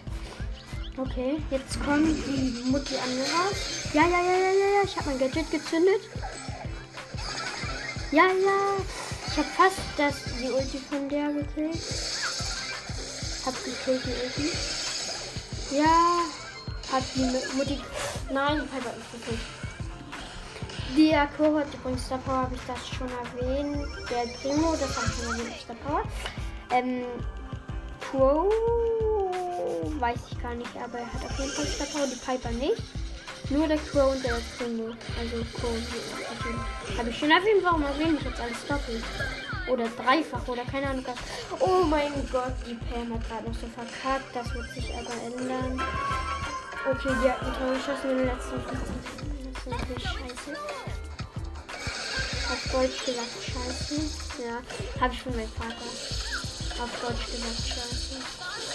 Okay, 0.97 1.41
jetzt 1.51 1.83
kommt 1.83 2.25
die 2.25 2.63
Mutti 2.71 2.95
an 2.95 3.13
mir 3.15 3.23
raus. 3.23 3.74
Ja, 3.93 4.03
ja, 4.03 4.21
ja, 4.21 4.37
ja, 4.37 4.51
ja, 4.51 4.67
ja. 4.75 4.83
Ich 4.83 4.95
habe 4.97 5.09
mein 5.09 5.19
Gadget 5.19 5.49
gezündet. 5.51 6.01
Ja, 8.11 8.27
ja. 8.27 8.75
Ich 9.31 9.37
habe 9.37 9.47
fast 9.55 9.77
das, 9.97 10.15
die 10.39 10.49
Ulti 10.49 10.79
von 10.89 11.09
der 11.09 11.31
gekillt. 11.33 11.81
Hab 13.45 13.53
gekillt 13.63 14.01
die 14.05 14.41
Ulti. 14.41 14.51
Ja. 15.71 16.21
Hat 16.91 17.03
die 17.15 17.57
Mutti. 17.57 17.81
Nein, 18.31 18.61
die 18.61 18.67
Piper 18.67 18.93
ist 18.97 19.11
gekillt. 19.11 19.39
Die 20.95 21.13
Akku 21.13 21.57
hat 21.57 21.73
übrigens 21.73 22.05
Star 22.05 22.19
Power, 22.19 22.43
habe 22.43 22.55
ich 22.55 22.61
das 22.67 22.87
schon 22.87 23.09
erwähnt. 23.09 23.85
Der 24.09 24.31
Primo, 24.39 24.75
das 24.79 24.95
habe 24.95 25.07
ich 25.07 25.23
schon 25.23 25.39
erwähnt, 25.39 25.61
Star 25.61 25.75
Power. 25.85 26.03
Ähm, 26.71 27.03
Pro 27.99 28.49
weiß 29.99 30.19
ich 30.31 30.41
gar 30.41 30.55
nicht, 30.55 30.75
aber 30.77 30.99
er 30.99 31.13
hat 31.13 31.25
auf 31.25 31.39
jeden 31.39 31.51
Fall 31.51 31.65
Star 31.65 31.87
Power, 31.87 32.07
die 32.07 32.15
Piper 32.15 32.51
nicht. 32.51 32.81
Nur 33.49 33.67
der 33.67 33.77
Crow 33.77 34.11
und 34.11 34.23
der 34.23 34.39
Primo. 34.57 34.93
Also 35.19 35.45
Crow. 35.53 36.97
Habe 36.97 37.09
ich 37.09 37.17
schon 37.17 37.29
erwähnt, 37.31 37.63
warum 37.63 37.83
erwähne 37.83 38.17
ich 38.17 38.25
jetzt 38.25 38.39
alles 38.39 38.65
doppelt? 38.67 39.03
Oder 39.67 39.87
dreifach 39.89 40.47
oder 40.47 40.63
keine 40.63 40.87
Ahnung. 40.89 41.05
Oh 41.59 41.83
mein 41.83 42.11
Gott, 42.31 42.53
die 42.67 42.75
Pam 42.75 43.13
hat 43.13 43.27
gerade 43.27 43.49
noch 43.49 43.55
so 43.59 43.67
verkackt. 43.67 44.35
Das 44.35 44.53
wird 44.53 44.69
sich 44.71 44.93
aber 44.93 45.13
ändern. 45.25 45.81
Okay, 46.89 47.09
die 47.23 47.29
hat 47.29 47.41
ein 47.41 47.73
geschossen 47.73 48.11
in 48.11 48.17
den 48.17 48.27
letzten 48.27 48.61
15 48.61 48.77
Das 49.53 49.61
ist 49.61 49.71
natürlich 49.71 50.03
scheiße. 50.03 50.51
Auf 52.51 52.71
Deutsch 52.71 53.05
gesagt 53.05 53.37
scheiße. 53.41 53.95
Ja, 54.45 55.01
habe 55.01 55.13
ich 55.13 55.21
von 55.21 55.35
meinem 55.35 55.49
Vater. 55.49 55.89
Auf 56.83 56.91
Deutsch 57.01 57.25
gesagt 57.25 57.67
scheiße. 57.67 58.04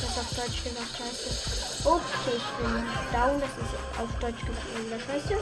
Das 0.00 0.18
auf 0.18 0.30
Deutsch 0.34 0.64
gesagt 0.64 0.92
scheiße. 0.96 1.88
Okay, 1.88 2.36
ich 2.36 2.48
bin 2.58 2.74
down. 3.12 3.40
Das 3.40 3.50
ist 3.50 3.74
auf 3.98 4.10
Deutsch 4.20 4.40
gesagt 4.40 4.66
wieder 4.78 5.00
scheiße. 5.00 5.36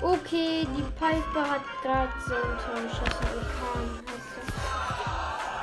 Okay, 0.00 0.66
die 0.76 0.82
Piper 0.98 1.50
hat 1.50 1.62
gerade 1.82 2.12
so 2.26 2.34
ein 2.34 2.58
Tor 2.58 2.82
geschossen. 2.82 3.26
Orkan 3.34 3.84
heißt 4.06 4.30
das. 4.36 4.48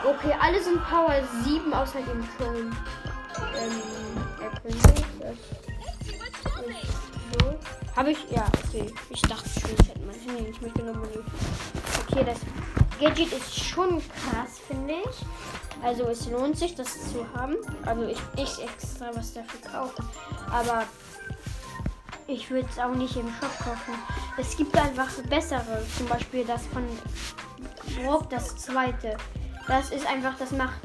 Okay, 0.05 0.35
alle 0.39 0.61
sind 0.61 0.83
Power 0.83 1.15
7 1.43 1.73
außer 1.73 1.99
dem 2.01 2.27
Chrome. 2.37 2.71
ähm. 3.57 4.03
Das 4.63 4.75
ist 4.75 4.83
so. 7.39 7.55
Habe 7.95 8.11
ich? 8.11 8.17
Ja, 8.29 8.45
okay. 8.65 8.93
Ich 9.09 9.21
dachte 9.21 9.49
schon, 9.59 9.69
ich 9.79 9.87
hätte 9.87 9.99
mein 10.05 10.19
Handy 10.19 10.49
nicht 10.49 10.61
mitgenommen. 10.61 11.07
Okay, 12.07 12.23
das 12.25 12.39
Gadget 12.99 13.31
ist 13.33 13.59
schon 13.59 13.99
krass, 13.99 14.59
finde 14.67 14.93
ich. 14.93 15.83
Also 15.83 16.03
es 16.03 16.29
lohnt 16.29 16.57
sich, 16.57 16.75
das 16.75 17.11
zu 17.11 17.25
haben. 17.35 17.55
Also 17.85 18.03
ich, 18.07 18.19
ich 18.37 18.63
extra 18.63 19.07
was 19.13 19.33
dafür 19.33 19.59
kaufen. 19.69 20.07
Aber 20.51 20.83
ich 22.27 22.49
würde 22.49 22.67
es 22.71 22.79
auch 22.79 22.95
nicht 22.95 23.15
im 23.15 23.27
Shop 23.27 23.57
kaufen. 23.59 23.93
Es 24.37 24.55
gibt 24.55 24.77
einfach 24.77 25.09
bessere. 25.29 25.85
Zum 25.97 26.07
Beispiel 26.07 26.45
das 26.45 26.65
von 26.67 26.83
Brock, 27.95 28.29
das 28.29 28.55
zweite. 28.57 29.17
Das 29.67 29.91
ist 29.91 30.05
einfach, 30.07 30.37
das 30.37 30.51
macht 30.51 30.79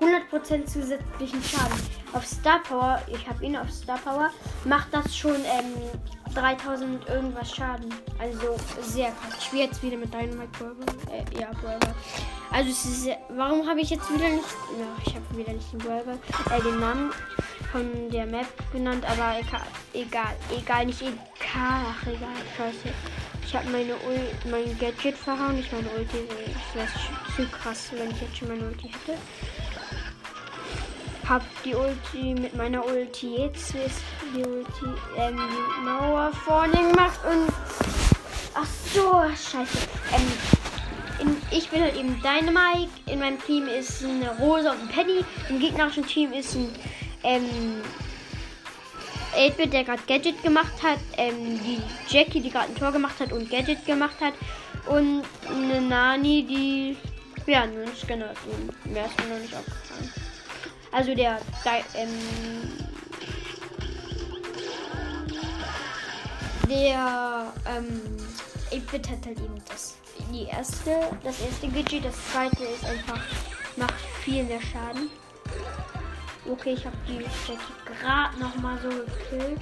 100% 0.00 0.66
zusätzlichen 0.66 1.42
Schaden. 1.42 1.78
Auf 2.12 2.26
Star 2.26 2.60
Power, 2.62 3.00
ich 3.06 3.26
habe 3.28 3.44
ihn 3.44 3.56
auf 3.56 3.70
Star 3.70 3.98
Power, 3.98 4.30
macht 4.64 4.92
das 4.92 5.16
schon 5.16 5.36
ähm, 5.36 5.74
3000 6.34 7.08
irgendwas 7.08 7.54
Schaden. 7.54 7.92
Also 8.18 8.56
sehr 8.80 9.10
krass. 9.10 9.34
Ich 9.38 9.44
spiele 9.46 9.64
jetzt 9.64 9.82
wieder 9.82 9.96
mit 9.96 10.12
Dynamite 10.12 10.48
Burger. 10.58 10.92
Äh, 11.10 11.40
ja, 11.40 11.50
Burger. 11.60 11.94
Also 12.50 12.70
es 12.70 12.84
ist 12.84 13.02
sehr, 13.04 13.18
warum 13.30 13.66
habe 13.68 13.80
ich 13.80 13.90
jetzt 13.90 14.12
wieder 14.12 14.28
nicht. 14.28 14.44
Ja, 14.78 14.86
ich 15.06 15.14
habe 15.14 15.36
wieder 15.36 15.52
nicht 15.52 15.72
den 15.72 15.78
Burger. 15.78 16.18
Äh, 16.50 16.62
den 16.62 16.80
Namen 16.80 17.12
von 17.70 18.10
der 18.10 18.26
Map 18.26 18.46
genannt, 18.72 19.04
aber 19.08 19.36
egal. 19.92 20.36
Egal, 20.56 20.86
nicht 20.86 21.00
egal. 21.00 21.18
Ach, 21.56 22.06
egal. 22.06 22.28
Scheiße. 22.56 22.94
Ich 23.44 23.54
habe 23.54 23.68
meine 23.70 23.94
Ul 23.94 24.50
mein 24.50 24.78
Gadget 24.78 25.16
verhauen. 25.16 25.58
Ich 25.58 25.70
meine 25.72 25.88
Ulti. 25.90 26.26
Das 26.74 26.74
wäre 26.74 26.88
zu 27.36 27.46
krass, 27.50 27.90
wenn 27.92 28.10
ich 28.10 28.20
jetzt 28.20 28.36
schon 28.36 28.48
meine 28.48 28.64
Ulti 28.66 28.88
hätte 28.88 29.18
hab 31.28 31.42
die 31.64 31.74
Ulti 31.74 32.34
mit 32.34 32.54
meiner 32.56 32.84
Ulti 32.84 33.36
jetzt 33.36 33.74
die 34.34 34.44
Ulti 34.44 34.86
ähm, 35.16 35.38
die 35.38 35.84
Mauer 35.84 36.32
vorne 36.32 36.72
gemacht 36.72 37.20
und 37.24 37.52
ach 38.54 38.66
so 38.92 39.22
scheiße 39.30 39.78
ähm, 40.14 40.32
in, 41.20 41.36
ich 41.50 41.68
bin 41.68 41.82
halt 41.82 41.96
eben 41.96 42.20
Dynamite 42.22 42.90
in 43.06 43.20
meinem 43.20 43.40
Team 43.42 43.66
ist 43.68 44.04
eine 44.04 44.30
Rosa 44.38 44.72
und 44.72 44.80
ein 44.82 44.88
Penny 44.88 45.24
im 45.48 45.60
gegnerischen 45.60 46.06
Team 46.06 46.32
ist 46.32 46.54
ein 46.54 46.68
ähm, 47.24 47.82
8-Bit, 49.34 49.72
der 49.72 49.84
gerade 49.84 50.02
Gadget 50.06 50.42
gemacht 50.42 50.82
hat, 50.82 50.98
ähm, 51.16 51.58
die 51.64 51.80
Jackie, 52.08 52.40
die 52.40 52.50
gerade 52.50 52.68
ein 52.68 52.74
Tor 52.74 52.92
gemacht 52.92 53.18
hat 53.18 53.32
und 53.32 53.48
Gadget 53.50 53.84
gemacht 53.86 54.16
hat 54.20 54.34
und 54.86 55.22
eine 55.48 55.80
Nani, 55.80 56.44
die 56.44 56.96
ja, 57.46 57.62
ein 57.62 57.72
Scanner 57.96 58.28
hat. 58.28 58.36
Mehr 58.84 59.06
ist 59.06 59.18
mir 59.18 59.34
noch 59.34 59.40
nicht 59.40 59.54
aufgefallen. 59.54 59.81
Also 60.92 61.14
der, 61.14 61.40
der 61.64 61.84
ähm, 61.94 62.10
der 66.68 67.52
ähm, 67.66 68.00
8-Bit 68.70 69.08
hat 69.08 69.26
halt 69.26 69.38
eben 69.38 69.62
das 69.68 69.96
die 70.30 70.44
erste, 70.44 71.10
das 71.22 71.40
erste 71.40 71.68
Gadget, 71.68 72.04
das 72.04 72.14
zweite 72.30 72.64
ist 72.64 72.84
einfach 72.84 73.20
macht 73.76 74.00
viel 74.22 74.44
mehr 74.44 74.60
Schaden. 74.60 75.10
Okay, 76.50 76.74
ich 76.74 76.84
habe 76.84 76.96
die 77.06 77.18
Jackie 77.18 78.00
gerade 78.00 78.38
noch 78.38 78.54
mal 78.56 78.78
so 78.80 78.88
gekillt. 78.88 79.60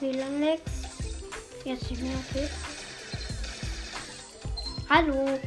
Wie 0.00 0.12
lange 0.12 0.38
legt's? 0.38 0.72
Jetzt 1.64 1.90
nicht 1.90 2.02
mehr, 2.02 2.12
okay. 2.30 2.48
Hallo 4.88 5.38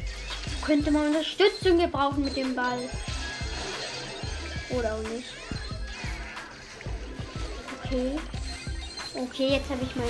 könnte 0.64 0.90
man 0.90 1.08
Unterstützung 1.08 1.78
gebrauchen 1.78 2.24
mit 2.24 2.36
dem 2.36 2.54
Ball. 2.54 2.78
Oder 4.70 4.94
auch 4.94 5.02
nicht. 5.02 5.28
Okay. 7.84 8.18
Okay, 9.14 9.48
jetzt 9.54 9.68
habe 9.68 9.82
ich 9.82 9.96
mein 9.96 10.06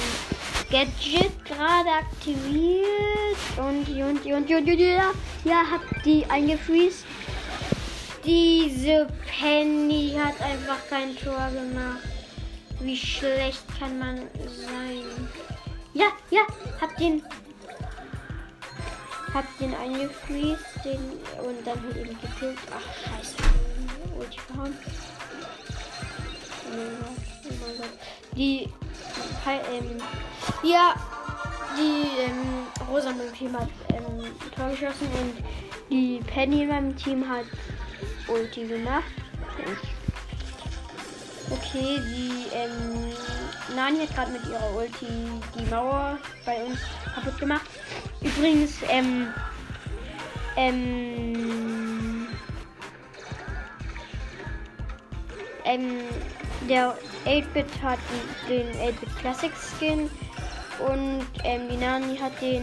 Gadget 0.71 1.45
gerade 1.45 1.91
aktiviert. 1.91 2.87
Und, 3.57 3.89
und, 3.89 4.27
und, 4.27 4.51
und, 4.51 4.69
und, 4.69 4.79
ja, 4.79 5.13
ja, 5.45 5.63
hab 5.71 6.03
die 6.05 6.25
eingefriest. 6.27 7.07
Diese 8.25 9.07
Penny 9.27 10.15
hat 10.19 10.41
einfach 10.43 10.79
kein 10.91 11.17
Tor 11.17 11.51
gemacht. 11.53 12.05
Wie 12.81 12.97
schlecht 12.97 13.63
kann 13.79 13.99
man 13.99 14.17
sein? 14.45 15.29
Ja, 15.95 16.07
ja, 16.31 16.43
hab 16.81 16.97
den 16.99 17.23
hab 19.33 19.45
den 19.59 19.75
eingefriest 19.75 20.85
den, 20.85 20.99
und 21.45 21.67
dann 21.67 21.83
halt 21.83 21.97
eben 21.97 22.19
gekillt. 22.21 22.59
Ach, 22.71 22.83
scheiße. 23.05 23.37
Ulti 24.19 24.39
verhauen. 24.41 24.77
Oh 26.67 27.55
mein 27.67 27.77
Gott. 27.77 27.91
Die, 28.37 28.69
ähm, 29.47 29.99
ja, 30.63 30.95
die, 31.77 32.23
ähm, 32.23 32.67
Rosa 32.89 33.11
in 33.11 33.19
meinem 33.19 33.35
Team 33.35 33.59
hat, 33.59 33.69
ähm, 33.89 34.25
Tor 34.55 34.71
geschossen 34.71 35.09
und 35.21 35.45
die 35.91 36.21
Penny 36.27 36.63
in 36.63 36.69
meinem 36.69 36.97
Team 36.97 37.29
hat 37.29 37.47
Ulti 38.29 38.67
gemacht. 38.67 39.05
Okay, 41.51 41.99
die, 41.99 42.47
ähm, 42.55 43.13
Nani 43.75 44.07
hat 44.07 44.15
gerade 44.15 44.31
mit 44.33 44.45
ihrer 44.47 44.77
Ulti 44.77 45.07
die 45.59 45.71
Mauer 45.71 46.19
bei 46.45 46.63
uns 46.63 46.79
kaputt 47.15 47.39
gemacht. 47.39 47.67
Übrigens, 48.21 48.75
ähm, 48.89 49.33
ähm, 50.57 52.27
ähm, 55.65 56.01
der 56.69 56.97
8-Bit 57.25 57.83
hat 57.83 57.99
den 58.49 58.69
8-Bit 58.73 59.17
Classic 59.21 59.53
Skin 59.57 60.11
und 60.87 61.27
ähm, 61.45 61.69
die 61.71 61.77
Nani 61.77 62.17
hat 62.17 62.41
den 62.41 62.63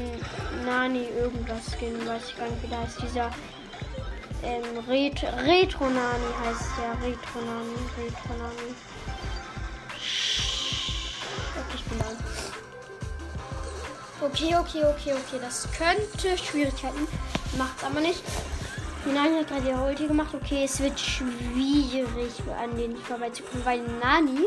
Nani 0.65 1.05
irgendwas 1.19 1.75
Skin, 1.75 2.05
weiß 2.07 2.29
ich 2.29 2.37
gar 2.37 2.49
nicht 2.49 2.63
wie 2.63 2.67
der 2.67 2.81
heißt, 2.81 3.01
dieser 3.01 3.31
ähm, 4.43 4.63
Ret 4.87 5.23
Retro 5.23 5.85
Nani 5.85 6.31
heißt 6.43 6.69
der, 6.77 7.07
Retro 7.07 7.39
Nani, 7.41 7.75
Retro 7.97 8.33
Nani. 8.37 8.75
Okay, 11.55 11.75
ich 11.75 11.83
bin 11.83 11.99
da. 11.99 12.36
Okay, 14.19 14.55
okay, 14.55 14.83
okay, 14.83 15.13
okay. 15.13 15.39
Das 15.39 15.67
könnte 15.77 16.37
Schwierigkeiten. 16.37 17.07
Macht's 17.57 17.83
aber 17.83 17.99
nicht. 17.99 18.23
Nani 19.05 19.37
hat 19.39 19.47
gerade 19.47 19.61
die 19.61 19.73
Ulti 19.73 20.07
gemacht. 20.07 20.33
Okay, 20.33 20.63
es 20.65 20.79
wird 20.79 20.99
schwierig, 20.99 22.33
an 22.59 22.75
den 22.75 22.97
vorbeizukommen, 22.97 23.63
weil 23.65 23.81
Nani 24.01 24.45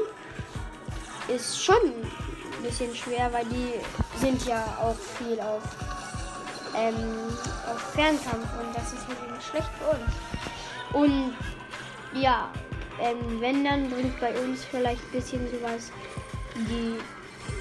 ist 1.29 1.65
schon 1.65 1.77
ein 1.77 2.63
bisschen 2.63 2.95
schwer, 2.95 3.33
weil 3.33 3.45
die 3.47 3.75
sind 4.19 4.45
ja 4.47 4.65
auch 4.83 4.97
viel 5.19 5.41
auf, 5.41 5.63
ähm, 6.77 6.95
auf 7.73 7.81
Fernkampf 7.95 8.49
und 8.61 8.75
das 8.75 8.93
ist 8.93 9.07
halt 9.07 9.43
schlecht 9.43 9.71
für 9.79 9.91
uns. 9.97 11.05
Und 11.05 11.35
ja, 12.21 12.51
ähm, 13.01 13.41
wenn 13.41 13.65
dann 13.65 13.89
bringt 13.89 14.19
bei 14.21 14.37
uns 14.41 14.65
vielleicht 14.65 15.03
ein 15.05 15.13
bisschen 15.13 15.49
sowas 15.49 15.93
die 16.57 16.99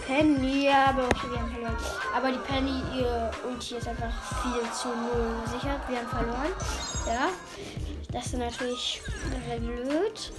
Penny, 0.06 0.70
aber 0.70 1.06
okay, 1.06 1.28
wir 1.32 1.40
haben 1.40 1.52
verloren. 1.52 1.78
Aber 2.16 2.32
die 2.32 2.40
Penny, 2.40 2.82
ihr 2.98 3.32
Ulti 3.48 3.76
ist 3.76 3.88
einfach 3.88 4.12
viel 4.42 4.72
zu 4.72 4.88
null 4.90 5.36
gesichert. 5.46 5.82
Wir 5.88 5.98
haben 6.00 6.08
verloren. 6.08 6.52
Ja, 7.08 7.30
das 8.12 8.28
ist 8.28 8.38
natürlich 8.38 9.02
blöd. 9.60 10.32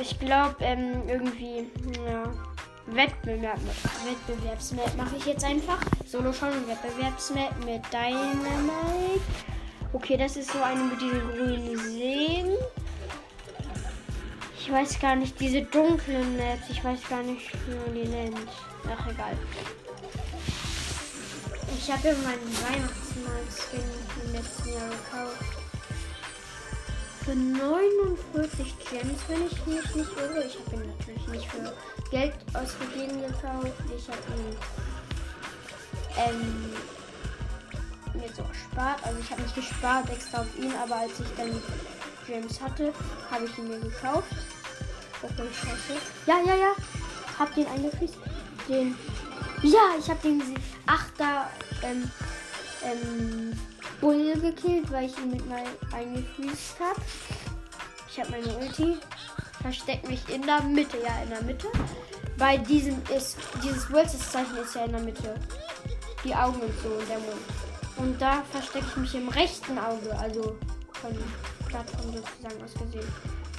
Ich 0.00 0.18
glaube, 0.18 0.56
ähm, 0.60 1.08
irgendwie, 1.08 1.70
ja, 2.06 2.24
Wettbewerb, 2.86 3.60
Wettbewerbsmap 4.04 4.96
mache 4.96 5.16
ich 5.16 5.26
jetzt 5.26 5.44
einfach. 5.44 5.78
Solo 6.06 6.32
schon 6.32 6.50
Wettbewerbsmap 6.66 7.64
mit 7.64 7.82
Dynamite. 7.92 9.20
Okay, 9.92 10.16
das 10.16 10.36
ist 10.36 10.50
so 10.50 10.62
eine 10.62 10.80
mit 10.84 11.00
diesen 11.00 11.20
grünen 11.20 11.78
Seen. 11.78 12.56
Ich 14.64 14.70
weiß 14.70 15.00
gar 15.00 15.16
nicht, 15.16 15.40
diese 15.40 15.62
dunklen 15.62 16.36
Maps, 16.36 16.70
ich 16.70 16.84
weiß 16.84 17.00
gar 17.10 17.24
nicht, 17.24 17.50
wie 17.66 17.74
man 17.74 17.94
die 17.94 18.08
nennt. 18.08 18.48
Ach, 18.86 19.06
egal. 19.08 19.36
Ich 21.76 21.90
habe 21.90 22.06
ja 22.06 22.14
meinen 22.14 22.56
Weihnachtsmann-Skin 22.62 23.80
im 24.24 24.32
letzten 24.32 24.68
Jahr 24.72 24.88
gekauft. 24.88 25.44
Für 27.24 27.34
49 27.34 28.74
Gems, 28.88 29.20
wenn 29.26 29.46
ich 29.46 29.66
mich 29.66 29.94
nicht 29.96 30.16
irre. 30.16 30.44
Ich 30.44 30.56
habe 30.60 30.76
ihn 30.76 30.92
natürlich 30.96 31.26
nicht 31.26 31.50
für 31.50 31.74
Geld 32.12 32.34
ausgegeben 32.54 33.20
gekauft. 33.20 33.72
Ich 33.96 34.08
habe 34.08 34.22
ihn 34.38 34.56
ähm, 36.18 36.70
mir 38.14 38.28
so 38.32 38.44
gespart. 38.44 39.04
Also 39.04 39.18
ich 39.18 39.28
habe 39.28 39.42
nicht 39.42 39.56
gespart 39.56 40.08
extra 40.08 40.42
auf 40.42 40.56
ihn, 40.56 40.72
aber 40.80 40.98
als 40.98 41.18
ich 41.18 41.36
dann 41.36 41.50
Gems 42.32 42.60
hatte, 42.62 42.94
habe 43.30 43.44
ich 43.44 43.58
ihn 43.58 43.68
mir 43.68 43.78
gekauft. 43.78 44.32
Okay, 45.22 45.48
scheiße. 45.52 46.00
Ja, 46.26 46.38
ja, 46.46 46.56
ja. 46.56 46.72
Hab 47.38 47.54
den 47.54 47.66
eingefriest. 47.66 48.16
Den. 48.66 48.96
Ja, 49.62 49.94
ich 49.98 50.08
hab 50.08 50.22
den 50.22 50.38
gesehen. 50.40 50.62
Ach, 50.86 51.06
da. 51.18 51.50
Ähm. 51.82 52.10
Ähm. 52.84 53.52
Bull 54.00 54.32
gekillt, 54.40 54.90
weil 54.90 55.06
ich 55.06 55.16
ihn 55.18 55.30
mit 55.30 55.48
mal 55.48 55.62
eingefriest 55.92 56.80
habe. 56.80 57.00
Ich 58.10 58.18
habe 58.18 58.30
meine 58.30 58.56
Ulti. 58.56 58.96
Versteck 59.60 60.08
mich 60.08 60.28
in 60.28 60.42
der 60.42 60.62
Mitte. 60.62 60.96
Ja, 60.98 61.22
in 61.22 61.30
der 61.30 61.42
Mitte. 61.42 61.68
Bei 62.36 62.56
diesem 62.56 63.00
ist, 63.14 63.36
dieses 63.62 63.88
Zeichen 64.32 64.56
ist 64.56 64.74
ja 64.74 64.86
in 64.86 64.92
der 64.92 65.02
Mitte. 65.02 65.34
Die 66.24 66.34
Augen 66.34 66.60
und 66.60 66.72
so 66.82 66.88
und 66.88 67.08
der 67.08 67.18
Mund. 67.18 67.42
Und 67.98 68.20
da 68.20 68.42
verstecke 68.50 68.86
ich 68.88 68.96
mich 68.96 69.14
im 69.14 69.28
rechten 69.28 69.78
Auge. 69.78 70.18
Also 70.18 70.58
von 70.96 71.16
Plattform 71.66 72.12
sozusagen 72.12 72.64
aus 72.64 72.74
gesehen. 72.74 73.12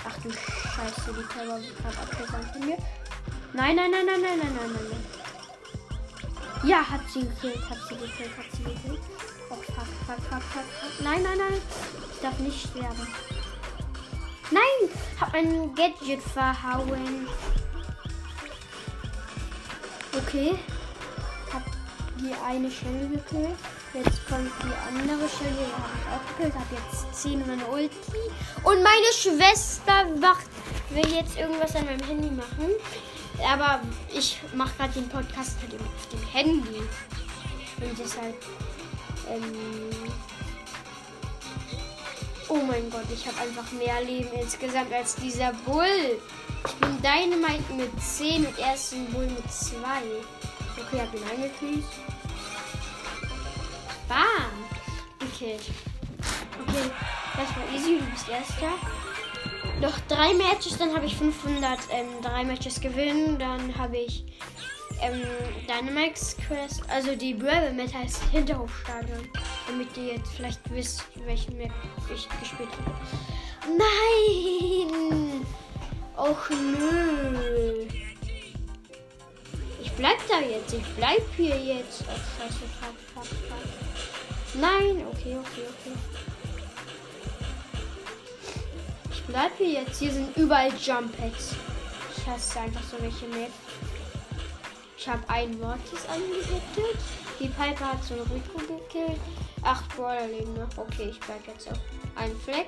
Ach 0.05 0.17
du 0.21 0.31
Scheiße, 0.31 1.13
die 1.13 1.33
Terror 1.33 1.59
wird 1.61 1.77
gerade 1.77 1.97
abgesandt 1.97 2.51
von 2.51 2.65
mir. 2.65 2.77
Nein, 3.53 3.75
nein, 3.75 3.91
nein, 3.91 4.05
nein, 4.05 4.21
nein, 4.21 4.39
nein, 4.39 4.55
nein, 4.55 4.71
nein, 4.73 4.85
nein. 4.89 5.23
Ja, 6.65 6.89
hat 6.89 7.01
sie 7.13 7.21
gekillt, 7.21 7.69
hat 7.69 7.77
sie 7.89 7.95
gekillt, 7.95 8.37
hat 8.37 8.45
sie 8.55 8.63
gekillt. 8.63 9.01
Oh, 9.49 9.55
fuck, 9.55 9.85
fuck, 10.07 10.19
fuck, 10.29 10.41
fuck, 10.41 10.63
fuck. 10.63 11.03
Nein, 11.03 11.23
nein, 11.23 11.37
nein. 11.37 11.61
Ich 12.13 12.21
darf 12.21 12.39
nicht 12.39 12.69
sterben. 12.69 13.07
Nein! 14.49 14.89
Hab 15.19 15.33
mein 15.33 15.73
Gadget 15.75 16.21
verhauen. 16.21 17.27
Okay. 20.15 20.55
Hab 21.51 21.63
die 22.19 22.33
eine 22.45 22.71
Stelle 22.71 23.09
gekillt. 23.09 23.57
Jetzt 23.93 24.27
kommt 24.27 24.49
die 24.63 24.97
andere 24.97 25.29
Stelle. 25.29 25.51
Die 25.51 25.71
habe 25.71 25.93
ich 25.95 26.07
auch 26.09 26.37
gekillt. 26.37 26.55
Hab 26.55 26.71
jetzt 26.71 27.21
10 27.21 27.45
meine 27.45 27.65
Ulti. 27.67 27.95
Und 28.63 28.81
meine 28.81 29.13
Schwester 29.13 30.05
macht, 30.19 30.47
will 30.89 31.13
jetzt 31.13 31.37
irgendwas 31.37 31.75
an 31.75 31.85
meinem 31.85 32.03
Handy 32.07 32.31
machen. 32.31 32.71
Aber 33.47 33.81
ich 34.11 34.39
mache 34.55 34.75
gerade 34.77 34.93
den 34.93 35.09
Podcast 35.09 35.61
mit 35.61 35.73
dem, 35.73 35.79
auf 35.81 36.09
dem 36.11 36.27
Handy. 36.27 36.79
Und 37.81 37.99
deshalb. 37.99 38.35
Ähm, 39.29 40.11
Oh 42.49 42.61
mein 42.67 42.87
Gott, 42.91 43.05
ich 43.11 43.25
habe 43.25 43.39
einfach 43.39 43.71
mehr 43.71 44.01
Leben 44.03 44.29
insgesamt 44.39 44.93
als 44.93 45.15
dieser 45.15 45.53
Bull. 45.65 46.19
Ich 46.65 46.73
bin 46.75 47.01
Dynamite 47.01 47.73
mit 47.73 47.89
10 47.99 48.45
und 48.45 48.59
er 48.59 48.75
ist 48.75 48.93
ein 48.93 49.05
Bull 49.07 49.25
mit 49.25 49.51
2. 49.51 49.77
Okay, 50.77 51.01
hab 51.01 51.13
ihn 51.15 51.23
eingefriest. 51.31 52.12
Bam! 54.13 54.51
Gekillt. 55.17 55.71
Okay, 56.61 56.91
das 57.35 57.49
war 57.55 57.73
easy, 57.73 57.97
du 57.97 58.05
bist 58.11 58.29
erster. 58.29 58.73
Noch 59.81 59.99
drei 60.07 60.35
Matches, 60.35 60.77
dann 60.77 60.93
habe 60.93 61.07
ich 61.07 61.15
500, 61.15 61.79
ähm, 61.89 62.05
drei 62.21 62.43
Matches 62.43 62.79
gewinnen. 62.79 63.39
Dann 63.39 63.75
habe 63.75 63.97
ich 63.97 64.23
ähm, 65.01 65.23
Dynamax 65.67 66.37
Quest, 66.47 66.83
also 66.89 67.15
die 67.15 67.33
Bravel 67.33 67.73
Map 67.73 67.91
heißt 67.91 68.21
Hinterhofstadion, 68.31 69.27
damit 69.65 69.97
ihr 69.97 70.13
jetzt 70.13 70.31
vielleicht 70.35 70.61
wisst, 70.69 71.05
welchen 71.25 71.57
Map 71.57 71.71
ich 72.13 72.27
gespielt 72.39 72.69
habe. 72.69 72.95
Nein! 73.67 75.43
Och 76.15 76.49
nö. 76.51 77.87
Ich 79.81 79.91
bleib 79.93 80.19
da 80.29 80.39
jetzt, 80.39 80.71
ich 80.71 80.95
bleib 80.95 81.23
hier 81.35 81.57
jetzt. 81.57 82.03
Ach 82.07 82.41
scheiße, 82.41 82.59
fuck, 82.79 82.95
fuck, 83.15 83.25
fuck. 83.25 83.92
Nein, 84.55 85.03
okay, 85.11 85.35
okay, 85.37 85.63
okay. 85.67 85.97
Ich 89.11 89.23
bleib 89.23 89.57
hier 89.57 89.81
jetzt. 89.81 89.99
Hier 89.99 90.11
sind 90.11 90.35
überall 90.37 90.71
Jump 90.79 91.17
Packs. 91.17 91.55
Ich 92.15 92.27
hasse 92.27 92.59
einfach 92.59 92.83
so 92.83 93.01
welche 93.01 93.25
Maps. 93.27 93.51
Ich 94.97 95.09
habe 95.09 95.27
ein 95.27 95.59
Mortis 95.59 96.05
angehittet. 96.07 96.97
Die 97.39 97.47
Piper 97.47 97.93
hat 97.93 98.03
so 98.03 98.13
ein 98.13 98.21
Rico 98.21 98.59
gekillt. 98.59 99.19
Acht 99.63 99.89
Brawler 99.95 100.27
leben 100.27 100.53
noch. 100.53 100.77
Okay, 100.77 101.09
ich 101.09 101.19
bleib 101.19 101.45
jetzt 101.47 101.69
auf 101.69 101.79
einen 102.15 102.39
Fleck. 102.39 102.67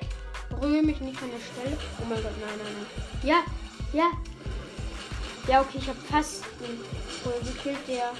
Rühre 0.61 0.81
mich 0.81 0.99
nicht 1.01 1.17
von 1.19 1.29
der 1.29 1.39
Stelle. 1.39 1.77
Oh 2.01 2.05
mein 2.09 2.21
Gott, 2.21 2.33
nein, 2.41 2.57
nein, 2.57 2.73
nein. 2.73 3.29
Ja, 3.29 3.43
ja. 3.93 4.11
Ja, 5.47 5.61
okay, 5.61 5.77
ich 5.77 5.88
habe 5.88 5.99
fast 6.09 6.43
einen 6.63 6.79
Bull 7.23 7.53
gekillt, 7.53 7.88
der 7.88 8.11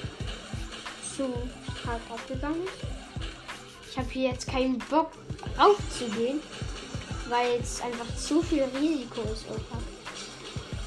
zu 1.16 1.34
hart 1.86 2.01
abgegangen 2.11 2.63
ist. 2.63 2.95
Ich 3.96 4.00
habe 4.00 4.12
hier 4.12 4.32
jetzt 4.32 4.48
keinen 4.50 4.78
Bock 4.78 5.12
raufzugehen, 5.58 6.41
weil 7.30 7.54
jetzt 7.54 7.82
einfach 7.82 8.14
zu 8.18 8.41
viel 8.41 8.64
Risiko 8.78 9.22
ist. 9.22 9.46
Opa. 9.50 9.82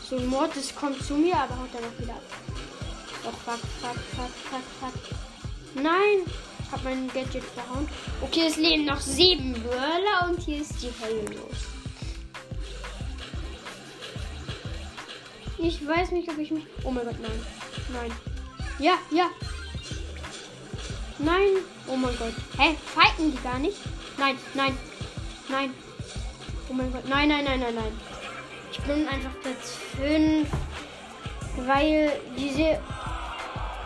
So 0.06 0.18
ein 0.18 0.26
Mortis 0.26 0.74
kommt 0.74 1.02
zu 1.02 1.14
mir, 1.14 1.34
aber 1.34 1.58
haut 1.58 1.70
dann 1.72 1.84
auch 1.84 2.02
wieder 2.02 2.12
ab. 2.12 2.22
Oh, 3.24 3.30
fuck, 3.30 3.60
fuck, 3.80 3.96
fuck, 4.14 4.30
fuck, 4.50 4.62
fuck. 4.78 5.16
Nein! 5.74 6.26
Ich 6.62 6.70
hab 6.70 6.84
mein 6.84 7.08
Gadget 7.08 7.44
verhauen. 7.44 7.88
Okay, 8.20 8.46
es 8.46 8.58
leben 8.58 8.84
noch 8.84 9.00
sieben 9.00 9.54
Brawler 9.54 10.28
und 10.28 10.42
hier 10.42 10.60
ist 10.60 10.74
die 10.82 10.92
Hölle 11.02 11.22
los. 11.34 11.56
Ich 15.56 15.86
weiß 15.86 16.10
nicht, 16.10 16.28
ob 16.28 16.36
ich 16.36 16.50
mich. 16.50 16.64
Oh 16.84 16.90
mein 16.90 17.06
Gott, 17.06 17.18
nein. 17.22 17.46
Nein. 17.90 18.12
Ja, 18.78 18.98
ja. 19.10 19.30
Nein. 21.18 21.64
Oh 21.88 21.96
mein 21.96 22.16
Gott. 22.16 22.34
Hä? 22.58 22.76
Fighten 22.94 23.32
die 23.32 23.42
gar 23.42 23.58
nicht? 23.58 23.78
Nein, 24.18 24.36
nein. 24.54 24.76
Nein. 25.48 25.74
Oh 26.70 26.74
mein 26.74 26.92
Gott. 26.92 27.08
Nein, 27.08 27.28
nein, 27.28 27.44
nein, 27.44 27.60
nein, 27.60 27.74
nein. 27.74 27.92
Ich 28.70 28.78
bin 28.80 29.08
einfach 29.08 29.32
Platz 29.42 29.76
5. 29.96 30.48
Weil 31.66 32.12
diese 32.36 32.78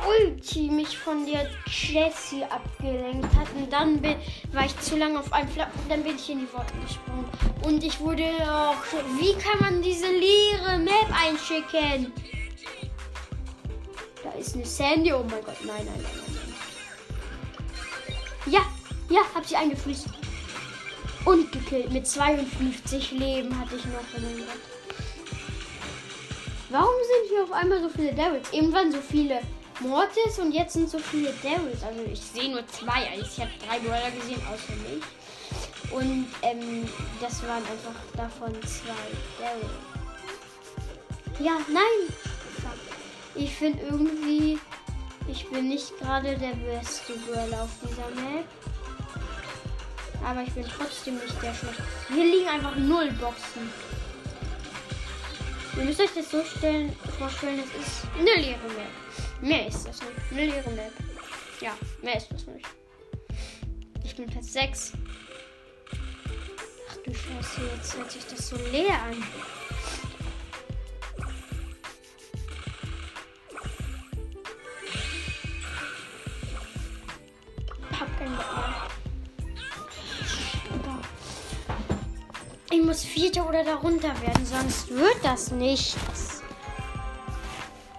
Ulti 0.07 0.69
mich 0.69 0.99
von 0.99 1.25
der 1.25 1.49
Jessie 1.67 2.45
abgelenkt 2.45 3.35
hat. 3.35 3.49
Und 3.57 3.73
dann 3.73 4.01
bin, 4.01 4.17
war 4.53 4.67
ich 4.67 4.79
zu 4.81 4.97
lange 4.97 5.19
auf 5.21 5.33
einem 5.33 5.49
Flap 5.49 5.71
und 5.75 5.91
dann 5.91 6.03
bin 6.03 6.17
ich 6.17 6.29
in 6.29 6.41
die 6.41 6.53
Worte 6.53 6.75
gesprungen. 6.85 7.25
Und 7.65 7.83
ich 7.83 7.99
wurde 8.01 8.25
auch. 8.43 8.77
Wie 9.19 9.35
kann 9.35 9.59
man 9.61 9.81
diese 9.81 10.07
leere 10.07 10.79
Map 10.79 11.09
einschicken? 11.13 12.13
Da 14.23 14.33
ist 14.39 14.55
eine 14.55 14.67
Sandy. 14.67 15.13
Oh 15.13 15.25
mein 15.29 15.43
Gott, 15.45 15.65
nein, 15.65 15.87
nein, 15.87 16.03
nein, 16.03 16.22
ja, 19.13 19.21
hab 19.35 19.45
sie 19.45 19.57
eingefriest. 19.57 20.07
Und 21.25 21.53
gekillt. 21.53 21.93
Mit 21.93 22.07
52 22.07 23.13
Leben 23.13 23.57
hatte 23.59 23.77
ich 23.77 23.85
noch. 23.85 23.93
Gott. 23.93 24.73
Warum 26.71 26.87
sind 26.87 27.31
hier 27.31 27.43
auf 27.45 27.53
einmal 27.53 27.81
so 27.81 27.89
viele 27.89 28.13
Devils? 28.13 28.51
Waren 28.73 28.91
so 28.91 28.99
viele 28.99 29.41
Mortis 29.81 30.39
und 30.39 30.53
jetzt 30.53 30.73
sind 30.75 30.89
so 30.89 30.99
viele 30.99 31.33
Daryls. 31.43 31.83
Also 31.83 32.01
ich 32.11 32.21
sehe 32.21 32.51
nur 32.51 32.67
zwei. 32.69 33.11
Also 33.11 33.27
ich 33.27 33.41
habe 33.41 33.51
drei 33.67 33.79
Brawler 33.81 34.11
gesehen, 34.11 34.41
außer 34.47 34.73
mich. 34.89 35.03
Und 35.93 36.27
ähm, 36.43 36.89
das 37.21 37.43
waren 37.43 37.59
einfach 37.59 38.01
davon 38.17 38.55
zwei 38.63 38.95
Daryl. 39.39 39.71
Ja, 41.41 41.59
nein. 41.69 42.17
Ich 43.35 43.55
finde 43.55 43.83
irgendwie, 43.85 44.59
ich 45.27 45.49
bin 45.49 45.69
nicht 45.69 45.99
gerade 45.99 46.37
der 46.37 46.55
beste 46.55 47.15
Brawler 47.27 47.63
auf 47.63 47.71
dieser 47.83 48.23
Map. 48.23 48.45
Aber 50.25 50.43
ich 50.43 50.53
bin 50.53 50.65
trotzdem 50.65 51.15
nicht 51.15 51.43
der 51.43 51.53
schlechteste. 51.53 51.85
Hier 52.09 52.25
liegen 52.25 52.49
einfach 52.49 52.77
null 52.77 53.11
Boxen. 53.13 53.71
Ihr 55.77 55.85
müsst 55.85 56.01
euch 56.01 56.15
das 56.15 56.31
so 56.31 56.45
stellen, 56.45 56.95
vorstellen, 57.19 57.61
es 57.61 57.87
ist 57.87 58.03
eine 58.19 58.35
leere 58.41 58.69
Map. 58.69 59.41
Mehr 59.41 59.67
ist 59.67 59.87
das 59.87 60.01
nicht. 60.01 60.13
Eine 60.31 60.47
leere 60.47 60.71
Map. 60.71 60.93
Ja, 61.61 61.73
mehr 62.03 62.17
ist 62.17 62.31
das 62.31 62.47
nicht. 62.47 62.67
Ich 64.05 64.17
bin 64.17 64.27
Platz 64.27 64.53
6. 64.53 64.93
Ach 66.91 66.97
du 67.05 67.15
Scheiße, 67.15 67.61
jetzt 67.75 67.97
hört 67.97 68.11
sich 68.11 68.27
das 68.27 68.49
so 68.49 68.57
leer 68.71 68.95
an. 69.03 69.25
Hab 77.99 79.02
Ich 82.73 82.81
muss 82.81 83.05
Vierter 83.05 83.47
oder 83.47 83.63
darunter 83.63 84.19
werden, 84.23 84.47
sonst 84.47 84.89
wird 84.89 85.23
das 85.23 85.51
nichts. 85.51 86.43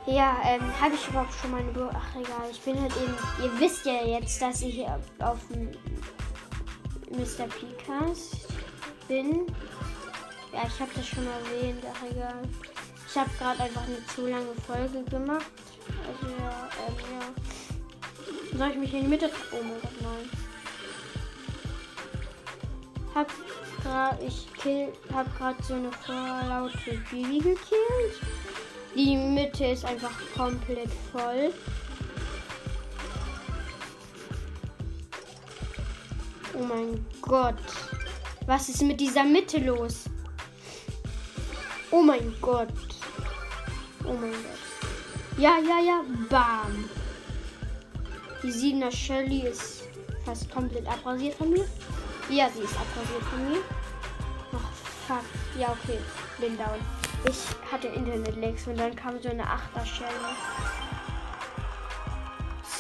Ja, 0.07 0.35
ähm, 0.43 0.61
habe 0.81 0.95
ich 0.95 1.07
überhaupt 1.07 1.31
schon 1.39 1.51
meine 1.51 1.71
Bro 1.71 1.91
Ach, 1.93 2.15
egal. 2.15 2.49
Ich 2.51 2.59
bin 2.61 2.81
halt 2.81 2.91
eben. 2.97 3.15
Ihr 3.43 3.59
wisst 3.59 3.85
ja 3.85 4.03
jetzt, 4.03 4.41
dass 4.41 4.63
ich 4.63 4.73
hier 4.73 4.99
auf 5.19 5.37
dem 5.49 5.69
Mr. 7.11 7.47
Picast 7.47 8.47
bin. 9.07 9.45
Ja, 10.51 10.63
ich 10.65 10.79
habe 10.79 10.91
das 10.95 11.07
schon 11.07 11.27
erwähnt. 11.27 11.83
Ach, 11.93 12.11
egal. 12.11 12.41
Ich 13.07 13.15
habe 13.15 13.29
gerade 13.37 13.61
einfach 13.61 13.83
eine 13.83 14.03
zu 14.07 14.25
lange 14.25 14.55
Folge 14.65 15.03
gemacht. 15.03 15.51
Also, 16.07 16.35
ja, 16.35 16.69
ähm, 16.87 16.95
ja. 17.13 18.57
Soll 18.57 18.71
ich 18.71 18.77
mich 18.77 18.93
in 18.95 19.01
die 19.03 19.07
Mitte. 19.07 19.29
Oh 19.51 19.61
mein 19.61 19.79
Gott, 19.81 20.01
nein. 20.01 20.29
Hab 23.13 23.27
grad, 23.83 24.21
ich 24.23 24.47
kill, 24.53 24.93
hab 25.13 25.37
gerade 25.37 25.61
so 25.63 25.73
eine 25.75 25.91
vorlaute 25.91 27.01
Bibi 27.11 27.37
gekillt. 27.39 28.19
Die 28.95 29.17
Mitte 29.17 29.65
ist 29.65 29.85
einfach 29.85 30.11
komplett 30.35 30.89
voll. 31.11 31.53
Oh 36.53 36.63
mein 36.63 37.05
Gott. 37.21 37.55
Was 38.45 38.69
ist 38.69 38.83
mit 38.83 38.99
dieser 38.99 39.23
Mitte 39.23 39.57
los? 39.59 40.05
Oh 41.91 42.01
mein 42.01 42.35
Gott. 42.41 42.69
Oh 44.05 44.13
mein 44.13 44.31
Gott. 44.31 45.37
Ja, 45.37 45.57
ja, 45.57 45.79
ja. 45.79 46.03
Bam. 46.29 46.89
Die 48.43 48.51
7er 48.51 48.91
Shelly 48.91 49.47
ist 49.47 49.83
fast 50.25 50.51
komplett 50.51 50.87
abrasiert 50.87 51.35
von 51.35 51.49
mir. 51.49 51.65
Ja, 52.29 52.49
sie 52.49 52.61
ist 52.61 52.75
abrasiert 52.75 53.23
von 53.29 53.49
mir. 53.49 53.59
Ach, 54.55 54.71
fuck. 55.07 55.23
Ja, 55.59 55.69
okay. 55.69 55.99
Bin 56.39 56.57
down. 56.57 56.79
Ich 57.25 57.71
hatte 57.71 57.87
Internet-Lags 57.87 58.67
und 58.67 58.77
dann 58.77 58.95
kam 58.95 59.21
so 59.21 59.29
eine 59.29 59.43
8er 59.43 59.85
Shelly. 59.85 60.09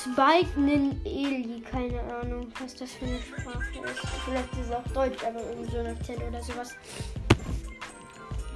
Spike 0.03 0.59
Nin 0.59 0.99
Eli, 1.05 1.61
keine 1.61 2.01
Ahnung, 2.15 2.51
was 2.59 2.75
das 2.75 2.91
für 2.91 3.05
eine 3.05 3.19
Sprache 3.21 3.89
ist. 3.89 4.01
Vielleicht 4.25 4.51
ist 4.53 4.69
es 4.69 4.71
auch 4.71 4.83
Deutsch, 4.93 5.23
aber 5.23 5.39
irgend 5.41 5.71
so 5.71 5.77
ein 5.77 5.87
Akzent 5.87 6.21
oder 6.23 6.43
sowas. 6.43 6.75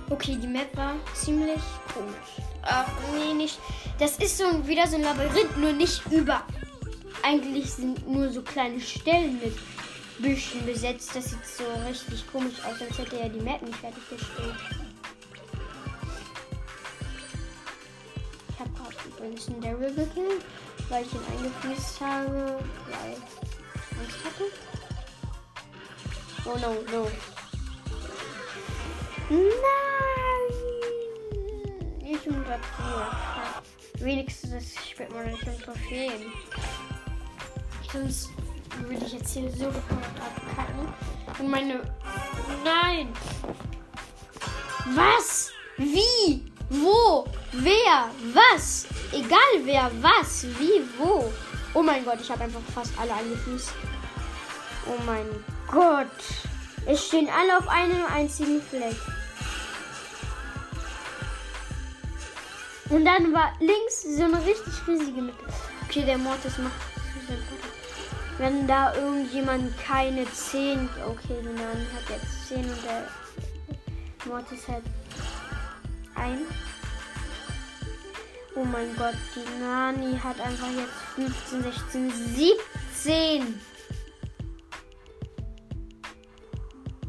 Okay, 0.10 0.38
die 0.42 0.48
Map 0.48 0.76
war 0.76 0.96
ziemlich 1.14 1.62
komisch. 1.94 2.46
Ach, 2.64 2.88
nee, 3.14 3.34
nicht. 3.34 3.60
Das 3.98 4.18
ist 4.18 4.38
so 4.38 4.68
wieder 4.68 4.88
so 4.88 4.96
ein 4.96 5.04
Labyrinth, 5.04 5.58
nur 5.58 5.72
nicht 5.72 6.02
über. 6.12 6.44
Eigentlich 7.24 7.72
sind 7.72 8.08
nur 8.08 8.30
so 8.30 8.42
kleine 8.42 8.80
Stellen 8.82 9.40
mit 9.40 9.56
Büschen 10.20 10.66
besetzt. 10.66 11.16
Das 11.16 11.30
sieht 11.30 11.46
so 11.46 11.64
richtig 11.88 12.26
komisch 12.32 12.60
aus, 12.66 12.82
als 12.82 12.98
hätte 12.98 13.20
er 13.20 13.30
die 13.30 13.42
Map 13.42 13.62
nicht 13.62 13.78
fertiggestellt. 13.78 14.56
Ich 18.50 18.60
habe 18.60 18.70
gerade 18.72 18.96
übrigens 19.08 19.48
einen 19.48 19.62
Daryl 19.62 19.94
gekillt 19.94 20.44
weil 20.90 21.04
ich 21.04 21.14
ihn 21.14 21.20
eingefließt 21.32 22.02
habe, 22.02 22.60
weil 22.86 23.14
ich 23.14 23.98
Angst 23.98 24.26
hatte. 24.26 24.46
Oh 26.46 26.58
no, 26.60 26.74
no. 26.92 27.12
Nein! 29.30 29.44
Ich 32.06 32.22
bin 32.22 32.44
gerade 32.44 32.64
Wenigstens 34.00 34.76
spielt 34.90 35.12
man 35.12 35.26
nicht 35.26 35.46
um 35.48 35.60
Trophäen. 35.60 36.32
Sonst 37.92 38.30
würde 38.88 39.06
ich 39.06 39.14
jetzt 39.14 39.34
hier 39.34 39.50
so 39.52 39.66
gekommen 39.66 40.04
abkacken. 40.20 40.88
Und 41.40 41.50
meine. 41.50 41.82
Nein! 42.64 43.10
Was? 44.96 45.52
Wie? 45.78 46.46
Wo? 46.70 47.26
Wer? 47.52 48.10
Was? 48.34 48.88
Egal 49.12 49.64
wer, 49.64 49.92
was, 50.02 50.46
wie, 50.60 50.84
wo. 50.98 51.32
Oh 51.74 51.82
mein 51.82 52.04
Gott, 52.04 52.20
ich 52.22 52.30
habe 52.30 52.44
einfach 52.44 52.62
fast 52.74 52.98
alle 53.00 53.14
angefüßt. 53.14 53.74
Oh 54.88 55.02
mein 55.06 55.28
Gott. 55.68 56.08
Es 56.86 57.06
stehen 57.08 57.30
alle 57.30 57.58
auf 57.58 57.68
einem 57.68 58.06
einzigen 58.06 58.62
Fleck. 58.62 58.96
Und 62.90 63.04
dann 63.04 63.34
war 63.34 63.52
links 63.60 64.04
so 64.04 64.24
eine 64.24 64.44
richtig 64.46 64.74
riesige 64.88 65.22
Mitte. 65.22 65.44
Okay, 65.84 66.06
der 66.06 66.18
Mortis 66.18 66.58
macht 66.58 66.74
Wenn 68.38 68.68
da 68.68 68.94
irgendjemand 68.94 69.76
keine 69.80 70.26
10. 70.26 70.88
Okay, 71.08 71.38
die 71.42 71.46
Nani 71.46 71.86
hat 71.94 72.08
jetzt 72.10 72.48
10 72.48 72.60
und 72.60 72.84
der 72.84 73.08
Mortis 74.26 74.68
hat 74.68 74.84
ein. 76.16 76.42
Oh 78.56 78.64
mein 78.64 78.96
Gott, 78.96 79.16
die 79.36 79.60
Nani 79.60 80.18
hat 80.20 80.40
einfach 80.40 80.70
jetzt 80.72 80.94
15, 81.16 81.64
16, 81.64 82.12
17. 82.94 83.62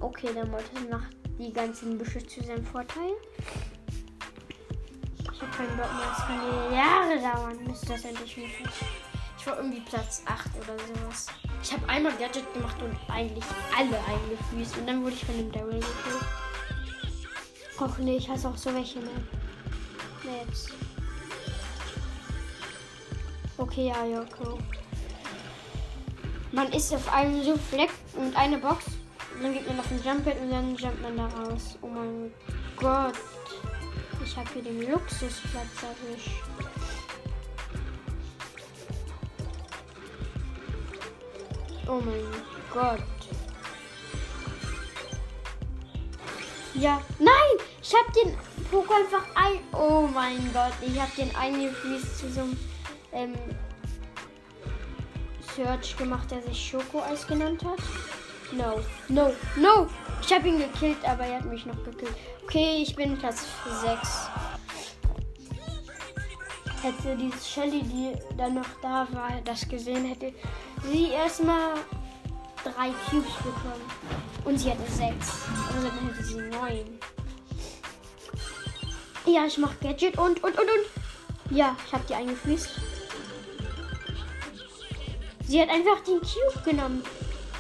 Okay, 0.01 0.33
der 0.33 0.47
Mortis 0.47 0.89
macht 0.91 1.15
die 1.39 1.53
ganzen 1.53 1.99
Büsche 1.99 2.27
zu 2.27 2.43
seinem 2.43 2.65
Vorteil. 2.65 3.13
Ich 5.31 5.43
habe 5.43 5.53
keinen 5.53 5.77
Bock 5.77 5.93
mehr. 5.93 6.11
Es 6.11 6.25
kann 6.27 6.73
Jahre 6.73 7.19
dauern, 7.21 7.65
bis 7.67 7.81
das 7.83 8.05
endlich 8.05 8.37
möglich 8.37 8.69
Ich 9.39 9.47
war 9.47 9.57
irgendwie 9.57 9.81
Platz 9.81 10.23
8 10.27 10.47
oder 10.57 10.77
sowas. 10.79 11.27
Ich 11.63 11.73
habe 11.73 11.89
einmal 11.89 12.13
Gadget 12.17 12.53
gemacht 12.55 12.77
und 12.83 12.97
eigentlich 13.09 13.45
alle 13.77 13.99
eingefüßt. 14.07 14.79
Und 14.79 14.87
dann 14.87 15.03
wurde 15.03 15.15
ich 15.15 15.25
von 15.25 15.37
dem 15.37 15.53
Daryl 15.53 15.81
gekillt. 15.81 16.25
Och 17.81 17.99
nee, 17.99 18.17
ich 18.17 18.29
hasse 18.29 18.49
auch 18.49 18.57
so 18.57 18.75
welche, 18.75 18.99
ne? 18.99 19.11
Jetzt. 20.25 20.73
Okay, 23.57 23.89
ja, 23.89 24.05
Joko. 24.05 24.59
Man 26.51 26.73
ist 26.73 26.93
auf 26.93 27.13
einem 27.13 27.43
so 27.43 27.57
Fleck 27.57 27.91
und 28.17 28.37
eine 28.37 28.59
Box. 28.59 28.87
Und 29.35 29.45
dann 29.45 29.53
geht 29.53 29.69
man 29.69 29.79
auf 29.79 29.91
ein 29.91 30.03
Jumppad 30.03 30.41
und 30.41 30.51
dann 30.51 30.75
jumpt 30.75 31.01
man 31.03 31.17
da 31.17 31.27
raus. 31.27 31.79
Oh 31.81 31.87
mein 31.87 32.33
Gott. 32.77 33.15
Ich 34.25 34.37
habe 34.37 34.49
hier 34.53 34.63
den 34.63 34.91
Luxusplatz 34.91 35.83
erwischt. 35.83 36.43
Oh 41.89 42.01
mein 42.05 42.23
Gott. 42.73 43.03
Ja. 46.75 47.01
Nein! 47.19 47.33
Ich 47.83 47.95
habe 47.95 48.13
den 48.13 48.37
Poko 48.71 48.93
einfach 48.93 49.25
ein. 49.35 49.61
Oh 49.73 50.07
mein 50.07 50.53
Gott. 50.53 50.75
Ich 50.83 51.01
habe 51.01 51.11
den 51.17 51.35
eingefließt 51.35 52.19
zu 52.19 52.31
so 52.31 52.41
einem 52.43 52.57
ähm, 53.13 53.35
Search 55.57 55.97
gemacht, 55.97 56.31
der 56.31 56.43
sich 56.43 56.71
Schoko-Eis 56.71 57.27
genannt 57.27 57.65
hat. 57.65 57.79
No, 58.53 58.81
no, 59.09 59.33
no! 59.57 59.89
Ich 60.23 60.33
habe 60.33 60.49
ihn 60.49 60.59
gekillt, 60.59 61.05
aber 61.05 61.25
er 61.25 61.39
hat 61.39 61.47
mich 61.47 61.67
noch 61.67 61.83
gekillt. 61.85 62.15
Okay, 62.45 62.83
ich 62.83 62.95
bin 62.95 63.19
Platz 63.19 63.47
6. 63.83 64.29
Hätte 66.83 67.17
die 67.17 67.33
Shelly, 67.45 67.83
die 67.83 68.13
dann 68.37 68.55
noch 68.55 68.69
da 68.81 69.07
war, 69.11 69.33
das 69.45 69.69
gesehen, 69.69 70.05
hätte 70.05 70.33
sie 70.85 71.11
erstmal 71.11 71.75
drei 72.65 72.91
Cubes 73.09 73.35
bekommen. 73.37 73.91
Und 74.45 74.59
sie 74.59 74.71
hatte 74.71 74.91
sechs. 74.91 75.45
Also 75.75 75.89
dann 75.89 76.09
hätte 76.09 76.25
sie 76.25 76.41
neun. 76.41 76.99
Ja, 79.27 79.45
ich 79.47 79.59
mach 79.59 79.79
Gadget 79.81 80.17
und, 80.17 80.43
und, 80.43 80.59
und, 80.59 80.61
und. 80.61 81.57
Ja, 81.57 81.77
ich 81.87 81.93
habe 81.93 82.05
die 82.09 82.15
eingefließt. 82.15 82.71
Sie 85.47 85.61
hat 85.61 85.71
einfach 85.71 86.01
den 86.01 86.21
Cube 86.21 86.63
genommen, 86.65 87.03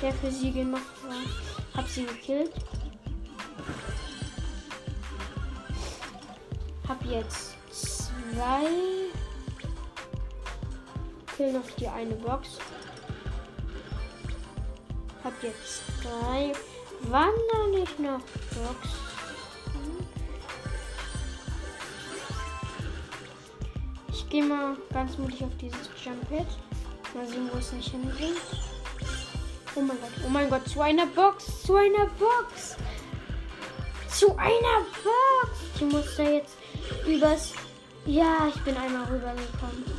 der 0.02 0.12
für 0.12 0.30
sie 0.30 0.52
gemacht 0.52 0.82
war. 1.06 1.82
Hab 1.82 1.88
sie 1.88 2.04
gekillt. 2.04 2.52
Hab 6.86 7.04
jetzt 7.04 7.54
zwei. 7.70 8.66
Kill 11.36 11.52
noch 11.52 11.70
die 11.78 11.88
eine 11.88 12.14
Box. 12.14 12.58
Jetzt 15.42 15.82
drei. 16.02 16.52
Wandern 17.02 17.70
nicht 17.70 17.98
noch 18.00 18.18
Box. 18.18 18.88
Ich 24.08 24.28
gehe 24.28 24.42
mal 24.42 24.76
ganz 24.92 25.16
mutig 25.16 25.44
auf 25.44 25.56
dieses 25.60 25.88
Jump 26.04 26.28
Pad. 26.28 26.46
Mal 27.14 27.26
sehen, 27.26 27.48
wo 27.52 27.58
es 27.58 27.72
nicht 27.72 27.90
hinbringt. 27.90 28.36
Oh 29.76 29.80
mein 29.80 30.00
Gott, 30.00 30.10
oh 30.26 30.28
mein 30.28 30.50
Gott, 30.50 30.68
zu 30.68 30.80
einer 30.80 31.06
Box, 31.06 31.62
zu 31.62 31.76
einer 31.76 32.06
Box. 32.18 32.76
Zu 34.08 34.36
einer 34.36 34.84
Box. 35.04 35.58
Ich 35.76 35.82
muss 35.82 36.16
da 36.16 36.24
jetzt 36.24 36.56
übers... 37.06 37.52
Ja, 38.06 38.48
ich 38.48 38.60
bin 38.62 38.76
einmal 38.76 39.04
rübergekommen. 39.04 39.97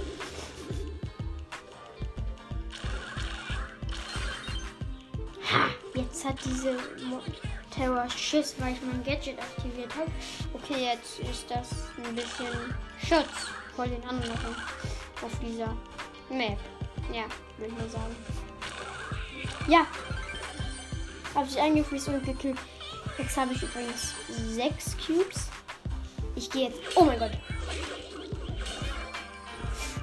Jetzt 6.20 6.26
hat 6.26 6.38
diese 6.46 6.78
Terror 7.72 8.10
Schiss, 8.10 8.56
weil 8.60 8.74
ich 8.74 8.82
mein 8.82 9.04
Gadget 9.04 9.40
aktiviert 9.40 9.94
habe. 9.96 10.12
Okay, 10.54 10.86
jetzt 10.92 11.20
ist 11.20 11.46
das 11.50 11.70
ein 11.98 12.16
bisschen 12.16 12.76
Schutz 13.08 13.48
vor 13.76 13.86
den 13.86 14.04
anderen 14.04 14.32
auf 15.22 15.32
dieser 15.42 15.76
Map. 16.30 16.58
Ja, 17.14 17.24
würde 17.58 17.72
ich 17.72 17.80
mal 17.80 17.90
sagen. 17.90 18.16
Ja. 19.68 19.88
Habe 21.36 21.48
ich 21.48 21.60
eingefriest 21.60 22.10
und 22.10 22.26
gekillt. 22.26 22.58
Jetzt 23.18 23.38
habe 23.38 23.54
ich 23.54 23.62
übrigens 23.62 24.14
sechs 24.50 24.98
Cubes. 24.98 25.48
Ich 26.36 26.50
gehe 26.50 26.70
jetzt. 26.70 26.80
Oh 26.96 27.04
mein 27.04 27.20
Gott. 27.20 27.32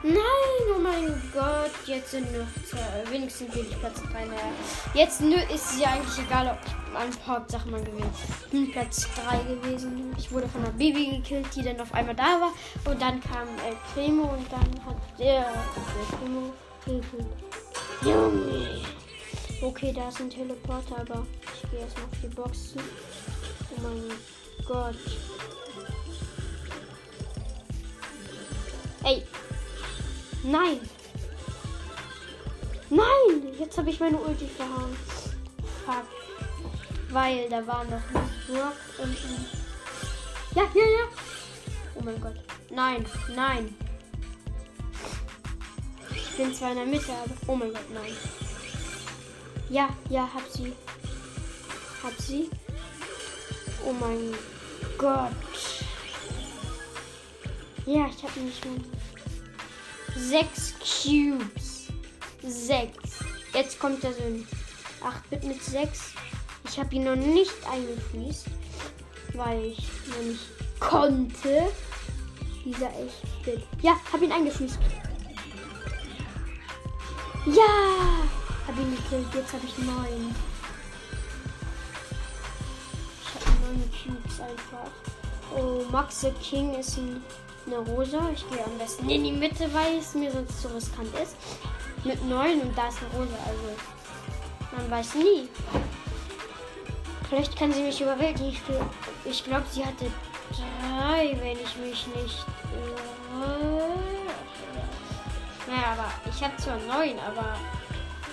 Nein, 0.07 0.73
oh 0.73 0.79
mein 0.79 1.21
Gott. 1.35 1.73
Jetzt 1.85 2.13
sind 2.13 2.33
nur 2.33 2.47
zwei. 2.65 2.79
Wenigstens 3.11 3.53
bin 3.53 3.67
ich 3.69 3.81
Platz 3.81 4.01
3. 4.13 4.27
Naja. 4.27 4.53
Jetzt 4.95 5.21
ist 5.21 5.73
es 5.73 5.81
ja 5.81 5.89
eigentlich 5.89 6.25
egal, 6.25 6.47
ob 6.47 6.93
man 6.93 7.09
Hauptsache 7.27 7.69
man 7.69 7.85
gewinnt. 7.85 8.15
Ich 8.45 8.51
bin 8.51 8.71
Platz 8.71 9.09
3 9.27 9.55
gewesen. 9.55 10.15
Ich 10.17 10.31
wurde 10.31 10.47
von 10.47 10.61
einer 10.63 10.71
Baby 10.71 11.17
gekillt, 11.17 11.47
die 11.57 11.63
dann 11.63 11.81
auf 11.81 11.93
einmal 11.93 12.15
da 12.15 12.41
war. 12.41 12.53
Und 12.85 13.03
dann 13.03 13.21
kam 13.21 13.49
El 13.67 13.77
Primo 13.95 14.29
und 14.29 14.47
dann 14.53 14.85
hat 14.85 14.97
der 15.19 15.39
El 15.39 16.17
Primo 16.19 16.53
Junge. 18.03 18.83
Okay, 19.61 19.61
Okay, 19.61 19.93
da 19.93 20.09
ist 20.09 20.21
ein 20.21 20.31
Teleporter, 20.31 21.01
aber 21.01 21.27
ich 21.53 21.71
gehe 21.71 21.81
erstmal 21.81 22.05
auf 22.05 22.21
die 22.23 22.29
Boxen. 22.29 22.81
Oh 23.73 23.81
mein 23.83 24.05
Gott. 24.69 24.95
Ey. 29.03 29.25
Nein. 30.47 30.81
Nein! 32.89 33.55
Jetzt 33.59 33.77
habe 33.79 33.91
ich 33.91 33.99
meine 33.99 34.17
Ulti 34.17 34.47
verhauen. 34.47 34.97
Fuck. 35.85 36.05
Weil 37.11 37.49
da 37.49 37.67
war 37.67 37.85
noch 37.85 38.01
Brock 38.47 38.77
und. 38.99 39.17
Ja, 40.55 40.63
ja, 40.63 40.85
ja. 40.85 41.09
Oh 41.97 42.03
mein 42.05 42.21
Gott. 42.21 42.37
Nein, 42.71 43.05
nein. 43.35 43.75
Ich 46.15 46.37
bin 46.37 46.55
zwar 46.55 46.71
in 46.71 46.77
der 46.77 46.87
Mitte, 46.87 47.13
aber... 47.13 47.35
Oh 47.47 47.57
mein 47.57 47.73
Gott, 47.73 47.91
nein. 47.93 48.13
Ja, 49.69 49.89
ja, 50.11 50.29
hab 50.33 50.49
sie. 50.49 50.73
Hab 52.03 52.13
sie. 52.21 52.51
Oh 53.85 53.93
mein 53.93 54.33
Gott. 54.97 55.33
Ja, 57.87 58.07
ich 58.07 58.23
habe 58.23 58.41
nicht 58.41 58.65
mehr. 58.65 58.96
Sechs 60.17 60.75
Cubes. 60.79 61.89
Sechs. 62.43 63.25
Jetzt 63.53 63.79
kommt 63.79 64.03
der 64.03 64.13
Sinn. 64.13 64.47
8-Bit 65.03 65.45
mit 65.45 65.63
6. 65.63 66.13
Ich 66.69 66.79
habe 66.79 66.95
ihn 66.95 67.05
noch 67.05 67.17
nicht 67.17 67.55
eingefließt, 67.71 68.47
weil 69.35 69.67
ich 69.67 69.89
noch 70.09 70.23
nicht 70.23 70.81
konnte. 70.81 71.73
Dieser 72.65 72.89
8-Bit. 72.89 73.63
Ja, 73.83 73.97
habe 74.13 74.25
ihn 74.25 74.33
eingefließt. 74.33 74.79
Ja! 77.47 78.27
Habe 78.67 78.81
ihn 78.81 78.97
gekillt. 78.97 79.33
Jetzt 79.35 79.53
habe 79.53 79.65
ich 79.65 79.79
neun. 79.79 80.35
Ich 83.23 83.35
habe 83.35 83.51
neun 83.63 83.91
Cubes 83.91 84.41
einfach. 84.41 84.91
Oh, 85.57 85.85
Max 85.91 86.23
the 86.23 86.33
King 86.43 86.75
ist 86.75 86.99
ein, 86.99 87.23
eine 87.67 87.79
Rosa. 87.79 88.31
Ich 88.33 88.49
gehe 88.49 88.65
am 88.65 88.79
besten 88.79 89.09
in 89.09 89.25
die 89.25 89.33
Mitte, 89.33 89.69
weil 89.73 89.99
es 89.99 90.15
mir 90.15 90.31
sonst 90.31 90.63
zu 90.63 90.69
riskant 90.69 91.15
ist. 91.23 91.37
Mit 92.05 92.25
neun 92.29 92.61
und 92.61 92.77
da 92.77 92.89
ist 92.89 92.99
eine 92.99 93.11
Rosa. 93.11 93.37
Also, 93.47 94.77
man 94.77 94.91
weiß 94.91 95.15
nie. 95.17 95.49
Vielleicht 97.29 97.57
kann 97.57 97.73
sie 97.73 97.83
mich 97.83 98.01
überwältigen. 98.01 98.49
Ich, 98.49 98.61
ich 99.25 99.45
glaube, 99.45 99.65
sie 99.71 99.85
hatte 99.85 100.07
drei, 100.51 101.37
wenn 101.41 101.59
ich 101.59 101.77
mich 101.77 102.07
nicht 102.15 102.47
irre. 102.73 103.97
Naja, 105.67 105.97
aber 105.99 106.31
ich 106.31 106.43
habe 106.43 106.57
zwar 106.59 106.77
neun, 106.77 107.19
aber 107.19 107.57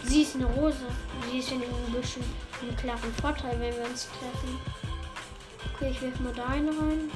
sie 0.03 0.21
ist 0.21 0.35
eine 0.35 0.45
Rose. 0.45 0.85
Sie 1.31 1.39
ist 1.39 1.51
in 1.51 1.63
ein 1.63 1.93
bisschen 1.93 2.23
einen 2.61 2.75
klaren 2.77 3.13
Vorteil, 3.19 3.59
wenn 3.59 3.75
wir 3.75 3.85
uns 3.85 4.07
treffen. 4.19 4.59
Okay, 5.73 5.89
ich 5.91 6.01
werfe 6.01 6.21
mal 6.21 6.33
da 6.33 6.45
eine 6.45 6.69
rein. 6.69 7.09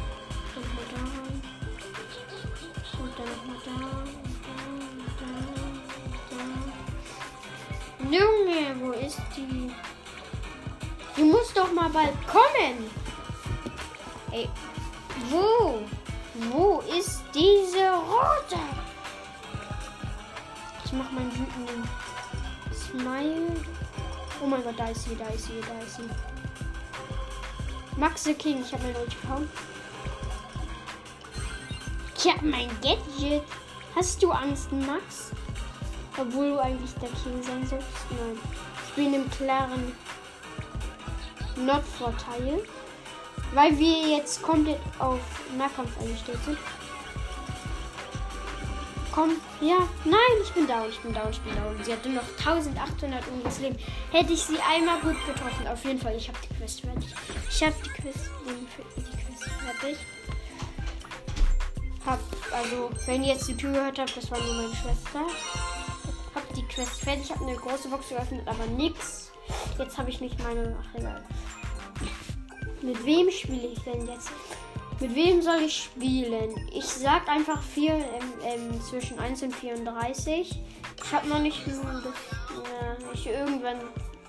Und 0.56 0.76
mal 0.76 0.86
da 0.96 1.02
rein. 1.02 1.27
Junge, 8.10 8.76
wo 8.80 8.92
ist 8.92 9.22
die? 9.36 9.72
Die 11.18 11.24
muss 11.24 11.54
doch 11.54 11.72
mal 11.74 11.90
bald 11.90 12.16
kommen. 12.28 12.90
Ey, 14.32 14.48
wo? 15.30 15.82
Wo 16.52 16.84
ist 16.98 17.24
diese 17.34 17.92
Rote? 17.94 18.62
Ich 20.86 20.94
mach 20.94 21.12
meinen 21.12 21.32
wütenden 21.32 21.88
Smile. 22.72 23.56
Oh 24.42 24.46
mein 24.46 24.64
Gott, 24.64 24.76
da 24.78 24.88
ist 24.88 25.04
sie, 25.04 25.16
da 25.16 25.26
ist 25.28 25.46
sie, 25.46 25.60
da 25.60 25.84
ist 25.84 25.98
sie. 25.98 26.10
Max 27.98 28.24
the 28.24 28.34
King, 28.36 28.62
ich 28.62 28.72
habe 28.72 28.84
mein 28.84 28.96
Ulti 28.96 29.18
gehauen. 29.22 29.50
Ich 32.18 32.28
habe 32.28 32.46
mein 32.48 32.68
Gadget. 32.82 33.44
Hast 33.96 34.24
du 34.24 34.32
Angst, 34.32 34.72
Max? 34.72 35.32
Obwohl 36.20 36.50
du 36.50 36.60
eigentlich 36.60 36.92
der 36.96 37.10
King 37.10 37.44
sein 37.44 37.66
sollst? 37.68 37.88
Nein. 38.10 38.40
Ich 38.88 38.94
bin 38.96 39.14
im 39.14 39.30
klaren 39.30 39.94
Not-Vorteil. 41.56 42.64
Weil 43.54 43.78
wir 43.78 44.18
jetzt 44.18 44.42
komplett 44.42 44.80
auf 44.98 45.20
Nahkampf 45.58 45.92
eingestellt 46.02 46.40
sind. 46.44 46.58
Komm, 49.12 49.32
ja, 49.62 49.78
nein, 50.04 50.18
ich 50.44 50.52
bin 50.52 50.68
down, 50.68 50.90
ich 50.90 51.00
bin 51.00 51.14
down, 51.14 51.30
ich 51.30 51.40
bin 51.42 51.56
down. 51.56 51.84
Sie 51.84 51.94
hatte 51.94 52.10
noch 52.10 52.24
1800 52.46 53.26
irgendwas 53.28 53.60
Leben. 53.60 53.78
Hätte 54.12 54.34
ich 54.34 54.42
sie 54.42 54.58
einmal 54.60 55.00
gut 55.00 55.16
getroffen, 55.26 55.68
auf 55.68 55.84
jeden 55.86 56.00
Fall. 56.00 56.16
Ich 56.16 56.28
habe 56.28 56.38
die 56.44 56.56
Quest 56.56 56.82
fertig. 56.82 57.14
Ich 57.50 57.64
habe 57.64 57.76
die 57.84 57.90
Quest, 57.90 58.32
die 58.46 59.18
Quest 59.18 59.50
fertig. 59.80 59.98
Hab, 62.08 62.20
also, 62.54 62.90
wenn 63.06 63.22
ihr 63.22 63.34
jetzt 63.34 63.50
die 63.50 63.58
Tür 63.58 63.74
gehört 63.74 64.00
habt, 64.00 64.16
das 64.16 64.32
war 64.32 64.40
nur 64.40 64.54
meine 64.54 64.74
Schwester. 64.74 65.28
Hab 66.34 66.54
die 66.54 66.64
Quest 66.64 67.02
fertig, 67.02 67.30
habe 67.30 67.46
eine 67.46 67.58
große 67.58 67.90
Box 67.90 68.08
geöffnet, 68.08 68.44
aber 68.46 68.66
nix. 68.66 69.34
Jetzt 69.78 69.98
habe 69.98 70.10
ich 70.10 70.22
nicht 70.22 70.42
meine. 70.42 70.78
Ach, 70.82 70.96
egal. 70.98 71.22
Mit 72.82 73.06
wem 73.06 73.30
spiele 73.30 73.68
ich 73.68 73.80
denn 73.82 74.08
jetzt? 74.08 74.32
Mit 75.02 75.16
wem 75.16 75.42
soll 75.42 75.58
ich 75.64 75.84
spielen? 75.84 76.56
Ich 76.74 76.86
sag 76.86 77.28
einfach 77.28 77.62
4 77.62 77.94
ähm, 77.94 78.04
ähm, 78.42 78.82
zwischen 78.82 79.20
1 79.20 79.44
und 79.44 79.54
34. 79.54 80.62
Ich 81.04 81.14
habe 81.14 81.28
noch 81.28 81.40
nicht. 81.40 81.68
Äh, 81.68 81.72
ich, 83.14 83.28
irgendwann 83.28 83.82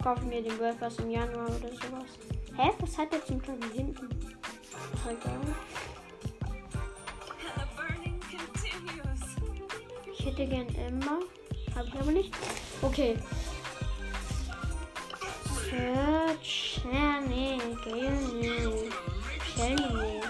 kaufe 0.03 0.24
mir 0.24 0.43
den 0.43 0.59
World 0.59 0.81
Pass 0.81 0.99
im 0.99 1.11
Januar 1.11 1.47
oder 1.47 1.68
sowas. 1.68 2.11
Hä? 2.57 2.70
Was 2.81 2.99
hat 2.99 3.12
der 3.12 3.24
zum 3.24 3.41
Teil 3.41 3.57
hinten? 3.72 4.09
Egal. 5.07 5.41
Ich 10.19 10.27
hätte 10.27 10.47
gern 10.47 10.69
Emma. 10.75 11.21
Habe 11.75 11.89
ich 11.89 12.01
aber 12.01 12.11
nicht. 12.11 12.35
Okay. 12.83 13.16
Search. 15.71 16.81
Ja, 16.93 17.21
nee. 17.21 17.59
Gilny. 17.85 18.91
Shelly. 19.55 20.23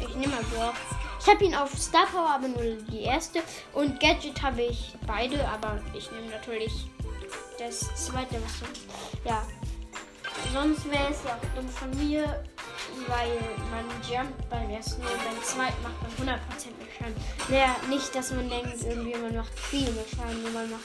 Ich 0.00 0.14
nehme 0.16 0.34
mal 0.34 0.42
Brock. 0.44 0.74
Ich 1.20 1.26
habe 1.26 1.44
ihn 1.44 1.54
auf 1.54 1.76
Star 1.76 2.06
Power, 2.06 2.30
aber 2.30 2.48
nur 2.48 2.62
die 2.90 3.02
erste. 3.02 3.42
Und 3.72 3.98
Gadget 3.98 4.40
habe 4.42 4.62
ich 4.62 4.94
beide, 5.06 5.46
aber 5.48 5.80
ich 5.94 6.10
nehme 6.12 6.28
natürlich 6.28 6.72
das 7.58 7.80
zweite. 7.96 8.36
Was. 8.42 9.24
Ja. 9.24 9.42
Sonst 10.52 10.90
wäre 10.90 11.08
es 11.10 11.24
ja 11.24 11.36
auch 11.36 11.56
dumm 11.56 11.68
von 11.68 11.90
mir, 12.06 12.44
weil 13.06 13.38
man 13.70 13.84
jumpt 14.08 14.48
beim 14.48 14.70
ersten 14.70 15.00
und 15.00 15.24
beim 15.24 15.42
zweiten 15.42 15.82
macht 15.82 16.18
man 16.18 16.28
100% 16.28 16.38
mehr 16.78 16.92
Schaden. 16.96 17.14
Naja, 17.48 17.76
nicht, 17.88 18.14
dass 18.14 18.30
man 18.32 18.48
denkt, 18.48 18.82
irgendwie 18.82 19.16
man 19.16 19.36
macht 19.36 19.58
viel 19.58 19.90
mehr 19.92 20.04
Schaden, 20.08 20.42
nur 20.42 20.52
man 20.52 20.70
macht 20.70 20.84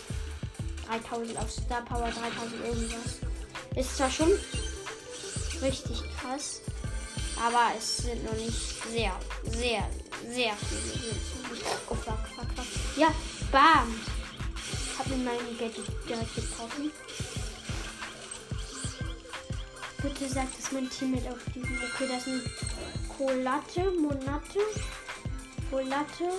3000 0.88 1.38
auf 1.38 1.52
Star 1.52 1.82
Power, 1.86 2.10
3000 2.10 2.66
irgendwas. 2.66 3.20
Ist 3.76 3.98
zwar 3.98 4.12
schon 4.12 4.32
richtig 5.62 6.04
krass, 6.20 6.62
aber 7.44 7.72
es 7.78 7.98
sind 7.98 8.24
noch 8.26 8.34
nicht 8.34 8.84
sehr, 8.92 9.14
sehr, 9.44 9.88
sehr 10.30 10.54
viele. 10.70 11.16
Oh 11.90 11.96
fuck, 11.96 12.20
fuck, 12.36 12.48
fuck. 12.56 12.66
Ja, 12.98 13.08
bam! 13.52 13.96
Hab 14.98 15.08
mir 15.08 15.18
meinen 15.18 15.58
Gadget 15.58 15.88
direkt 16.08 16.36
getroffen. 16.36 16.92
Bitte 20.02 20.28
sagt, 20.28 20.58
dass 20.58 20.72
mein 20.72 20.90
Teammate 20.90 21.30
auf 21.30 21.38
diesem. 21.54 21.78
Okay, 21.94 22.08
das 22.08 22.26
sind 22.26 22.42
Colate, 23.18 23.92
Monate, 24.00 24.60
Colate. 25.70 26.32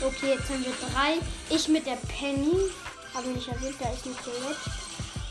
Okay, 0.00 0.34
jetzt 0.34 0.48
haben 0.48 0.64
wir 0.64 0.72
drei. 0.92 1.18
Ich 1.50 1.66
mit 1.68 1.86
der 1.86 1.96
Penny. 1.96 2.70
Habe 3.14 3.30
ich 3.30 3.36
nicht 3.36 3.48
erwähnt, 3.48 3.74
da 3.80 3.90
ist 3.90 4.06
nicht 4.06 4.20
der 4.24 4.34
jetzt. 4.48 4.70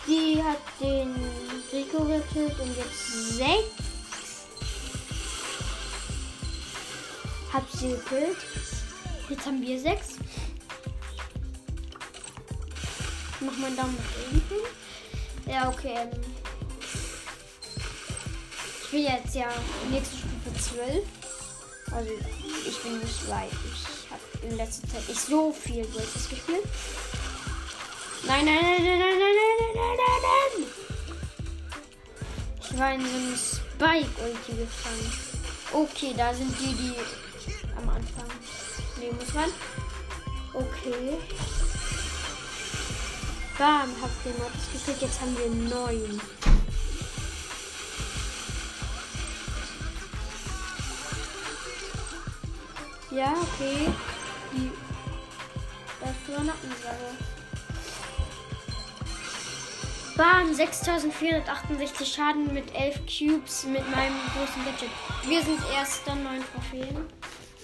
Die 0.08 0.44
hat 0.44 0.58
den 0.82 1.16
Rico 1.72 2.04
gekillt 2.04 2.60
und 2.60 2.76
jetzt 2.76 3.38
sechs. 3.38 4.46
Hab 7.54 7.70
sie 7.72 7.90
gekillt. 7.90 8.38
Jetzt 9.30 9.46
haben 9.46 9.62
wir 9.62 9.80
sechs. 9.80 10.16
Mach 13.40 13.58
meinen 13.58 13.78
Daumen 13.78 13.96
nach 13.96 14.36
oben. 14.36 14.87
Ja, 15.48 15.70
okay. 15.70 16.10
Ich 18.84 18.94
will 18.94 19.04
jetzt 19.04 19.36
ja 19.36 19.48
nächste 19.90 20.18
Stufe 20.18 20.76
12. 20.76 21.06
Also 21.92 22.12
ich 22.68 22.78
bin 22.84 23.00
nicht 23.00 23.30
weit. 23.30 23.50
Ich 23.52 24.12
habe 24.12 24.48
in 24.48 24.58
letzter 24.58 24.88
Zeit 24.90 25.08
nicht 25.08 25.22
so 25.22 25.52
viel 25.52 25.86
Böses 25.86 26.30
gespielt. 26.30 26.64
Nein, 28.26 28.46
nein, 28.46 28.56
nein, 28.62 28.84
nein, 28.84 29.00
nein, 29.00 29.10
nein, 29.10 29.18
nein, 29.20 29.76
nein, 29.76 29.98
nein, 29.98 30.22
nein. 30.22 30.68
Ich 32.62 32.78
war 32.78 32.94
in 32.94 33.02
so 33.02 33.08
einem 33.08 33.38
Spike-Ulti 33.38 34.52
gefangen. 34.58 35.14
Okay, 35.72 36.14
da 36.18 36.34
sind 36.34 36.54
die, 36.60 36.74
die 36.74 36.94
am 37.78 37.90
Anfang 37.90 38.28
nehmen 39.00 39.18
muss 39.18 39.34
man. 39.34 39.50
Okay. 40.54 41.18
Bam, 43.58 43.90
hab 44.02 44.24
den 44.24 44.38
Mortis 44.38 44.72
gekriegt. 44.72 45.02
Jetzt 45.02 45.20
haben 45.20 45.36
wir 45.36 45.50
neun. 45.50 46.22
Ja, 53.10 53.34
okay. 53.34 53.92
Die. 54.54 54.72
Nackensache. 56.28 57.18
Bam, 60.16 60.54
6468 60.54 62.14
Schaden 62.14 62.54
mit 62.54 62.74
11 62.76 63.02
Cubes 63.06 63.64
mit 63.64 63.90
meinem 63.90 64.16
großen 64.34 64.66
Gadget. 64.66 64.90
Wir 65.28 65.42
sind 65.42 65.60
erst 65.74 66.08
dann 66.08 66.24
9 66.24 66.44
Trophäen. 66.54 67.06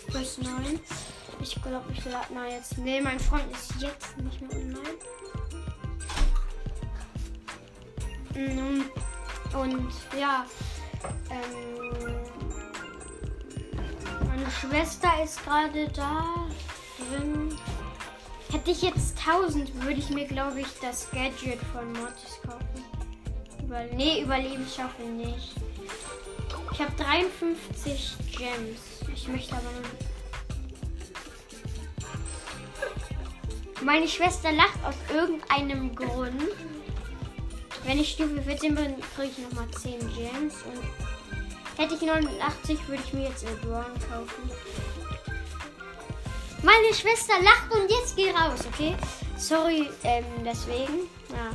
Plus 0.08 0.39
9. 0.39 0.80
Ich 1.41 1.62
glaube, 1.62 1.91
ich 1.91 2.06
lade 2.06 2.34
mal 2.34 2.50
jetzt. 2.50 2.78
Ne, 2.80 3.02
mein 3.02 3.20
Freund 3.20 3.46
ist 3.52 3.74
jetzt 3.80 4.18
nicht 4.18 4.41
mehr 4.41 4.52
online. 4.52 4.98
Mm, 8.36 8.82
und 9.56 9.92
ja, 10.20 10.46
ähm, 11.30 12.24
meine 14.28 14.50
Schwester 14.52 15.10
ist 15.24 15.44
gerade 15.44 15.88
da 15.90 16.48
drin. 16.98 17.56
Hätte 18.52 18.72
ich 18.72 18.82
jetzt 18.82 19.18
1000, 19.20 19.84
würde 19.84 20.00
ich 20.00 20.10
mir, 20.10 20.26
glaube 20.26 20.62
ich, 20.62 20.68
das 20.82 21.10
Gadget 21.12 21.60
von 21.72 21.92
Mortis 21.94 22.40
kaufen. 22.44 22.84
Über 23.64 23.84
nee, 23.96 24.22
überleben 24.22 24.66
schaffe 24.68 25.04
ich 25.04 25.10
nicht. 25.28 25.56
Ich 26.72 26.80
habe 26.80 26.92
53 26.98 28.16
Gems. 28.32 28.80
Ich 29.14 29.28
möchte 29.28 29.54
aber 29.56 29.70
nur. 29.72 29.84
Meine 33.84 34.08
Schwester 34.08 34.52
lacht 34.52 34.84
aus 34.86 34.96
irgendeinem 35.14 35.96
Grund. 35.96 36.42
Wenn 37.86 38.00
ich 38.00 38.12
Stufe 38.12 38.42
14 38.42 38.76
bin, 38.76 38.96
kriege 39.16 39.32
ich 39.38 39.38
nochmal 39.40 39.70
10 39.72 40.00
Gems. 40.00 40.56
Und 40.64 41.78
hätte 41.78 41.96
ich 41.96 42.02
89, 42.02 42.88
würde 42.88 43.04
ich 43.06 43.14
mir 43.14 43.30
jetzt 43.30 43.46
eine 43.46 43.56
Braun 43.58 43.94
kaufen. 44.10 44.50
Meine 46.62 46.94
Schwester 46.94 47.34
lacht 47.42 47.72
und 47.72 47.92
jetzt 47.92 48.16
geh 48.16 48.32
raus, 48.32 48.62
okay? 48.74 48.96
Sorry, 49.38 49.90
ähm, 50.04 50.24
deswegen. 50.46 51.10
Ja. 51.30 51.52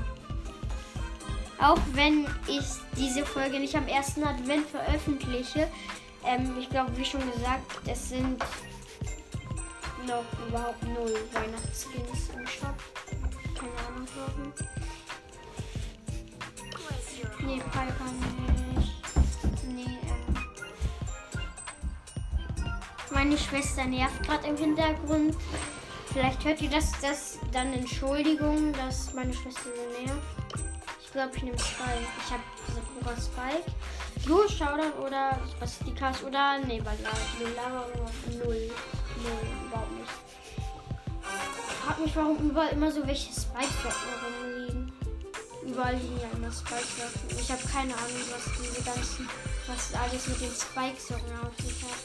Auch 1.66 1.81
wenn 1.93 2.26
ich 2.47 2.64
diese 2.97 3.24
Folge 3.24 3.59
nicht 3.59 3.74
am 3.74 3.89
ersten 3.89 4.22
Advent 4.22 4.68
veröffentliche. 4.68 5.68
Ähm, 6.26 6.57
ich 6.61 6.68
glaube, 6.68 6.95
wie 6.97 7.05
schon 7.05 7.20
gesagt, 7.33 7.81
es 7.87 8.11
sind 8.11 8.39
noch 10.07 10.24
überhaupt 10.47 10.83
null 10.83 11.14
Weihnachtsskins 11.33 12.31
im 12.37 12.47
Shop. 12.47 12.76
Keine 13.55 13.89
Ahnung 13.89 14.07
warum. 14.14 14.53
Nee, 17.49 17.62
Piper 17.72 18.05
nicht. 18.76 18.92
Nee, 19.64 19.99
ähm. 20.03 20.36
Meine 23.11 23.38
Schwester 23.38 23.86
nervt 23.86 24.22
gerade 24.22 24.49
im 24.49 24.57
Hintergrund. 24.59 25.34
Vielleicht 26.12 26.44
hört 26.44 26.61
ihr 26.61 26.68
das, 26.68 26.92
das 27.01 27.38
dann 27.51 27.72
Entschuldigung, 27.72 28.74
dass 28.74 29.14
meine 29.14 29.32
Schwester 29.32 29.62
so 29.62 30.05
nervt. 30.05 30.20
Ich 31.03 31.11
glaube, 31.11 31.30
ich 31.36 31.42
nehme 31.42 31.59
Spike. 31.59 32.07
Ich 32.18 32.30
habe 32.30 32.42
Sakura 32.66 33.16
Spike. 33.16 33.72
Du 34.26 34.46
Showdown 34.46 34.92
oder 35.07 35.40
Bastikas 35.59 36.22
oder 36.24 36.59
nee, 36.66 36.80
Lava 36.80 37.86
null. 38.44 38.44
Null, 38.44 38.70
überhaupt 39.66 39.92
nicht. 39.92 40.12
Ich 41.66 41.74
frag 41.76 41.99
mich, 41.99 42.14
warum 42.14 42.51
überall 42.51 42.72
immer 42.72 42.92
so 42.92 43.07
welche 43.07 43.32
Spike-Socken 43.32 44.12
rumliegen. 44.22 44.78
Überall 45.68 45.96
liegen 45.96 46.18
ja 46.18 46.28
immer 46.34 46.50
Spike-Socken. 46.50 47.38
Ich 47.38 47.50
habe 47.50 47.62
keine 47.70 47.94
Ahnung, 47.94 48.24
was 48.30 48.44
diese 48.58 48.82
ganzen, 48.82 49.28
was 49.66 49.94
alles 49.94 50.26
mit 50.26 50.40
den 50.40 50.50
Spike-Socken 50.50 51.38
auf 51.40 51.54
sich 51.62 51.82
hat. 51.82 52.00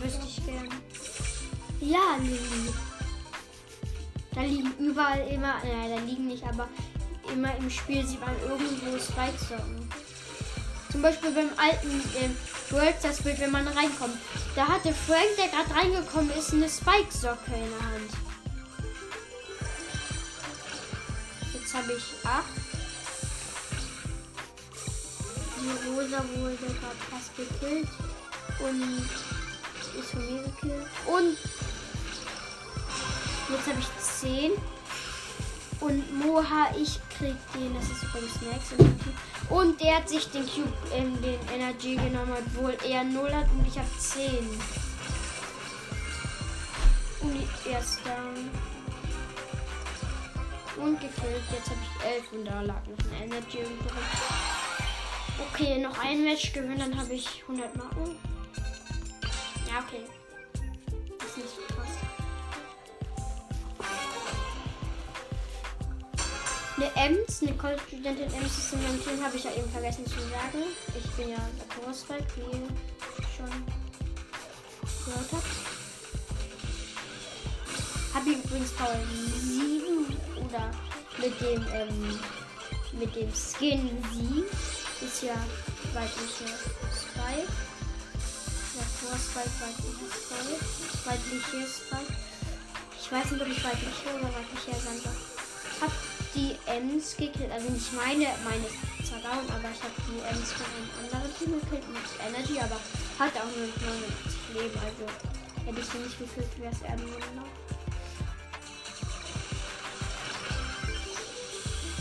Wüsste 0.00 0.26
ich 0.26 0.46
gern. 0.46 0.68
Ja, 1.80 2.16
Lilly. 2.20 2.72
Da 4.32 4.42
liegen 4.42 4.72
überall 4.78 5.26
immer, 5.28 5.58
naja, 5.64 5.96
da 5.96 6.02
liegen 6.04 6.28
nicht, 6.28 6.44
aber 6.44 6.68
immer 7.32 7.56
im 7.56 7.68
Spiel 7.68 8.06
sieht 8.06 8.20
man 8.20 8.34
irgendwo 8.42 8.96
Spike-Socken. 8.96 9.88
Zum 10.92 11.02
Beispiel 11.02 11.32
beim 11.32 11.50
alten 11.56 12.00
ähm, 12.22 12.36
World 12.70 12.94
das 13.02 13.20
Bild, 13.22 13.40
wenn 13.40 13.50
man 13.50 13.66
reinkommt. 13.66 14.16
Da 14.54 14.68
hatte 14.68 14.94
Frank, 14.94 15.34
der 15.36 15.48
gerade 15.48 15.74
reingekommen 15.74 16.30
ist, 16.38 16.52
eine 16.52 16.68
Spike-Socke 16.68 17.52
in 17.52 17.70
der 17.70 17.86
Hand. 17.88 18.23
Habe 21.74 21.92
ich 21.92 22.04
acht. 22.24 22.44
Die 25.58 25.88
Rosa 25.88 26.24
wurde 26.36 26.56
gerade 26.56 27.02
fast 27.10 27.36
gekillt. 27.36 27.88
Und 28.60 29.10
ist 29.98 30.10
von 30.10 30.20
mir 30.20 30.42
gekillt. 30.42 30.86
Und 31.06 31.36
jetzt 33.50 33.66
habe 33.66 33.80
ich 33.80 33.88
zehn. 34.00 34.52
Und 35.80 36.18
Moha, 36.18 36.70
ich 36.80 37.00
krieg 37.18 37.36
den, 37.54 37.74
das 37.74 37.84
ist 37.84 38.02
übrigens 38.04 38.40
Max. 38.42 38.72
Und 39.50 39.80
der 39.80 39.96
hat 39.96 40.08
sich 40.08 40.30
den 40.30 40.46
Cube, 40.46 40.72
ähm, 40.92 41.20
den 41.20 41.38
Energy 41.52 41.96
genommen, 41.96 42.32
obwohl 42.32 42.76
er 42.88 43.04
0 43.04 43.34
hat 43.34 43.50
und 43.50 43.66
ich 43.66 43.78
habe 43.78 43.88
10. 43.98 44.48
Und 47.20 47.48
er 47.70 47.80
ist. 47.80 47.98
Und 50.76 51.00
gekillt. 51.00 51.42
Jetzt 51.52 51.70
habe 51.70 51.78
ich 51.82 52.04
11 52.04 52.32
und 52.32 52.44
da 52.44 52.60
lag 52.62 52.82
noch 52.86 52.98
ein 52.98 53.22
Energy 53.22 53.58
drin. 53.58 53.74
Okay, 55.52 55.78
noch 55.78 55.98
ein 55.98 56.24
Match 56.24 56.52
gewinnen, 56.52 56.78
dann 56.78 56.98
habe 56.98 57.12
ich 57.14 57.42
100 57.42 57.76
Marken. 57.76 58.16
Ja, 59.68 59.84
okay. 59.86 60.04
Ist 61.24 61.36
nicht 61.36 61.48
so 61.48 61.74
krass. 61.74 61.88
Eine 66.76 66.90
Ems, 66.96 67.42
eine 67.42 67.56
College-Studentin 67.56 68.34
Ems 68.34 68.58
ist 68.58 68.72
in 68.72 68.82
meinem 68.82 69.02
Team, 69.02 69.24
habe 69.24 69.36
ich 69.36 69.44
ja 69.44 69.52
eben 69.52 69.70
vergessen 69.70 70.06
zu 70.06 70.18
sagen. 70.18 70.64
Ich 70.98 71.10
bin 71.12 71.30
ja 71.30 71.36
der 71.36 71.84
Großwald, 71.84 72.26
wie 72.36 72.50
schon 73.36 73.50
gehört 75.04 75.32
habt. 75.32 75.73
Habe 78.14 78.30
ich 78.30 78.44
übrigens 78.44 78.70
Power 78.72 78.96
7 79.40 80.16
oder 80.36 80.70
mit 81.18 81.40
dem, 81.40 81.66
ähm, 81.74 82.18
mit 82.92 83.14
dem 83.16 83.28
Skin 83.34 83.90
Sie 84.12 84.44
ist 85.04 85.22
ja 85.22 85.34
weibliche 85.92 86.46
Spike. 86.94 87.52
Davor 88.76 89.18
Spike, 89.18 89.50
weibliche 89.60 90.06
Spike. 90.14 90.64
Weibliche 91.04 91.66
Spike. 91.68 92.14
Ich 93.00 93.12
weiß 93.12 93.30
nicht, 93.32 93.42
ob 93.42 93.48
ich 93.48 93.64
weibliche 93.64 94.08
oder 94.16 94.30
weibliche 94.32 94.80
Sandra 94.80 95.10
habe 95.80 95.92
die 96.34 96.56
Ems 96.66 97.16
gekillt. 97.16 97.50
Also 97.50 97.68
nicht 97.68 97.92
meine, 97.92 98.26
meine 98.44 98.66
ist 98.66 99.08
zwar 99.08 99.20
down, 99.20 99.44
aber 99.50 99.68
ich 99.70 99.82
habe 99.82 99.96
die 100.08 100.20
Ems 100.22 100.52
von 100.52 100.66
einem 100.66 100.88
anderen 101.04 101.30
Team 101.38 101.60
gekillt 101.60 101.86
mit 101.92 102.06
Energy, 102.22 102.58
aber 102.58 102.78
hat 103.18 103.34
auch 103.36 103.50
nur 103.54 103.68
99 103.68 104.54
Leben. 104.54 104.78
Also 104.80 105.04
hätte 105.66 105.80
ich 105.80 105.86
sie 105.86 105.98
nicht 105.98 106.18
gekillt, 106.18 106.50
wäre 106.58 106.72
es 106.72 106.82
eher 106.82 106.96
nur 106.96 107.18
noch. 107.36 107.73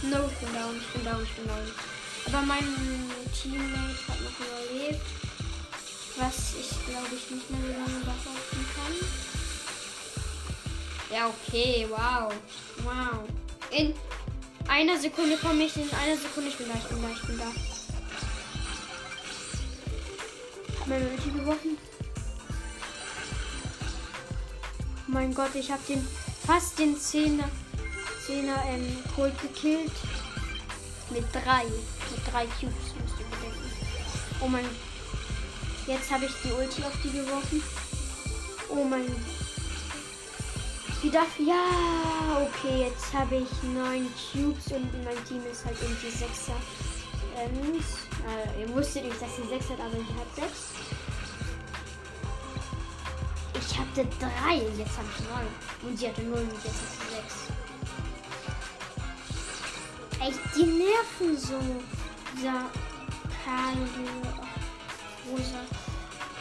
No, 0.03 0.27
ich 0.27 0.37
bin 0.37 0.53
down, 0.53 0.75
ich 0.77 0.87
bin 0.87 1.03
down, 1.05 1.23
ich 1.23 1.31
bin 1.31 1.47
down. 1.47 1.71
Aber 2.25 2.41
mein 2.41 2.65
Teammate 3.33 4.07
hat 4.07 4.19
noch 4.21 4.39
überlebt. 4.39 5.05
Was 6.17 6.53
ich 6.59 6.85
glaube 6.85 7.15
ich 7.15 7.31
nicht 7.31 7.49
mehr 7.49 7.59
so 7.61 7.67
lange 7.67 8.03
behaupten 8.03 8.65
kann. 8.75 8.95
Ja, 11.09 11.27
okay, 11.27 11.87
wow. 11.89 12.33
Wow. 12.83 13.27
In 13.71 13.93
einer 14.67 14.97
Sekunde 14.97 15.37
komme 15.37 15.63
ich, 15.63 15.75
in 15.77 15.89
einer 15.89 16.17
Sekunde. 16.17 16.49
Ich 16.49 16.57
bin 16.57 16.67
da, 16.67 16.75
ich 16.75 16.87
bin 16.87 17.01
da, 17.01 17.09
ich 17.09 17.21
bin 17.21 17.37
da. 17.37 17.51
Meine 20.85 21.09
Ulti 21.09 21.29
geworfen. 21.31 21.77
Mein 25.07 25.33
Gott, 25.33 25.55
ich 25.55 25.71
habe 25.71 25.81
den 25.87 26.05
fast 26.45 26.77
den 26.77 26.97
10er, 26.97 27.45
10er 28.28 28.57
ähm, 28.67 29.03
Cold 29.15 29.39
gekillt. 29.41 29.91
Mit 31.09 31.26
drei. 31.34 31.63
Mit 31.65 32.32
drei 32.32 32.45
Cubes, 32.45 32.93
musst 32.99 33.19
du 33.19 33.24
bedenken. 33.24 33.71
Oh 34.41 34.47
mein. 34.47 34.65
Jetzt 35.88 36.11
habe 36.11 36.26
ich 36.26 36.32
die 36.43 36.51
Ulti 36.51 36.84
auf 36.84 36.93
die 37.03 37.11
geworfen. 37.11 37.61
Oh 38.69 38.84
mein 38.84 39.05
die 41.03 41.11
darf. 41.11 41.38
Ja, 41.38 42.41
okay, 42.41 42.86
jetzt 42.88 43.13
habe 43.13 43.36
ich 43.36 43.63
neun 43.63 44.07
Cubes 44.32 44.71
und 44.71 45.03
mein 45.03 45.24
Team 45.26 45.41
ist 45.51 45.65
halt 45.65 45.78
irgendwie 45.82 46.09
sechser. 46.09 46.55
Ähm, 47.36 47.82
äh, 48.28 48.61
ihr 48.61 48.74
wusstet 48.74 49.03
nicht, 49.03 49.21
dass 49.21 49.36
sie 49.36 49.47
sechs 49.47 49.69
hat, 49.69 49.80
aber 49.80 49.91
sie 49.91 50.15
hat 50.15 50.36
sechs. 50.36 50.71
Ich 53.55 53.78
hatte 53.78 54.07
drei 54.19 54.65
und 54.65 54.78
jetzt 54.78 54.97
habe 54.97 55.07
ich 55.17 55.26
neun. 55.28 55.89
Und 55.89 55.99
sie 55.99 56.07
hatte 56.07 56.21
null 56.21 56.39
und 56.39 56.63
jetzt 56.63 56.65
ist 56.65 57.01
sie 57.01 57.15
sechs. 57.15 57.52
Echt, 60.26 60.39
die 60.55 60.63
nerven 60.63 61.38
so. 61.38 61.59
Dieser 62.38 62.65
Karl 63.43 63.76
Rosa. 65.30 65.59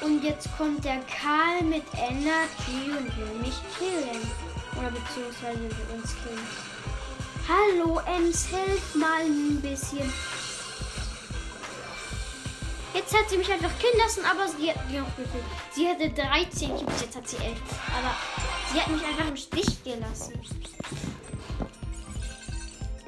Und 0.02 0.22
jetzt 0.22 0.48
kommt 0.56 0.84
der 0.84 1.00
Karl 1.00 1.62
mit 1.64 1.84
Energy 1.96 2.90
und 2.96 3.16
will 3.16 3.40
mich 3.40 3.58
killen. 3.76 4.22
Oder 4.78 4.90
beziehungsweise 4.90 5.62
will 5.62 5.96
uns 5.96 6.14
killen. 6.22 6.46
Hallo, 7.48 8.00
Ems, 8.06 8.46
hilf 8.46 8.94
mal 8.94 9.22
ein 9.22 9.60
bisschen. 9.60 10.12
Jetzt 12.94 13.18
hat 13.18 13.28
sie 13.28 13.38
mich 13.38 13.50
einfach 13.50 13.76
killen 13.80 13.98
lassen, 13.98 14.24
aber 14.24 14.46
sie 14.46 14.70
hat 14.70 14.88
mich 14.88 15.00
auch 15.00 15.16
gekillt. 15.16 15.44
Sie 15.72 15.88
hatte 15.88 16.08
13 16.10 16.76
Cubes, 16.76 17.00
jetzt 17.00 17.16
hat 17.16 17.28
sie 17.28 17.36
11. 17.38 17.58
Aber 17.98 18.14
sie 18.72 18.80
hat 18.80 18.88
mich 18.88 19.04
einfach 19.04 19.26
im 19.28 19.36
Stich 19.36 19.82
gelassen. 19.82 20.40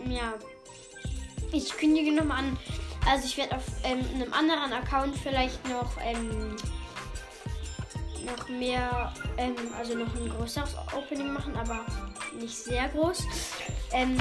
Ja. 0.08 0.34
Ich 1.54 1.76
kündige 1.76 2.12
nochmal 2.12 2.38
an. 2.38 2.58
Also 3.08 3.26
ich 3.26 3.36
werde 3.36 3.56
auf 3.56 3.64
ähm, 3.84 4.00
einem 4.14 4.32
anderen 4.32 4.72
Account 4.72 5.16
vielleicht 5.16 5.66
noch 5.68 5.92
ähm, 6.04 6.56
noch 8.24 8.48
mehr, 8.48 9.12
ähm, 9.36 9.54
also 9.78 9.94
noch 9.94 10.12
ein 10.16 10.28
größeres 10.30 10.74
Opening 10.96 11.32
machen, 11.32 11.54
aber 11.56 11.80
nicht 12.40 12.56
sehr 12.56 12.88
groß. 12.88 13.24
Ähm, 13.92 14.16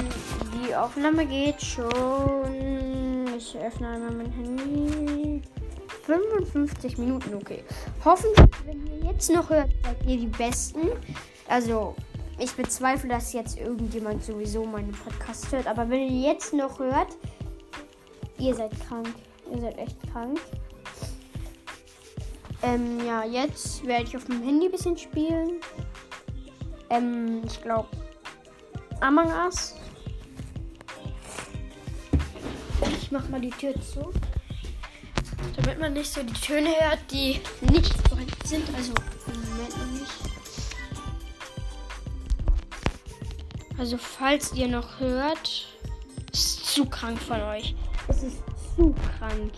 die 0.54 0.76
Aufnahme 0.76 1.26
geht 1.26 1.60
schon. 1.60 3.26
Ich 3.36 3.56
öffne 3.56 3.88
einmal 3.88 4.12
mein 4.12 4.30
Handy. 4.30 5.42
55 6.06 6.98
Minuten, 6.98 7.34
okay. 7.34 7.64
Hoffentlich, 8.04 8.46
wenn 8.66 8.86
ihr 8.86 9.10
jetzt 9.10 9.30
noch 9.30 9.48
hört, 9.48 9.70
seid 9.82 9.96
ihr 10.06 10.18
die 10.18 10.26
Besten. 10.26 10.90
Also, 11.48 11.96
ich 12.38 12.52
bezweifle, 12.52 13.08
dass 13.08 13.32
jetzt 13.32 13.58
irgendjemand 13.58 14.24
sowieso 14.24 14.64
meinen 14.64 14.92
Podcast 14.92 15.50
hört. 15.52 15.66
Aber 15.66 15.88
wenn 15.88 16.00
ihr 16.00 16.32
jetzt 16.32 16.52
noch 16.52 16.78
hört, 16.78 17.16
ihr 18.38 18.54
seid 18.54 18.72
krank. 18.86 19.14
Ihr 19.52 19.60
seid 19.60 19.78
echt 19.78 19.96
krank. 20.10 20.40
Ähm, 22.62 23.04
ja, 23.06 23.24
jetzt 23.24 23.86
werde 23.86 24.04
ich 24.04 24.16
auf 24.16 24.24
dem 24.24 24.42
Handy 24.42 24.66
ein 24.66 24.72
bisschen 24.72 24.96
spielen. 24.96 25.60
Ähm, 26.90 27.42
ich 27.44 27.60
glaube, 27.62 27.88
Among 29.00 29.30
Us. 29.44 29.74
Ich 32.88 33.10
mach 33.10 33.28
mal 33.28 33.40
die 33.40 33.50
Tür 33.50 33.74
zu. 33.80 34.10
Damit 35.56 35.78
man 35.78 35.92
nicht 35.92 36.10
so 36.10 36.22
die 36.22 36.32
Töne 36.32 36.70
hört, 36.80 37.00
die 37.10 37.40
nicht 37.70 37.94
sind. 38.46 38.64
Also 38.74 38.94
Moment 39.26 39.78
noch 39.78 40.00
nicht. 40.00 40.63
Also 43.76 43.96
falls 43.98 44.52
ihr 44.54 44.68
noch 44.68 45.00
hört, 45.00 45.66
ist 46.32 46.66
zu 46.66 46.84
krank 46.86 47.18
von 47.18 47.40
euch. 47.42 47.74
Es 48.08 48.22
ist 48.22 48.38
zu 48.76 48.94
krank. 49.18 49.52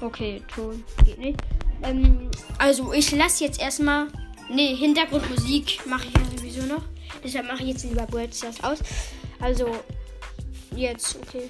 Okay, 0.00 0.42
Ton 0.54 0.82
geht 1.04 1.18
nicht. 1.18 1.40
Ähm, 1.82 2.30
also 2.58 2.92
ich 2.92 3.12
lasse 3.12 3.44
jetzt 3.44 3.60
erstmal. 3.60 4.08
Ne, 4.50 4.74
Hintergrundmusik 4.76 5.86
mache 5.86 6.08
ich 6.08 6.14
ja 6.14 6.24
sowieso 6.36 6.66
noch. 6.66 6.82
Deshalb 7.24 7.46
mache 7.46 7.62
ich 7.62 7.70
jetzt 7.70 7.84
lieber 7.84 8.06
Brawl 8.06 8.32
Stars 8.32 8.62
aus. 8.62 8.80
Also, 9.40 9.68
jetzt, 10.74 11.16
okay. 11.16 11.48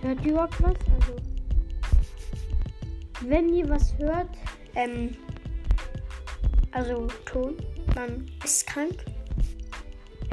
Hört 0.00 0.24
ihr 0.24 0.32
überhaupt 0.32 0.62
was? 0.62 0.74
Also, 1.00 1.33
wenn 3.28 3.52
ihr 3.54 3.68
was 3.68 3.96
hört, 3.98 4.30
ähm, 4.74 5.16
also 6.72 7.06
Ton, 7.24 7.56
man 7.94 8.30
ist 8.44 8.66
krank. 8.66 9.04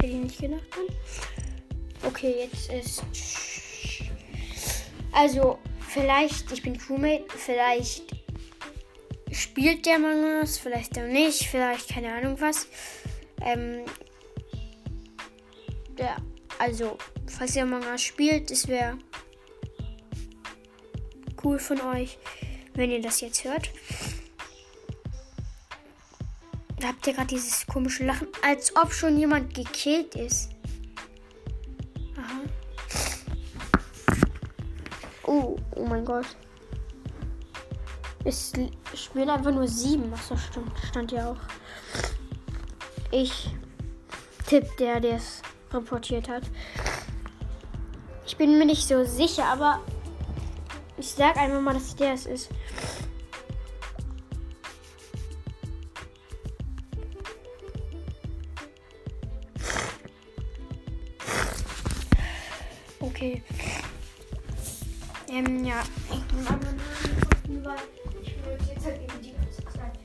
Hätte 0.00 0.06
ich 0.06 0.14
nicht 0.14 0.40
gedacht. 0.40 0.66
Dann. 0.74 2.10
Okay, 2.10 2.34
jetzt 2.40 2.72
ist. 2.72 3.02
Also, 5.12 5.58
vielleicht, 5.88 6.50
ich 6.50 6.62
bin 6.62 6.76
Crewmate, 6.76 7.24
vielleicht 7.28 8.22
spielt 9.30 9.86
der 9.86 9.98
Mann 9.98 10.40
was, 10.40 10.58
vielleicht 10.58 10.98
auch 10.98 11.06
nicht, 11.06 11.44
vielleicht 11.44 11.88
keine 11.90 12.12
Ahnung 12.12 12.40
was. 12.40 12.66
Ähm, 13.44 13.84
ja, 15.98 16.16
also, 16.58 16.96
falls 17.26 17.54
ihr 17.56 17.62
Among 17.62 17.82
spielt, 17.98 18.50
es 18.50 18.66
wäre 18.68 18.98
cool 21.44 21.58
von 21.58 21.80
euch, 21.80 22.18
wenn 22.74 22.90
ihr 22.90 23.02
das 23.02 23.20
jetzt 23.20 23.44
hört. 23.44 23.70
Da 26.78 26.88
habt 26.88 27.06
ihr 27.06 27.12
gerade 27.12 27.28
dieses 27.28 27.66
komische 27.66 28.04
Lachen, 28.04 28.28
als 28.42 28.74
ob 28.74 28.92
schon 28.92 29.18
jemand 29.18 29.54
gekillt 29.54 30.14
ist. 30.16 30.50
Oh, 35.24 35.56
oh 35.76 35.86
mein 35.86 36.04
Gott. 36.04 36.26
Es 38.24 38.52
spielen 38.94 39.30
einfach 39.30 39.52
nur 39.52 39.66
sieben. 39.66 40.12
Achso, 40.12 40.36
stimmt. 40.36 40.72
Stand 40.88 41.12
ja 41.12 41.30
auch. 41.30 41.36
Ich 43.10 43.50
tipp 44.46 44.66
der, 44.78 45.00
der 45.00 45.16
es 45.16 45.42
reportiert 45.72 46.28
hat. 46.28 46.42
Ich 48.26 48.36
bin 48.36 48.58
mir 48.58 48.66
nicht 48.66 48.86
so 48.86 49.04
sicher, 49.04 49.44
aber 49.44 49.80
ich 51.02 51.10
sag 51.10 51.36
einfach 51.36 51.60
mal, 51.60 51.74
dass 51.74 51.96
der 51.96 52.14
es 52.14 52.26
ist. 52.26 52.48
Okay. 63.00 63.42
Ähm, 65.28 65.64
ja, 65.64 65.82
ich 66.08 66.32
nehme 66.34 66.48
aber 66.48 66.72
Nasentropfen, 66.72 67.64
weil 67.64 67.78
ich 68.22 68.36
benutze 68.36 68.72
jetzt 68.72 68.84
halt 68.84 69.02
eben 69.02 69.22
die 69.22 69.32
ganze 69.32 69.64
Zeit. 69.76 69.98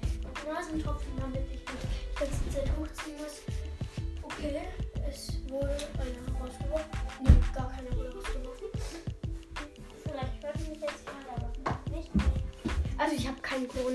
Nasentropfen, 0.48 1.12
damit 1.20 1.46
ich 1.54 1.57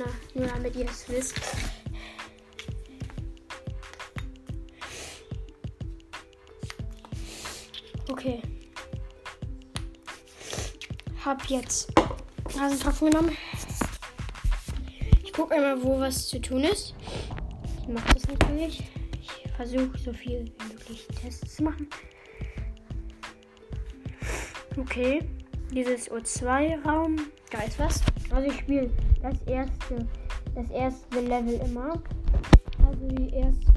Corona, 0.02 0.12
nur 0.34 0.46
damit 0.46 0.76
ihr 0.76 0.86
es 0.86 1.08
wisst. 1.08 1.40
Okay 8.10 8.42
habe 11.24 11.42
jetzt 11.46 11.92
Nasentropfen 12.56 13.10
genommen. 13.10 13.36
Ich 15.22 15.32
gucke 15.32 15.54
einmal, 15.54 15.82
wo 15.82 16.00
was 16.00 16.28
zu 16.28 16.40
tun 16.40 16.64
ist. 16.64 16.94
Ich 17.80 17.88
mache 17.88 18.14
das 18.14 18.26
natürlich. 18.26 18.82
Ich 19.20 19.52
versuche 19.56 19.96
so 19.98 20.12
viel 20.12 20.44
wie 20.44 20.72
möglich 20.72 21.06
Tests 21.20 21.56
zu 21.56 21.62
machen. 21.62 21.88
Okay, 24.76 25.20
dieses 25.72 26.10
O2-Raum, 26.10 27.16
da 27.50 27.62
ist 27.62 27.78
was. 27.78 28.02
Also 28.30 28.50
ich 28.50 28.58
spiele 28.58 28.90
das 29.22 29.40
erste, 29.46 30.06
das 30.54 30.70
erste 30.70 31.20
Level 31.20 31.60
immer. 31.64 31.92
Also 32.84 33.06
die 33.08 33.30
erste 33.30 33.72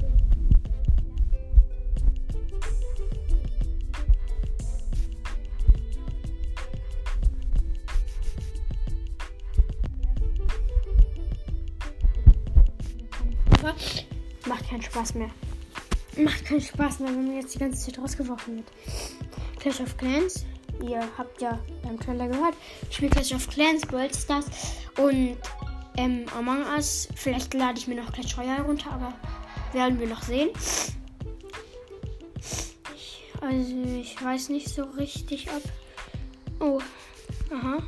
Macht 14.46 14.68
keinen 14.70 14.82
Spaß 14.82 15.14
mehr. 15.14 15.30
Macht 16.16 16.44
keinen 16.44 16.60
Spaß 16.60 17.00
mehr, 17.00 17.10
wenn 17.10 17.26
man 17.26 17.36
jetzt 17.36 17.54
die 17.54 17.58
ganze 17.58 17.84
Zeit 17.84 17.98
rausgeworfen 17.98 18.56
wird. 18.56 18.66
Clash 19.58 19.80
of 19.80 19.96
Clans. 19.96 20.46
Ihr 20.82 21.00
habt 21.16 21.40
ja 21.40 21.58
beim 21.82 21.98
Trailer 21.98 22.28
gehört. 22.28 22.54
Ich 22.88 22.96
spiele 22.96 23.10
Clash 23.10 23.32
of 23.32 23.48
Clans, 23.48 23.90
World 23.90 24.14
Stars 24.14 24.46
und 24.98 25.36
ähm, 25.96 26.26
Among 26.36 26.62
Us. 26.74 27.08
Vielleicht 27.14 27.54
lade 27.54 27.78
ich 27.78 27.86
mir 27.88 27.96
noch 27.96 28.12
Clash 28.12 28.36
Royale 28.36 28.62
runter, 28.62 28.92
aber 28.92 29.12
werden 29.72 29.98
wir 29.98 30.06
noch 30.06 30.22
sehen. 30.22 30.50
Also 33.40 33.74
ich 34.00 34.22
weiß 34.22 34.48
nicht 34.50 34.68
so 34.68 34.82
richtig, 34.82 35.48
ob. 35.50 35.62
Oh, 36.60 36.80
aha. 37.54 37.78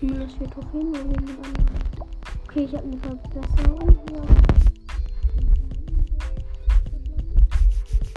Minus 0.00 0.38
wir 0.38 0.50
Trophäen 0.50 0.88
oder 0.90 0.98
jemand 0.98 1.30
anderes. 1.30 1.66
Okay, 2.44 2.64
ich 2.64 2.74
habe 2.74 2.84
eine 2.84 2.98
Verbesserung 2.98 3.98
hier. 4.08 4.22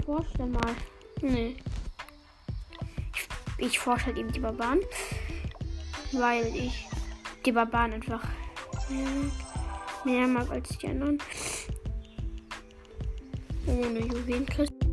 Vorstell 0.04 0.46
mal. 0.46 0.74
Nee. 1.22 1.56
Ich 3.60 3.78
forsche 3.78 4.06
halt 4.06 4.18
eben 4.18 4.32
die 4.32 4.40
Barbaren. 4.40 4.80
Weil 6.12 6.46
ich 6.56 6.86
die 7.44 7.52
Barbaren 7.52 7.92
einfach 7.92 8.22
mehr, 10.04 10.26
mag 10.26 10.50
als 10.50 10.76
die 10.78 10.88
anderen. 10.88 11.18
Ohne 13.66 14.00
Juwelen 14.00 14.46
kriegst. 14.46 14.89